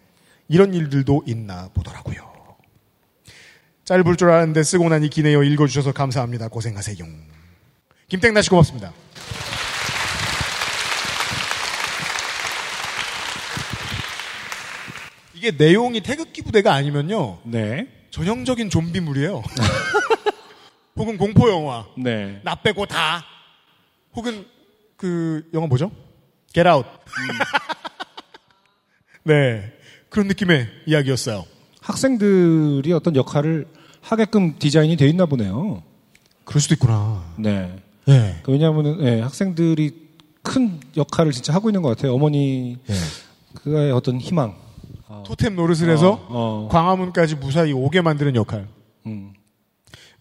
이런 0.48 0.74
일들도 0.74 1.22
있나 1.26 1.70
보더라고요. 1.72 2.30
짧을 3.86 4.16
줄 4.16 4.28
알았는데 4.28 4.62
쓰고 4.62 4.90
나니 4.90 5.08
기네요 5.08 5.42
읽어주셔서 5.42 5.92
감사합니다. 5.92 6.48
고생하세요. 6.48 6.98
김땡나 8.08 8.42
씨 8.42 8.50
고맙습니다. 8.50 8.92
이게 15.32 15.52
내용이 15.52 16.02
태극기 16.02 16.42
부대가 16.42 16.74
아니면요. 16.74 17.38
네. 17.44 17.88
전형적인 18.10 18.68
좀비물이에요. 18.68 19.42
혹은 21.04 21.18
공포 21.18 21.50
영화. 21.50 21.84
네. 21.98 22.40
나 22.42 22.54
빼고 22.54 22.86
다. 22.86 23.22
혹은 24.14 24.46
그 24.96 25.46
영화 25.52 25.66
뭐죠? 25.66 25.90
Get 26.54 26.66
Out. 26.66 26.88
네. 29.24 29.70
그런 30.08 30.28
느낌의 30.28 30.66
이야기였어요. 30.86 31.44
학생들이 31.82 32.90
어떤 32.94 33.14
역할을 33.16 33.66
하게끔 34.00 34.58
디자인이 34.58 34.96
되어 34.96 35.08
있나 35.08 35.26
보네요. 35.26 35.82
그럴 36.44 36.62
수도 36.62 36.74
있구나. 36.74 37.22
네. 37.36 37.76
예. 38.08 38.36
그 38.42 38.52
왜냐하면은 38.52 39.02
예, 39.02 39.20
학생들이 39.20 40.08
큰 40.42 40.80
역할을 40.96 41.32
진짜 41.32 41.52
하고 41.52 41.68
있는 41.68 41.82
것 41.82 41.90
같아요. 41.90 42.14
어머니 42.14 42.78
예. 42.88 42.94
그의 43.62 43.92
어떤 43.92 44.18
희망. 44.18 44.56
토템 45.26 45.54
노릇을 45.54 45.90
해서 45.90 46.12
어, 46.28 46.66
어. 46.66 46.68
광화문까지 46.70 47.36
무사히 47.36 47.72
오게 47.72 48.00
만드는 48.00 48.34
역할. 48.36 48.68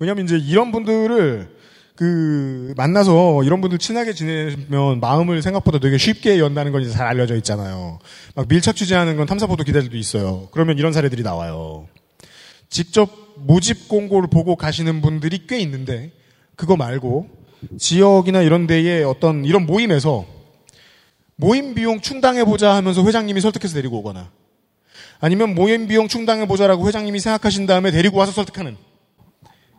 음. 0.03 0.05
왜냐면 0.05 0.25
이제 0.25 0.37
이런 0.37 0.71
분들을 0.71 1.49
그 1.95 2.73
만나서 2.75 3.43
이런 3.43 3.61
분들 3.61 3.77
친하게 3.77 4.13
지내면 4.13 4.99
마음을 4.99 5.41
생각보다 5.41 5.79
되게 5.79 5.97
쉽게 5.97 6.39
연다는 6.39 6.71
건 6.71 6.81
이제 6.81 6.91
잘 6.91 7.07
알려져 7.07 7.35
있잖아요. 7.37 7.99
막 8.35 8.47
밀착 8.47 8.75
취재하는 8.75 9.15
건 9.15 9.25
탐사보도 9.27 9.63
기자들도 9.63 9.95
있어요. 9.95 10.49
그러면 10.51 10.77
이런 10.77 10.91
사례들이 10.91 11.23
나와요. 11.23 11.87
직접 12.69 13.09
모집 13.37 13.87
공고를 13.87 14.29
보고 14.29 14.55
가시는 14.55 15.01
분들이 15.01 15.45
꽤 15.47 15.59
있는데 15.59 16.11
그거 16.55 16.75
말고 16.75 17.29
지역이나 17.77 18.41
이런 18.41 18.67
데에 18.67 19.03
어떤 19.03 19.45
이런 19.45 19.65
모임에서 19.65 20.25
모임 21.35 21.75
비용 21.75 22.01
충당해 22.01 22.43
보자 22.43 22.75
하면서 22.75 23.03
회장님이 23.03 23.39
설득해서 23.41 23.75
데리고 23.75 23.99
오거나 23.99 24.31
아니면 25.19 25.55
모임 25.55 25.87
비용 25.87 26.07
충당해 26.07 26.47
보자라고 26.47 26.87
회장님이 26.87 27.19
생각하신 27.19 27.65
다음에 27.65 27.91
데리고 27.91 28.17
와서 28.17 28.31
설득하는 28.31 28.75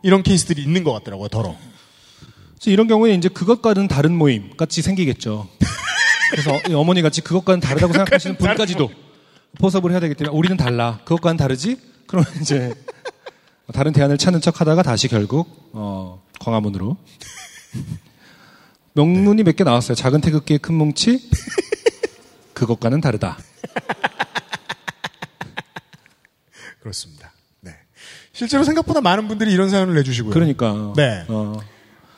이런 0.05 0.21
케이스들이 0.21 0.61
있는 0.61 0.83
것 0.83 0.93
같더라고요, 0.93 1.29
더러. 1.29 1.55
그래서 2.53 2.69
이런 2.69 2.87
경우에 2.87 3.15
이제 3.15 3.27
그것과는 3.27 3.87
다른 3.87 4.15
모임 4.15 4.55
같이 4.55 4.83
생기겠죠. 4.83 5.49
그래서 6.29 6.59
이 6.69 6.73
어머니 6.75 7.01
같이 7.01 7.21
그것과는 7.21 7.59
다르다고 7.59 7.91
생각하시는 7.91 8.37
분까지도 8.37 8.91
포섭을 9.59 9.89
해야 9.91 9.99
되기 9.99 10.13
때문에 10.13 10.37
우리는 10.37 10.57
달라. 10.57 10.99
그것과는 11.05 11.37
다르지? 11.37 11.79
그러면 12.05 12.29
이제 12.39 12.71
다른 13.73 13.93
대안을 13.93 14.19
찾는 14.19 14.41
척 14.41 14.61
하다가 14.61 14.83
다시 14.83 15.07
결국 15.07 15.71
어, 15.73 16.23
광화문으로 16.39 16.97
명문이 18.93 19.41
몇 19.41 19.55
개 19.55 19.63
나왔어요. 19.63 19.95
작은 19.95 20.21
태극기의 20.21 20.59
큰 20.59 20.75
뭉치 20.75 21.31
그것과는 22.53 23.01
다르다. 23.01 23.39
그렇습니다. 26.79 27.24
네. 28.35 28.39
실제로 28.39 28.65
생각보다 28.65 28.99
많은 28.99 29.29
분들이 29.29 29.53
이런 29.53 29.69
사연을 29.69 29.95
내주시고요. 29.95 30.33
그러니까 30.33 30.93
네. 30.97 31.23
어, 31.29 31.57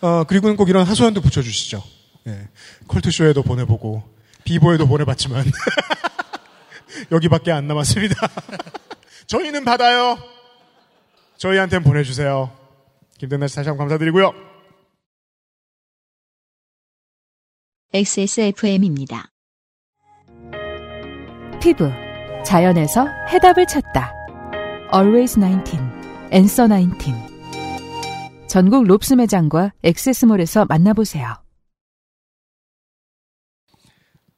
어, 0.01 0.23
그리고는 0.23 0.55
꼭 0.55 0.67
이런 0.67 0.83
하소연도 0.83 1.21
붙여주시죠. 1.21 1.83
네. 2.23 2.49
컬투쇼에도 2.87 3.43
보내보고, 3.43 4.03
비보에도 4.43 4.87
보내봤지만, 4.87 5.45
여기밖에 7.11 7.51
안 7.51 7.67
남았습니다. 7.67 8.15
저희는 9.27 9.63
받아요. 9.63 10.17
저희한텐 11.37 11.83
보내주세요. 11.83 12.51
김대나 13.19 13.47
씨 13.47 13.55
다시 13.55 13.69
한번 13.69 13.87
감사드리고요. 13.87 14.33
XSFM입니다. 17.93 19.29
피부 21.61 21.91
자연에서 22.43 23.07
해답을 23.29 23.67
찾다. 23.67 24.13
Always 24.93 25.39
19, 25.39 25.96
Answer 26.33 26.69
19. 26.69 27.13
전국 28.47 28.83
롭스 28.85 29.13
매장과 29.13 29.73
액세스몰에서 29.83 30.65
만나보세요. 30.65 31.35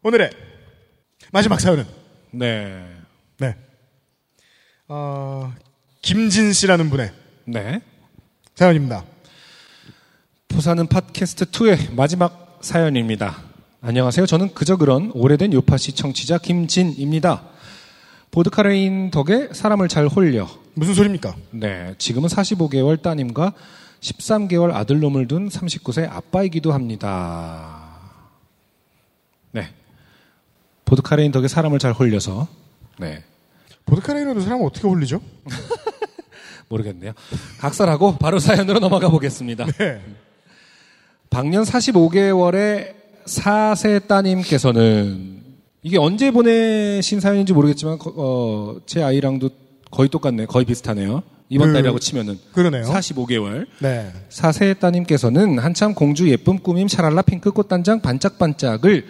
오늘의 0.03 0.29
마지막 1.31 1.59
사연은, 1.59 1.85
네. 2.31 2.85
네. 3.37 3.55
어, 4.87 5.51
김진 6.01 6.53
씨라는 6.53 6.89
분의 6.89 7.11
네. 7.45 7.81
사연입니다. 8.55 9.03
부산은 10.47 10.87
팟캐스트 10.87 11.45
2의 11.45 11.93
마지막 11.95 12.59
사연입니다. 12.61 13.41
안녕하세요. 13.81 14.25
저는 14.27 14.53
그저 14.53 14.77
그런 14.77 15.11
오래된 15.13 15.53
요파시 15.53 15.93
청취자 15.93 16.37
김진입니다. 16.37 17.48
보드카레인 18.31 19.09
덕에 19.11 19.49
사람을 19.51 19.87
잘 19.87 20.07
홀려. 20.07 20.47
무슨 20.75 20.93
소리입니까? 20.93 21.35
네. 21.51 21.95
지금은 21.97 22.29
45개월 22.29 23.01
따님과 23.01 23.53
13개월 24.01 24.73
아들놈을 24.73 25.27
둔 25.27 25.49
39세 25.49 26.07
아빠이기도 26.09 26.71
합니다. 26.71 27.97
네. 29.51 29.73
보드카레인 30.85 31.31
덕에 31.31 31.47
사람을 31.47 31.79
잘 31.79 31.91
홀려서. 31.91 32.47
네. 32.99 33.23
보드카레이너도 33.85 34.41
사람을 34.41 34.65
어떻게 34.65 34.87
홀리죠? 34.87 35.21
모르겠네요. 36.69 37.13
각설하고 37.59 38.17
바로 38.17 38.37
사연으로 38.37 38.79
넘어가 38.79 39.09
보겠습니다. 39.09 39.65
네. 39.65 40.01
방년 41.31 41.63
45개월의 41.63 42.93
4세 43.25 44.07
따님께서는 44.07 45.38
이게 45.81 45.97
언제 45.97 46.31
보내신 46.31 47.19
사연인지 47.19 47.53
모르겠지만 47.53 47.97
거- 47.97 48.13
어, 48.15 48.77
제 48.85 49.01
아이랑도 49.01 49.49
거의 49.91 50.09
똑같네요. 50.09 50.47
거의 50.47 50.65
비슷하네요. 50.65 51.23
이번 51.49 51.69
그- 51.69 51.73
달이라고 51.73 51.99
치면은 51.99 52.37
그러네요. 52.51 52.83
45개월. 52.83 53.65
네. 53.81 54.11
4세 54.29 54.77
따님께서는 54.79 55.57
한참 55.57 55.95
공주 55.95 56.29
예쁨 56.29 56.59
꾸밈 56.59 56.87
샤랄라 56.87 57.21
핑크 57.23 57.51
꽃단장 57.51 58.01
반짝반짝을 58.01 59.05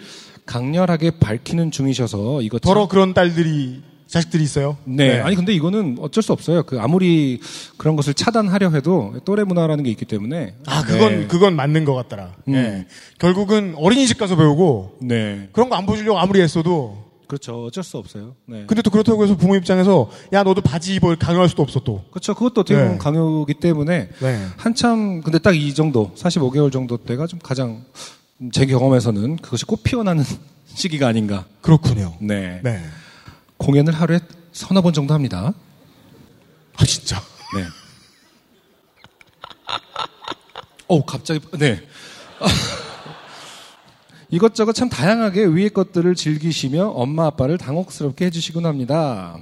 강렬하게 0.46 1.12
밝히는 1.20 1.70
중이셔서 1.70 2.40
이거 2.42 2.58
참- 2.58 2.72
더러 2.72 2.88
그런 2.88 3.12
딸들이, 3.14 3.82
자식들이 4.10 4.42
있어요? 4.42 4.76
네. 4.84 5.20
아니 5.20 5.36
근데 5.36 5.52
이거는 5.54 5.96
어쩔 6.00 6.22
수 6.22 6.32
없어요. 6.32 6.64
그 6.64 6.80
아무리 6.80 7.40
그런 7.76 7.94
것을 7.94 8.12
차단하려 8.12 8.70
해도 8.70 9.14
또래 9.24 9.44
문화라는 9.44 9.84
게 9.84 9.90
있기 9.90 10.04
때문에 10.04 10.54
아, 10.66 10.82
그건, 10.82 11.20
네. 11.20 11.26
그건 11.28 11.54
맞는 11.54 11.84
것 11.84 11.94
같더라. 11.94 12.34
음. 12.48 12.54
예. 12.54 12.86
결국은 13.18 13.74
어린이집 13.76 14.18
가서 14.18 14.36
배우고, 14.36 14.98
네. 15.02 15.48
그런 15.52 15.68
거 15.68 15.76
안 15.76 15.86
보여주려고 15.86 16.18
아무리 16.18 16.40
했어도, 16.40 17.08
그렇죠. 17.28 17.66
어쩔 17.66 17.84
수 17.84 17.96
없어요. 17.96 18.34
네. 18.46 18.64
근데 18.66 18.82
또 18.82 18.90
그렇다고 18.90 19.22
해서 19.22 19.36
부모 19.36 19.54
입장에서, 19.54 20.10
야, 20.32 20.42
너도 20.42 20.60
바지 20.60 20.96
입어 20.96 21.14
강요할 21.16 21.48
수도 21.48 21.62
없어, 21.62 21.78
또. 21.78 22.02
그렇죠. 22.10 22.34
그것도 22.34 22.62
어떻게 22.62 22.74
보면 22.74 22.92
네. 22.94 22.98
강요이기 22.98 23.54
때문에 23.54 24.08
네. 24.20 24.46
한참 24.56 25.22
근데 25.22 25.38
딱 25.38 25.54
이 25.54 25.72
정도 25.72 26.10
45개월 26.16 26.72
정도 26.72 26.96
때가 26.96 27.28
좀 27.28 27.38
가장 27.40 27.84
제 28.52 28.66
경험에서는 28.66 29.36
그것이 29.36 29.64
꽃 29.66 29.84
피어나는 29.84 30.24
시기가 30.74 31.06
아닌가. 31.06 31.44
그렇군요. 31.60 32.14
네. 32.20 32.60
네. 32.64 32.80
공연을 33.60 33.92
하루에 33.92 34.18
서너 34.52 34.80
번 34.80 34.92
정도 34.92 35.14
합니다. 35.14 35.52
아, 36.76 36.84
진짜. 36.84 37.20
네. 37.54 37.64
오, 40.88 41.04
갑자기, 41.04 41.40
네. 41.58 41.80
이것저것 44.30 44.72
참 44.72 44.88
다양하게 44.88 45.44
위의 45.46 45.70
것들을 45.70 46.14
즐기시며 46.14 46.88
엄마 46.88 47.26
아빠를 47.26 47.58
당혹스럽게 47.58 48.26
해주시곤 48.26 48.64
합니다. 48.64 49.36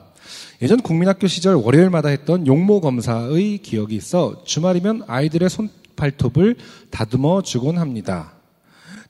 예전 0.60 0.80
국민학교 0.80 1.26
시절 1.28 1.54
월요일마다 1.54 2.08
했던 2.08 2.46
용모 2.46 2.80
검사의 2.80 3.58
기억이 3.58 3.94
있어 3.96 4.42
주말이면 4.44 5.04
아이들의 5.06 5.48
손발톱을 5.48 6.56
다듬어 6.90 7.42
주곤 7.42 7.78
합니다. 7.78 8.32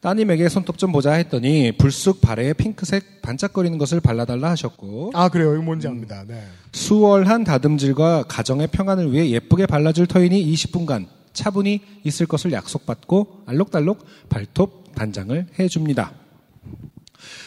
따님에게 0.01 0.49
손톱 0.49 0.79
좀 0.79 0.93
보자 0.93 1.13
했더니 1.15 1.73
불쑥 1.73 2.21
발에 2.21 2.53
핑크색 2.53 3.21
반짝거리는 3.23 3.77
것을 3.79 4.01
발라달라 4.01 4.51
하셨고 4.51 5.11
아, 5.15 5.29
그래요. 5.29 5.55
이거 5.55 5.63
뭔지 5.63 5.89
압니다. 5.89 6.25
네. 6.27 6.41
수월한 6.73 7.45
다듬질과 7.45 8.25
가정의 8.29 8.69
평안을 8.69 9.13
위해 9.13 9.29
예쁘게 9.31 9.67
발라줄 9.67 10.07
터이니 10.07 10.53
20분간 10.55 11.07
차분히 11.33 11.81
있을 12.05 12.27
것을 12.27 12.53
약속받고 12.53 13.43
알록달록 13.47 14.05
발톱 14.29 14.95
단장을 14.95 15.47
해줍니다. 15.59 16.13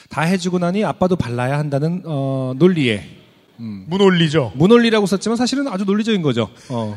다 0.10 0.22
해주고 0.22 0.60
나니 0.60 0.84
아빠도 0.84 1.16
발라야 1.16 1.58
한다는 1.58 2.02
어, 2.06 2.54
논리에 2.58 3.04
무논리죠. 3.58 4.54
무논리라고 4.56 5.06
썼지만 5.06 5.38
사실은 5.38 5.68
아주 5.68 5.86
논리적인 5.86 6.22
거죠. 6.22 6.49
어. 6.70 6.95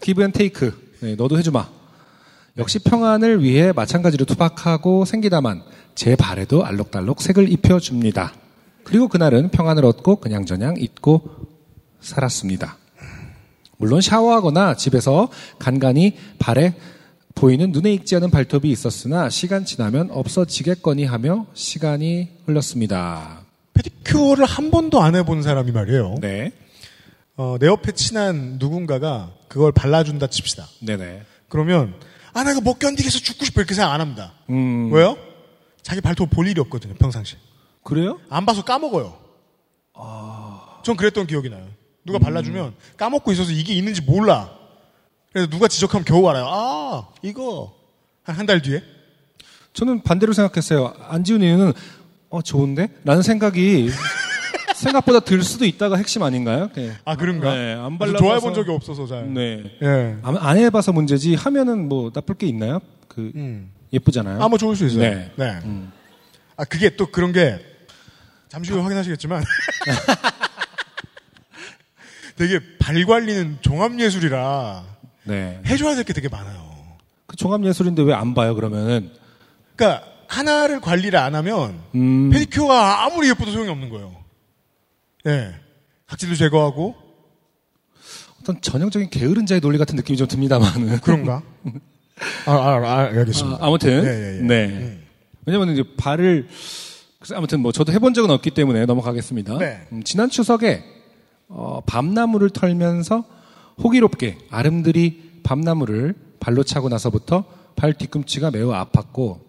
Give 0.00 0.22
and 0.22 0.30
take. 0.32 0.92
네, 1.00 1.16
너도 1.16 1.38
해주마. 1.38 1.77
역시 2.58 2.80
평안을 2.80 3.44
위해 3.44 3.72
마찬가지로 3.72 4.24
투박하고 4.24 5.04
생기다만 5.04 5.62
제 5.94 6.16
발에도 6.16 6.64
알록달록 6.64 7.22
색을 7.22 7.50
입혀줍니다. 7.52 8.32
그리고 8.82 9.06
그날은 9.06 9.50
평안을 9.50 9.84
얻고 9.84 10.16
그냥저냥 10.16 10.74
잊고 10.78 11.22
살았습니다. 12.00 12.76
물론 13.76 14.00
샤워하거나 14.00 14.74
집에서 14.74 15.28
간간히 15.60 16.16
발에 16.40 16.74
보이는 17.36 17.70
눈에 17.70 17.92
익지 17.92 18.16
않은 18.16 18.30
발톱이 18.30 18.68
있었으나 18.68 19.30
시간 19.30 19.64
지나면 19.64 20.10
없어지겠거니 20.10 21.04
하며 21.04 21.46
시간이 21.54 22.28
흘렀습니다. 22.46 23.42
페디큐어를 23.74 24.44
한 24.44 24.72
번도 24.72 25.00
안 25.00 25.14
해본 25.14 25.42
사람이 25.42 25.70
말이에요. 25.70 26.16
네. 26.20 26.50
어, 27.36 27.56
내 27.60 27.68
옆에 27.68 27.92
친한 27.92 28.56
누군가가 28.58 29.30
그걸 29.46 29.70
발라준다 29.70 30.26
칩시다. 30.26 30.66
네네. 30.80 31.22
그러면, 31.48 31.94
아, 32.32 32.44
나 32.44 32.50
이거 32.52 32.60
못 32.60 32.78
견디겠어 32.78 33.18
죽고 33.18 33.44
싶어 33.44 33.60
이렇게 33.60 33.74
생각 33.74 33.92
안 33.92 34.00
합니다. 34.00 34.32
음, 34.50 34.92
왜요? 34.92 35.16
자기 35.82 36.00
발톱 36.00 36.30
볼 36.30 36.46
일이 36.46 36.60
없거든요, 36.60 36.94
평상시. 36.94 37.36
그래요? 37.82 38.20
안 38.28 38.44
봐서 38.46 38.62
까먹어요. 38.64 39.16
전 40.84 40.96
그랬던 40.96 41.26
기억이 41.26 41.48
나요. 41.50 41.66
누가 42.04 42.18
발라주면 42.18 42.74
까먹고 42.96 43.32
있어서 43.32 43.52
이게 43.52 43.74
있는지 43.74 44.00
몰라. 44.02 44.50
그래서 45.32 45.48
누가 45.50 45.68
지적하면 45.68 46.04
겨우 46.04 46.26
알아요. 46.28 46.46
아, 46.48 47.08
이거. 47.22 47.74
한 48.22 48.36
한 48.36 48.46
달 48.46 48.60
뒤에? 48.62 48.82
저는 49.72 50.02
반대로 50.02 50.32
생각했어요. 50.32 50.92
안 51.08 51.24
지운 51.24 51.42
이유는 51.42 51.72
어 52.30 52.42
좋은데? 52.42 52.88
라는 53.04 53.22
생각이 53.22 53.90
생각보다 54.78 55.20
들 55.20 55.42
수도 55.42 55.64
있다가 55.64 55.96
핵심 55.96 56.22
아닌가요? 56.22 56.70
네. 56.74 56.92
아 57.04 57.16
그런가? 57.16 57.54
네, 57.54 57.74
안 57.74 57.98
발라봐서. 57.98 58.24
좋아해 58.24 58.40
본 58.40 58.54
적이 58.54 58.70
없어서 58.72 59.06
잘. 59.06 59.32
네. 59.32 59.62
예. 59.82 60.16
안, 60.22 60.36
안 60.36 60.56
해봐서 60.56 60.92
문제지 60.92 61.34
하면은 61.34 61.88
뭐 61.88 62.10
나쁠 62.14 62.36
게 62.36 62.46
있나요? 62.46 62.80
그 63.08 63.32
음. 63.34 63.70
예쁘잖아요. 63.92 64.40
아뭐 64.42 64.58
좋을 64.58 64.76
수 64.76 64.86
있어요. 64.86 65.00
네. 65.02 65.32
네. 65.36 65.58
음. 65.64 65.92
아 66.56 66.64
그게 66.64 66.96
또 66.96 67.06
그런 67.06 67.32
게 67.32 67.58
잠시 68.48 68.72
후에 68.72 68.80
확인하시겠지만 68.80 69.44
되게 72.36 72.60
발 72.78 73.04
관리는 73.04 73.58
종합 73.60 73.98
예술이라 73.98 74.84
네. 75.24 75.60
해줘야 75.66 75.94
될 75.94 76.04
게 76.04 76.12
되게 76.12 76.28
많아요. 76.28 76.68
그 77.26 77.36
종합 77.36 77.64
예술인데 77.64 78.02
왜 78.02 78.14
안 78.14 78.34
봐요? 78.34 78.54
그러면은 78.54 79.10
그러니까 79.76 80.04
하나를 80.28 80.80
관리를 80.80 81.18
안 81.18 81.34
하면 81.34 81.78
음, 81.94 82.30
페디큐어가 82.30 83.04
아무리 83.04 83.28
예뻐도 83.30 83.50
소용이 83.50 83.70
없는 83.70 83.88
거예요. 83.90 84.14
예. 85.28 85.54
각질도 86.06 86.34
제거하고 86.36 86.94
어떤 88.40 88.60
전형적인 88.60 89.10
게으른 89.10 89.46
자의 89.46 89.60
논리 89.60 89.78
같은 89.78 89.96
느낌이 89.96 90.16
좀 90.16 90.26
듭니다만은 90.26 91.00
그런가? 91.00 91.42
아, 92.46 92.52
아, 92.52 92.76
아, 92.76 92.98
알겠습니다. 93.14 93.64
아, 93.64 93.70
무튼 93.70 94.04
예, 94.04 94.08
예, 94.08 94.38
예. 94.38 94.42
네. 94.42 94.66
음. 94.66 95.04
왜냐면 95.46 95.70
이제 95.70 95.84
발을 95.96 96.48
아무튼 97.34 97.60
뭐 97.60 97.72
저도 97.72 97.92
해본 97.92 98.14
적은 98.14 98.30
없기 98.30 98.50
때문에 98.50 98.86
넘어가겠습니다. 98.86 99.58
네. 99.58 99.86
음, 99.92 100.02
지난 100.02 100.30
추석에 100.30 100.84
어, 101.48 101.80
밤나무를 101.86 102.50
털면서 102.50 103.24
호기롭게 103.82 104.38
아름드리 104.50 105.40
밤나무를 105.42 106.14
발로 106.40 106.62
차고 106.62 106.88
나서부터 106.88 107.44
발 107.76 107.92
뒤꿈치가 107.94 108.50
매우 108.50 108.70
아팠고 108.70 109.40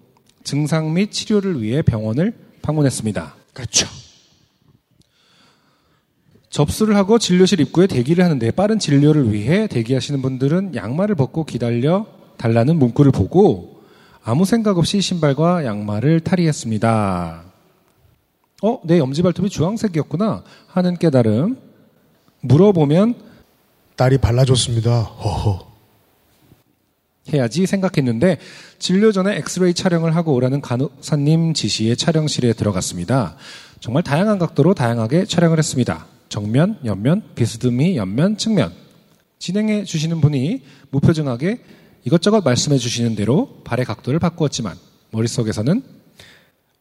증상 0.44 0.94
및 0.94 1.12
치료를 1.12 1.62
위해 1.62 1.82
병원을 1.82 2.34
방문했습니다. 2.62 3.36
그렇죠. 3.54 3.88
접수를 6.50 6.96
하고 6.96 7.20
진료실 7.20 7.60
입구에 7.60 7.88
대기를 7.88 8.24
하는데 8.24 8.52
빠른 8.52 8.80
진료를 8.80 9.32
위해 9.34 9.68
대기하시는 9.68 10.22
분들은 10.22 10.76
양말을 10.76 11.16
벗고 11.16 11.46
기다려 11.46 12.08
달라는 12.38 12.78
문구를 12.78 13.12
보고 13.12 13.82
아무 14.24 14.46
생각 14.46 14.78
없이 14.78 15.02
신발과 15.02 15.66
양말을 15.66 16.22
탈의했습니다. 16.22 17.44
어, 18.64 18.80
내 18.84 19.00
엄지발톱이 19.00 19.50
주황색이었구나 19.50 20.44
하는 20.68 20.98
깨달음. 20.98 21.58
물어보면 22.42 23.16
딸이 23.96 24.18
발라줬습니다. 24.18 25.02
허허. 25.02 25.70
해야지 27.32 27.66
생각했는데 27.66 28.40
진료 28.80 29.12
전에 29.12 29.38
엑스레이 29.38 29.74
촬영을 29.74 30.16
하고 30.16 30.34
오라는 30.34 30.62
간호사님 30.62 31.54
지시에 31.54 31.96
촬영실에 31.96 32.54
들어갔습니다. 32.54 33.36
정말 33.80 34.04
다양한 34.04 34.40
각도로 34.40 34.74
다양하게 34.74 35.26
촬영을 35.26 35.58
했습니다. 35.58 36.06
정면, 36.30 36.80
옆면, 36.86 37.24
비스듬히, 37.36 37.98
옆면, 37.98 38.38
측면. 38.38 38.74
진행해 39.40 39.84
주시는 39.84 40.22
분이 40.22 40.64
무표정하게 40.92 41.64
이것저것 42.04 42.42
말씀해 42.44 42.78
주시는 42.78 43.16
대로 43.16 43.62
발의 43.64 43.86
각도를 43.86 44.20
바꾸었지만 44.20 44.78
머릿속에서는 45.12 45.82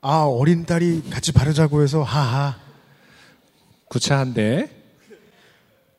아 0.01 0.23
어린 0.23 0.65
딸이 0.65 1.05
같이 1.11 1.33
바르자고 1.33 1.83
해서 1.83 2.03
하하 2.03 2.57
구차한데 3.89 4.71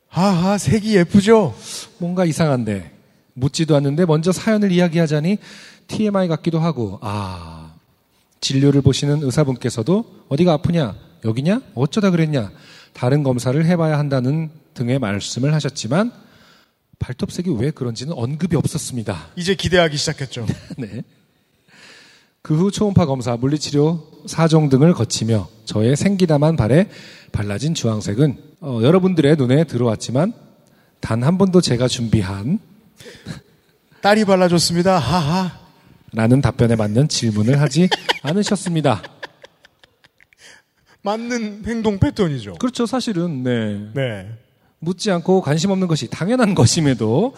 하하 0.08 0.58
색이 0.58 0.96
예쁘죠. 0.96 1.54
뭔가 1.98 2.24
이상한데 2.24 2.92
묻지도 3.34 3.76
않는데 3.76 4.06
먼저 4.06 4.32
사연을 4.32 4.72
이야기하자니 4.72 5.38
TMI 5.86 6.28
같기도 6.28 6.58
하고 6.58 6.98
아 7.02 7.74
진료를 8.40 8.82
보시는 8.82 9.22
의사분께서도 9.22 10.24
어디가 10.28 10.52
아프냐 10.54 10.94
여기냐 11.24 11.60
어쩌다 11.74 12.10
그랬냐 12.10 12.50
다른 12.92 13.22
검사를 13.22 13.64
해봐야 13.64 13.98
한다는 13.98 14.50
등의 14.74 14.98
말씀을 14.98 15.54
하셨지만 15.54 16.12
발톱색이 16.98 17.50
왜 17.58 17.70
그런지는 17.70 18.12
언급이 18.12 18.56
없었습니다. 18.56 19.28
이제 19.36 19.54
기대하기 19.54 19.96
시작했죠. 19.96 20.46
네. 20.78 21.02
그 22.42 22.54
후 22.56 22.70
초음파 22.70 23.06
검사, 23.06 23.36
물리치료, 23.36 24.24
사정 24.26 24.68
등을 24.70 24.94
거치며 24.94 25.48
저의 25.66 25.94
생기담한 25.96 26.56
발에 26.56 26.88
발라진 27.32 27.74
주황색은 27.74 28.38
어, 28.60 28.80
여러분들의 28.82 29.36
눈에 29.36 29.64
들어왔지만 29.64 30.32
단 31.00 31.22
한 31.22 31.38
번도 31.38 31.60
제가 31.60 31.88
준비한 31.88 32.58
딸이 34.02 34.24
발라줬습니다. 34.24 34.98
하하. 34.98 35.58
라는 36.12 36.40
답변에 36.40 36.74
맞는 36.76 37.08
질문을 37.08 37.60
하지 37.60 37.88
않으셨습니다. 38.22 39.02
맞는 41.02 41.62
행동 41.66 41.98
패턴이죠. 41.98 42.54
그렇죠, 42.54 42.86
사실은, 42.86 43.42
네. 43.42 43.88
네. 43.94 44.28
묻지 44.78 45.10
않고 45.10 45.40
관심 45.42 45.70
없는 45.70 45.88
것이 45.88 46.08
당연한 46.08 46.54
것임에도 46.54 47.34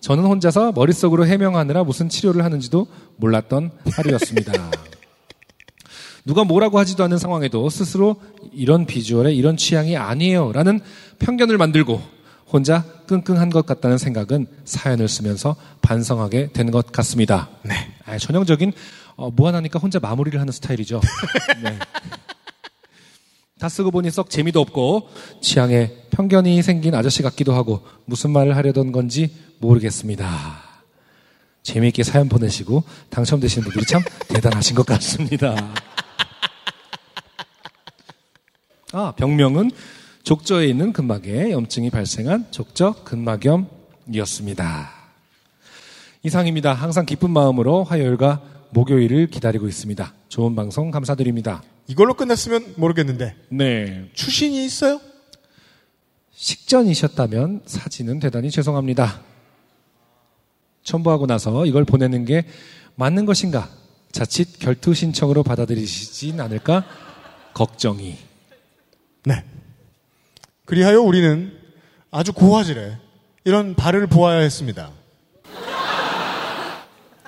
저는 0.00 0.24
혼자서 0.24 0.72
머릿속으로 0.72 1.26
해명하느라 1.26 1.84
무슨 1.84 2.08
치료를 2.08 2.44
하는지도 2.44 2.86
몰랐던 3.16 3.70
하루였습니다. 3.92 4.52
누가 6.24 6.44
뭐라고 6.44 6.78
하지도 6.78 7.02
않는 7.04 7.18
상황에도 7.18 7.68
스스로 7.68 8.16
이런 8.52 8.86
비주얼에 8.86 9.32
이런 9.32 9.56
취향이 9.56 9.96
아니에요 9.96 10.52
라는 10.52 10.80
편견을 11.18 11.56
만들고 11.58 12.00
혼자 12.52 12.84
끙끙한 13.06 13.50
것 13.50 13.64
같다는 13.66 13.96
생각은 13.98 14.46
사연을 14.64 15.08
쓰면서 15.08 15.56
반성하게 15.80 16.50
된 16.52 16.70
것 16.70 16.92
같습니다. 16.92 17.48
네. 17.62 17.74
아, 18.04 18.18
전형적인 18.18 18.72
어, 19.16 19.30
무한하니까 19.30 19.78
혼자 19.78 19.98
마무리를 19.98 20.38
하는 20.40 20.52
스타일이죠. 20.52 21.00
네. 21.62 21.78
다 23.62 23.68
쓰고 23.68 23.92
보니 23.92 24.10
썩 24.10 24.28
재미도 24.28 24.60
없고 24.60 25.08
취향에 25.40 25.92
편견이 26.10 26.60
생긴 26.64 26.96
아저씨 26.96 27.22
같기도 27.22 27.52
하고 27.52 27.86
무슨 28.06 28.32
말을 28.32 28.56
하려던 28.56 28.90
건지 28.90 29.32
모르겠습니다. 29.60 30.26
재미있게 31.62 32.02
사연 32.02 32.28
보내시고 32.28 32.82
당첨되시는 33.10 33.62
분들이 33.62 33.86
참 33.86 34.02
대단하신 34.26 34.74
것 34.74 34.84
같습니다. 34.84 35.54
아, 38.90 39.12
병명은 39.12 39.70
족저에 40.24 40.66
있는 40.66 40.92
근막에 40.92 41.52
염증이 41.52 41.90
발생한 41.90 42.48
족저 42.50 42.96
근막염이었습니다. 43.04 44.90
이상입니다. 46.24 46.72
항상 46.72 47.06
기쁜 47.06 47.30
마음으로 47.30 47.84
화요일과 47.84 48.42
목요일을 48.70 49.28
기다리고 49.28 49.68
있습니다. 49.68 50.14
좋은 50.28 50.56
방송 50.56 50.90
감사드립니다. 50.90 51.62
이걸로 51.86 52.14
끝났으면 52.14 52.74
모르겠는데 52.76 53.34
네. 53.50 54.08
추신이 54.14 54.64
있어요? 54.64 55.00
식전이셨다면 56.32 57.62
사진은 57.66 58.20
대단히 58.20 58.50
죄송합니다. 58.50 59.20
첨부하고 60.82 61.26
나서 61.26 61.66
이걸 61.66 61.84
보내는 61.84 62.24
게 62.24 62.46
맞는 62.96 63.26
것인가? 63.26 63.68
자칫 64.10 64.58
결투 64.58 64.94
신청으로 64.94 65.42
받아들이시진 65.42 66.40
않을까? 66.40 66.84
걱정이. 67.54 68.16
네. 69.24 69.44
그리하여 70.64 71.00
우리는 71.00 71.56
아주 72.10 72.32
고화질에 72.32 72.98
이런 73.44 73.74
발을 73.74 74.06
보아야 74.06 74.40
했습니다. 74.40 74.90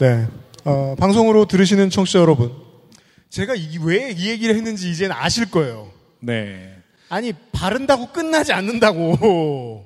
네. 0.00 0.26
어, 0.64 0.94
방송으로 0.98 1.46
들으시는 1.46 1.90
청취자 1.90 2.18
여러분. 2.18 2.63
제가 3.34 3.54
왜 3.82 4.12
이 4.12 4.28
얘기를 4.28 4.54
했는지 4.54 4.88
이제는 4.88 5.16
아실 5.18 5.50
거예요. 5.50 5.90
네. 6.20 6.72
아니, 7.08 7.32
바른다고 7.50 8.12
끝나지 8.12 8.52
않는다고. 8.52 9.84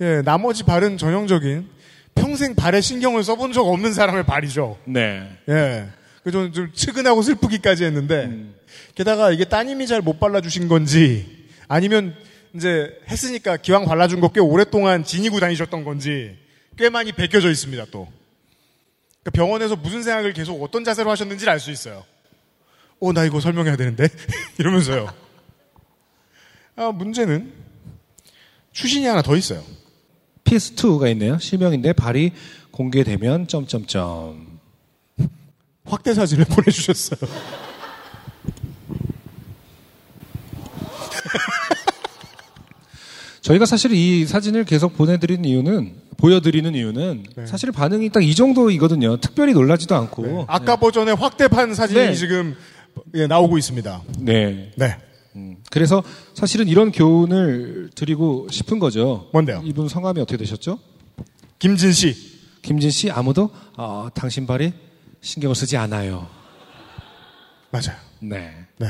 예, 0.00 0.20
나머지 0.22 0.64
발은 0.64 0.98
전형적인 0.98 1.68
평생 2.16 2.56
발에 2.56 2.80
신경을 2.80 3.22
써본 3.22 3.52
적 3.52 3.68
없는 3.68 3.92
사람의 3.92 4.26
발이죠. 4.26 4.78
네. 4.86 5.28
예. 5.48 5.86
그좀 6.24 6.52
좀 6.52 6.72
측은하고 6.72 7.22
슬프기까지 7.22 7.84
했는데 7.84 8.30
게다가 8.96 9.30
이게 9.30 9.44
따님이 9.44 9.86
잘 9.86 10.02
못 10.02 10.18
발라주신 10.18 10.66
건지 10.66 11.46
아니면 11.68 12.16
이제 12.54 12.90
했으니까 13.08 13.56
기왕 13.58 13.84
발라준 13.84 14.20
거 14.20 14.28
꽤 14.28 14.40
오랫동안 14.40 15.04
지니고 15.04 15.38
다니셨던 15.40 15.84
건지 15.84 16.36
꽤 16.76 16.88
많이 16.90 17.12
벗겨져 17.12 17.48
있습니다 17.50 17.86
또. 17.92 18.06
그러니까 19.22 19.30
병원에서 19.32 19.76
무슨 19.76 20.02
생각을 20.02 20.32
계속 20.32 20.60
어떤 20.62 20.82
자세로 20.84 21.10
하셨는지를 21.10 21.52
알수 21.52 21.70
있어요. 21.70 22.04
어, 23.02 23.12
나 23.12 23.24
이거 23.24 23.40
설명해야 23.40 23.74
되는데? 23.76 24.08
이러면서요. 24.58 25.12
아, 26.76 26.92
문제는 26.92 27.52
추신이 28.72 29.06
하나 29.06 29.22
더 29.22 29.36
있어요. 29.36 29.60
PS2가 30.44 31.10
있네요. 31.12 31.36
실명인데 31.38 31.94
발이 31.94 32.30
공개되면 32.70 33.48
점점점. 33.48 34.60
확대 35.84 36.14
사진을 36.14 36.44
보내주셨어요. 36.50 37.28
저희가 43.40 43.66
사실 43.66 43.92
이 43.92 44.24
사진을 44.24 44.64
계속 44.64 44.96
보내드리는 44.96 45.44
이유는 45.44 45.94
보여드리는 46.16 46.72
이유는 46.74 47.24
사실 47.46 47.72
반응이 47.72 48.10
딱 48.10 48.22
이 48.22 48.34
정도이거든요. 48.36 49.16
특별히 49.16 49.52
놀라지도 49.52 49.96
않고. 49.96 50.44
아까 50.46 50.76
버전의 50.76 51.16
확대판 51.16 51.74
사진이 51.74 52.00
네. 52.00 52.14
지금 52.14 52.54
예, 53.14 53.26
나오고 53.26 53.58
있습니다. 53.58 54.02
네. 54.20 54.72
네. 54.76 54.96
음, 55.36 55.56
그래서 55.70 56.02
사실은 56.34 56.68
이런 56.68 56.92
교훈을 56.92 57.90
드리고 57.94 58.48
싶은 58.50 58.78
거죠. 58.78 59.28
뭔데요? 59.32 59.62
이분 59.64 59.88
성함이 59.88 60.20
어떻게 60.20 60.36
되셨죠? 60.36 60.78
김진 61.58 61.92
씨. 61.92 62.14
김진 62.62 62.90
씨 62.90 63.10
아무도 63.10 63.50
어, 63.76 64.08
당신 64.14 64.46
발이 64.46 64.72
신경을 65.20 65.54
쓰지 65.54 65.76
않아요. 65.76 66.28
맞아요. 67.70 67.96
네. 68.20 68.52
네. 68.78 68.86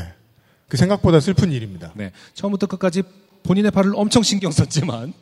그 0.68 0.76
생각보다 0.76 1.20
슬픈 1.20 1.52
일입니다. 1.52 1.92
네. 1.94 2.12
처음부터 2.34 2.66
끝까지 2.66 3.02
본인의 3.42 3.70
발을 3.70 3.92
엄청 3.94 4.22
신경 4.22 4.50
썼지만 4.50 5.12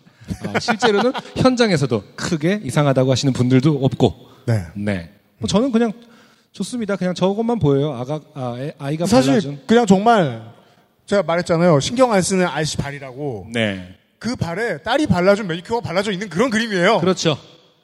어, 0.46 0.58
실제로는 0.58 1.12
현장에서도 1.36 2.04
크게 2.16 2.60
이상하다고 2.64 3.10
하시는 3.10 3.32
분들도 3.32 3.84
없고. 3.84 4.28
네. 4.46 4.64
네. 4.76 5.12
뭐 5.38 5.48
저는 5.48 5.72
그냥 5.72 5.92
좋습니다. 6.52 6.96
그냥 6.96 7.14
저것만 7.14 7.58
보여요. 7.58 7.92
아가 7.92 8.20
아, 8.34 8.56
애- 8.58 8.74
아이가 8.78 9.06
사실 9.06 9.30
발라준. 9.32 9.62
그냥 9.66 9.86
정말 9.86 10.52
제가 11.06 11.22
말했잖아요. 11.22 11.80
신경 11.80 12.12
안 12.12 12.22
쓰는 12.22 12.46
아저씨 12.46 12.76
발이라고. 12.76 13.48
네. 13.52 13.96
그 14.18 14.36
발에 14.36 14.78
딸이 14.82 15.06
발라준 15.06 15.46
매니큐어가 15.46 15.86
발라져 15.86 16.12
있는 16.12 16.28
그런 16.28 16.50
그림이에요. 16.50 16.98
그렇죠. 17.00 17.38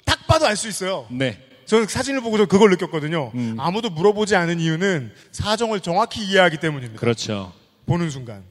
딱 0.04 0.26
봐도 0.26 0.46
알 0.46 0.56
수 0.56 0.68
있어요. 0.68 1.06
네. 1.10 1.40
저는 1.64 1.86
사진을 1.86 2.20
보고 2.20 2.36
저 2.38 2.46
그걸 2.46 2.70
느꼈거든요. 2.70 3.32
음. 3.34 3.56
아무도 3.58 3.90
물어보지 3.90 4.36
않은 4.36 4.60
이유는 4.60 5.12
사정을 5.32 5.80
정확히 5.80 6.24
이해하기 6.24 6.58
때문입니다. 6.58 7.00
그렇죠. 7.00 7.52
보는 7.86 8.10
순간. 8.10 8.44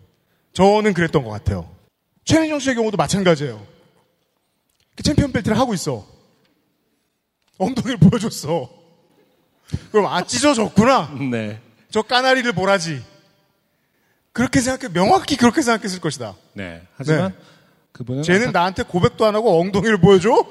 저는 0.54 0.94
그랬던 0.94 1.24
것 1.24 1.30
같아요. 1.30 1.70
최민정 2.26 2.60
씨의 2.60 2.76
경우도 2.76 2.98
마찬가지예요. 2.98 3.66
그 4.96 5.04
챔피언 5.04 5.32
벨트를 5.32 5.58
하고 5.60 5.74
있어. 5.74 6.06
엉덩이를 7.58 7.98
보여줬어. 7.98 8.70
그럼 9.92 10.08
아 10.08 10.24
찢어졌구나. 10.24 11.18
네. 11.32 11.60
저 11.90 12.02
까나리를 12.02 12.52
보라지. 12.54 13.04
그렇게 14.32 14.60
생각해 14.60 14.92
명확히 14.94 15.38
그렇게 15.38 15.62
생각했을 15.62 16.02
것이다. 16.02 16.36
네. 16.54 16.82
하지만 16.98 17.32
네. 17.32 17.38
그분은 17.94 18.24
쟤는 18.24 18.52
나한테 18.52 18.84
고백도 18.84 19.26
안 19.26 19.36
하고 19.36 19.62
엉덩이를 19.62 20.00
보여줘? 20.00 20.46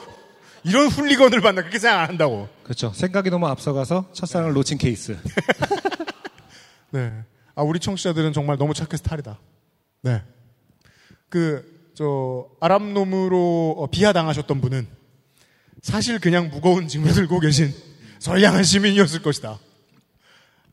이런 0.64 0.88
훌리건을 0.88 1.40
만나 1.40 1.60
그렇게 1.60 1.78
생각 1.78 2.00
안 2.00 2.08
한다고. 2.08 2.48
그렇죠. 2.62 2.92
생각이 2.94 3.28
너무 3.28 3.46
앞서가서 3.46 4.10
첫사랑을 4.14 4.54
놓친 4.54 4.78
케이스. 4.78 5.18
네. 6.90 7.12
아, 7.54 7.62
우리 7.62 7.78
청취자들은 7.78 8.32
정말 8.32 8.56
너무 8.56 8.72
착해서 8.72 9.02
탈이다. 9.02 9.38
네. 10.02 10.22
그, 11.28 11.90
저, 11.94 12.48
아랍놈으로 12.60 13.76
어, 13.78 13.86
비하 13.90 14.14
당하셨던 14.14 14.62
분은 14.62 14.86
사실 15.82 16.18
그냥 16.18 16.48
무거운 16.48 16.88
짐을 16.88 17.12
들고 17.12 17.40
계신 17.40 17.74
선량한 18.24 18.64
시민이었을 18.64 19.20
것이다. 19.20 19.59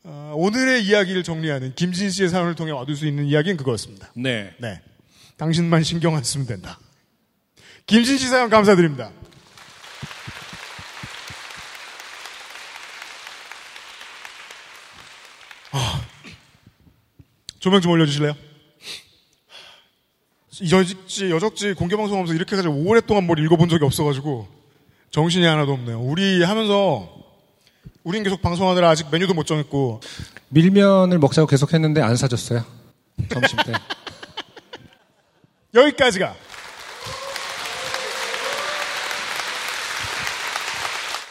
아, 0.05 0.31
오늘의 0.35 0.85
이야기를 0.85 1.21
정리하는 1.21 1.75
김진 1.75 2.09
씨의 2.09 2.29
사연을 2.29 2.55
통해 2.55 2.71
얻을 2.71 2.95
수 2.95 3.05
있는 3.05 3.25
이야기는 3.25 3.57
그거였습니다. 3.57 4.09
네. 4.15 4.55
네. 4.57 4.79
당신만 5.35 5.83
신경 5.83 6.15
안 6.15 6.23
쓰면 6.23 6.47
된다. 6.47 6.79
김진 7.87 8.17
씨 8.17 8.29
사연 8.29 8.49
감사드립니다. 8.49 9.11
아, 15.71 16.05
조명 17.59 17.81
좀 17.81 17.91
올려주실래요? 17.91 18.33
이 20.61 20.71
여적지, 20.71 21.31
여적지 21.31 21.73
공개방송하면서 21.73 22.33
이렇게까지 22.33 22.69
오랫동안 22.69 23.27
뭘 23.27 23.39
읽어본 23.39 23.67
적이 23.67 23.83
없어가지고 23.83 24.47
정신이 25.09 25.43
하나도 25.43 25.73
없네요. 25.73 25.99
우리 25.99 26.43
하면서 26.43 27.20
우린 28.03 28.23
계속 28.23 28.41
방송하느라 28.41 28.89
아직 28.89 29.07
메뉴도 29.11 29.33
못 29.33 29.45
정했고 29.45 30.01
밀면을 30.49 31.19
먹자고 31.19 31.47
계속 31.47 31.73
했는데 31.73 32.01
안 32.01 32.15
사줬어요. 32.15 32.63
점심 33.29 33.57
때. 33.65 33.73
여기까지가 35.73 36.35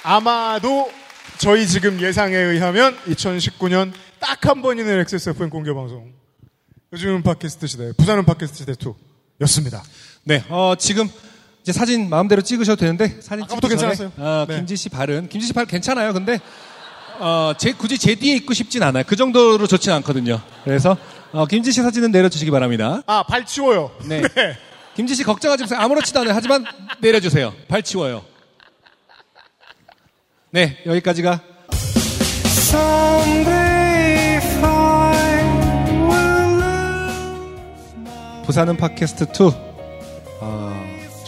아마도 0.03 0.91
저희 1.39 1.67
지금 1.67 2.01
예상에 2.01 2.37
의하면 2.37 2.97
2019년 3.07 3.93
딱 4.19 4.47
한 4.47 4.63
번이는 4.63 5.01
XSFM 5.01 5.51
공개 5.51 5.73
방송 5.73 6.13
요즘은 6.93 7.23
팟캐스트 7.23 7.67
시대 7.67 7.93
부산은 7.97 8.25
팟캐스트 8.25 8.59
시대 8.59 8.73
2였습니다. 8.73 9.83
네. 10.25 10.43
어, 10.49 10.75
지금 10.79 11.09
이제 11.63 11.73
사진 11.73 12.09
마음대로 12.09 12.43
찍으셔도 12.43 12.81
되는데 12.81 13.21
사진 13.21 13.45
아까부터 13.45 13.69
찍기 13.69 13.81
전에, 13.81 13.95
괜찮았어요. 13.95 14.13
어, 14.17 14.45
네. 14.49 14.57
김지 14.57 14.77
씨 14.77 14.89
발은 14.89 15.29
김지 15.29 15.47
씨 15.47 15.53
발 15.53 15.67
괜찮아요. 15.67 16.13
근데 16.13 16.41
어, 17.19 17.53
제 17.59 17.73
굳이 17.73 17.99
제 17.99 18.15
뒤에 18.15 18.35
있고 18.37 18.55
싶진 18.55 18.83
않아요. 18.83 19.05
그 19.07 19.15
정도로 19.17 19.67
좋진 19.67 19.93
않거든요. 19.93 20.41
그래서 20.65 20.97
어, 21.33 21.47
김지 21.47 21.71
씨 21.73 21.83
사진은 21.83 22.11
내려주시기 22.13 22.51
바랍니다. 22.51 23.03
아 23.07 23.23
발 23.25 23.45
치워요. 23.45 23.91
네. 24.07 24.23
김지 24.97 25.15
씨 25.15 25.23
걱정하지 25.23 25.65
마세요. 25.65 25.79
아무렇지도 25.81 26.21
않아요. 26.21 26.35
하지만 26.35 26.65
내려주세요. 27.01 27.53
발 27.69 27.83
치워요. 27.83 28.25
네, 30.51 30.79
여기까지가 30.85 31.41
부산은 38.45 38.77
팟캐스트 38.77 39.25
2. 39.25 39.70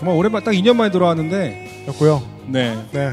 아, 0.02 0.04
정말 0.04 0.16
오랜만 0.16 0.42
딱 0.42 0.50
2년 0.50 0.74
만에 0.74 0.90
돌아왔는데 0.90 1.84
였고요. 1.88 2.22
네. 2.46 2.76
네. 2.90 3.10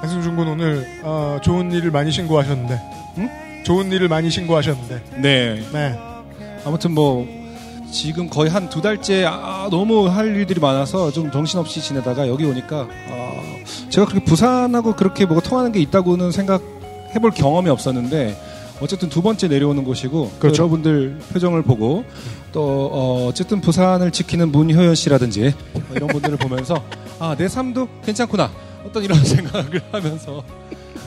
한승준 0.00 0.34
군 0.36 0.48
오늘 0.48 0.86
어, 1.02 1.38
좋은 1.42 1.70
일을 1.72 1.90
많이 1.90 2.10
신고하셨는데 2.10 2.80
좋은 3.64 3.92
일을 3.92 4.08
많이 4.08 4.30
신고하셨는데 4.30 5.02
네. 5.20 5.62
네. 5.72 5.98
아무튼 6.64 6.92
뭐 6.92 7.26
지금 7.90 8.28
거의 8.30 8.50
한 8.50 8.68
두 8.70 8.80
달째 8.80 9.24
아, 9.26 9.68
너무 9.70 10.08
할 10.08 10.34
일들이 10.34 10.58
많아서 10.60 11.10
좀 11.12 11.30
정신없이 11.30 11.80
지내다가 11.82 12.28
여기 12.28 12.44
오니까 12.44 12.86
아, 13.10 13.30
제가 13.90 14.06
그렇게 14.06 14.24
부산하고 14.24 14.94
그렇게 14.94 15.26
뭐 15.26 15.40
통하는 15.40 15.70
게 15.72 15.80
있다고는 15.80 16.30
생각해볼 16.30 17.32
경험이 17.34 17.68
없었는데 17.70 18.36
어쨌든 18.80 19.08
두 19.08 19.22
번째 19.22 19.48
내려오는 19.48 19.84
곳이고 19.84 20.30
또 20.34 20.38
그렇죠. 20.38 20.64
여러분들 20.64 21.18
표정을 21.32 21.62
보고 21.62 22.04
또 22.52 22.90
어, 22.92 23.26
어쨌든 23.28 23.60
부산을 23.60 24.10
지키는 24.10 24.52
문효연 24.52 24.94
씨라든지 24.94 25.54
뭐 25.72 25.82
이런 25.94 26.08
분들을 26.08 26.36
보면서 26.38 26.82
아 27.18 27.34
내 27.38 27.48
삶도 27.48 27.88
괜찮구나 28.04 28.50
어떤 28.84 29.02
이런 29.04 29.18
생각을 29.24 29.82
하면서 29.92 30.42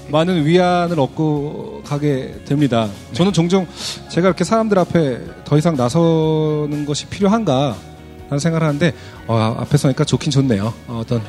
많은 0.09 0.43
위안을 0.45 0.99
얻고 0.99 1.83
가게 1.85 2.33
됩니다. 2.45 2.89
저는 3.13 3.31
종종 3.31 3.67
제가 4.09 4.27
이렇게 4.29 4.43
사람들 4.43 4.79
앞에 4.79 5.19
더 5.45 5.55
이상 5.57 5.75
나서는 5.75 6.85
것이 6.87 7.05
필요한가 7.07 7.75
라는 8.23 8.39
생각을 8.39 8.65
하는데 8.67 8.91
어, 9.27 9.55
앞에 9.59 9.77
서니까 9.77 10.03
좋긴 10.05 10.31
좋네요. 10.31 10.73
어, 10.87 11.03
떤 11.07 11.21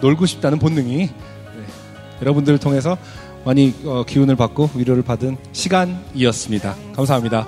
놀고 0.00 0.26
싶다는 0.26 0.58
본능이 0.60 0.98
네, 1.06 1.10
여러분들을 2.20 2.58
통해서 2.58 2.96
많이 3.44 3.74
어, 3.84 4.04
기운을 4.06 4.36
받고 4.36 4.70
위로를 4.74 5.02
받은 5.02 5.36
시간이었습니다. 5.52 6.74
감사합니다. 6.94 7.46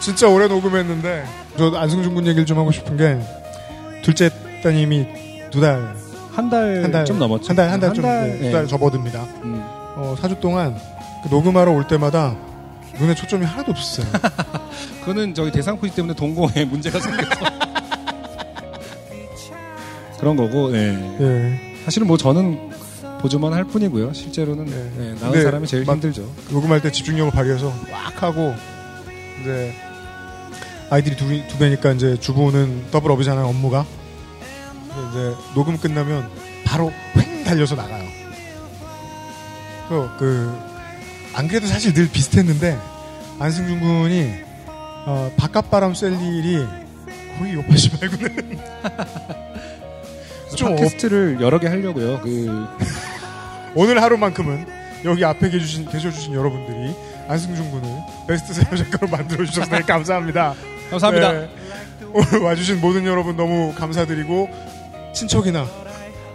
진짜 0.00 0.28
오래 0.28 0.46
녹음했는데 0.46 1.24
저 1.58 1.74
안승준 1.74 2.14
군 2.14 2.26
얘기를 2.26 2.46
좀 2.46 2.58
하고 2.58 2.70
싶은 2.72 2.96
게 2.96 3.18
둘째 4.02 4.30
따님이 4.62 5.06
두 5.50 5.60
달 5.60 5.94
한 6.36 6.50
달 6.50 6.82
한 6.84 6.92
달 6.92 7.04
좀 7.06 7.18
넘었죠. 7.18 7.48
한 7.48 7.56
달 7.56 7.70
한 7.70 7.80
달좀 7.80 8.02
달, 8.02 8.38
두 8.38 8.44
예. 8.46 8.50
달 8.52 8.66
접어듭니다. 8.66 9.22
음. 9.42 9.60
어, 9.96 10.14
4주 10.20 10.38
동안 10.40 10.76
그 11.22 11.28
녹음하러 11.28 11.72
올 11.72 11.86
때마다 11.86 12.36
눈에 13.00 13.14
초점이 13.14 13.44
하나도 13.46 13.72
없었어요. 13.72 14.06
그거는 15.00 15.34
저희 15.34 15.50
대상포진 15.50 15.94
때문에 15.94 16.14
동공에 16.14 16.64
문제가 16.70 17.00
생겨서 17.00 17.30
그런 20.20 20.36
거고 20.36 20.70
네. 20.70 21.16
예. 21.20 21.65
사실은 21.86 22.08
뭐 22.08 22.16
저는 22.16 22.70
보조만 23.20 23.52
할 23.52 23.62
뿐이고요. 23.62 24.12
실제로는 24.12 24.64
네, 24.64 25.14
나은 25.20 25.30
근데 25.30 25.42
사람이 25.44 25.68
제일 25.68 25.84
막 25.84 25.92
힘들죠. 25.94 26.28
녹음할 26.50 26.82
때 26.82 26.90
집중력을 26.90 27.30
발휘해서 27.30 27.72
막 27.92 28.24
하고 28.24 28.52
이제 29.40 29.72
아이들이 30.90 31.14
두, 31.14 31.28
두 31.46 31.58
배니까 31.58 31.92
이제 31.92 32.18
주부는 32.18 32.86
double 32.90 33.12
up이잖아요 33.12 33.46
업무가 33.46 33.86
이제 35.10 35.32
녹음 35.54 35.78
끝나면 35.78 36.28
바로 36.64 36.92
횡 37.16 37.44
달려서 37.44 37.76
나가요 37.76 38.04
그래서 39.88 40.16
그안 40.16 41.46
그래도 41.46 41.68
사실 41.68 41.94
늘 41.94 42.08
비슷했는데 42.10 42.76
안승준 43.38 43.78
군이 43.78 44.32
어, 45.06 45.30
바깥바람 45.36 45.94
쐴 45.94 46.20
일이 46.20 46.66
거의 47.38 47.54
요파시 47.54 47.90
말고는 48.00 48.58
좀 50.54 50.68
없- 50.72 50.76
팟캐스트를 50.78 51.38
여러 51.40 51.58
개 51.58 51.66
하려고요. 51.66 52.20
그 52.22 52.66
오늘 53.74 54.02
하루만큼은 54.02 54.66
여기 55.04 55.24
앞에 55.24 55.50
계주신, 55.50 55.86
계셔주신 55.88 56.34
여러분들이 56.34 56.94
안승준 57.28 57.70
군을 57.70 57.88
베스트셀러 58.28 58.76
작가로 58.76 59.08
만들어 59.10 59.44
주셔서 59.44 59.68
되게 59.70 59.82
감사합니다. 59.82 60.54
감사합니다. 60.90 61.32
네. 61.32 61.50
오늘 62.12 62.40
와주신 62.44 62.80
모든 62.80 63.04
여러분 63.04 63.36
너무 63.36 63.74
감사드리고 63.74 64.48
친척이나 65.14 65.66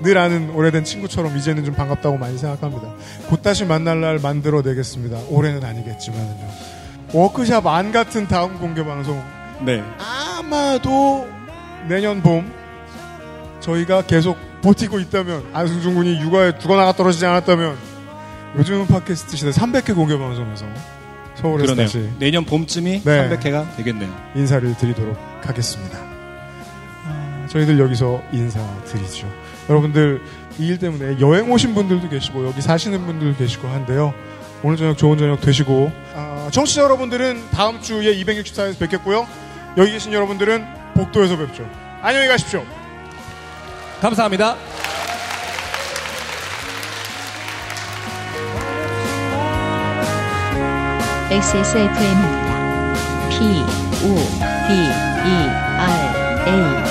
늘 0.01 0.17
아는 0.17 0.49
오래된 0.51 0.83
친구처럼 0.83 1.37
이제는 1.37 1.63
좀 1.63 1.73
반갑다고 1.73 2.17
많이 2.17 2.37
생각합니다. 2.37 2.93
곧 3.29 3.41
다시 3.41 3.65
만날 3.65 4.01
날 4.01 4.19
만들어내겠습니다. 4.19 5.17
올해는 5.29 5.63
아니겠지만요. 5.63 6.49
워크샵 7.13 7.65
안 7.67 7.91
같은 7.91 8.27
다음 8.27 8.57
공개 8.59 8.83
방송 8.83 9.21
네. 9.61 9.83
아마도 9.99 11.27
내년 11.87 12.21
봄 12.21 12.51
저희가 13.61 14.01
계속 14.03 14.37
버티고 14.61 14.99
있다면 14.99 15.45
안승준 15.53 15.95
군이 15.95 16.19
육아에 16.21 16.57
죽어나가 16.59 16.91
떨어지지 16.93 17.25
않았다면 17.25 17.77
요즘 18.57 18.85
팟캐스트 18.87 19.37
시대 19.37 19.49
300회 19.51 19.95
공개 19.95 20.17
방송에서 20.17 20.65
서울에서 21.35 21.65
그러네요. 21.73 21.85
다시 21.85 22.09
내년 22.19 22.43
봄쯤이 22.45 23.03
네. 23.03 23.29
300회가 23.29 23.77
되겠네요. 23.77 24.13
인사를 24.35 24.75
드리도록 24.77 25.17
하겠습니다. 25.43 25.97
아, 27.07 27.45
저희들 27.49 27.79
여기서 27.79 28.21
인사드리죠. 28.33 29.27
여러분들 29.69 30.21
이 30.59 30.67
일 30.67 30.77
때문에 30.77 31.19
여행 31.21 31.49
오신 31.51 31.73
분들도 31.73 32.09
계시고 32.09 32.45
여기 32.45 32.61
사시는 32.61 33.05
분들도 33.05 33.37
계시고 33.37 33.67
한데요. 33.69 34.13
오늘 34.63 34.75
저녁 34.77 34.97
좋은 34.97 35.17
저녁 35.17 35.39
되시고 35.41 35.91
아, 36.13 36.49
청취자 36.51 36.83
여러분들은 36.83 37.49
다음 37.51 37.79
주에 37.81 38.13
264에서 38.21 38.77
뵙겠고요. 38.77 39.25
여기 39.77 39.91
계신 39.93 40.11
여러분들은 40.13 40.65
복도에서 40.95 41.37
뵙죠. 41.37 41.67
안녕히 42.01 42.27
가십시오. 42.27 42.63
감사합니다. 44.01 44.57
XSFM입니다. 51.29 52.51
P, 53.29 53.45
O, 54.03 54.15
D, 54.67 54.73
E, 54.73 55.49
R, 55.77 56.87
A. 56.87 56.90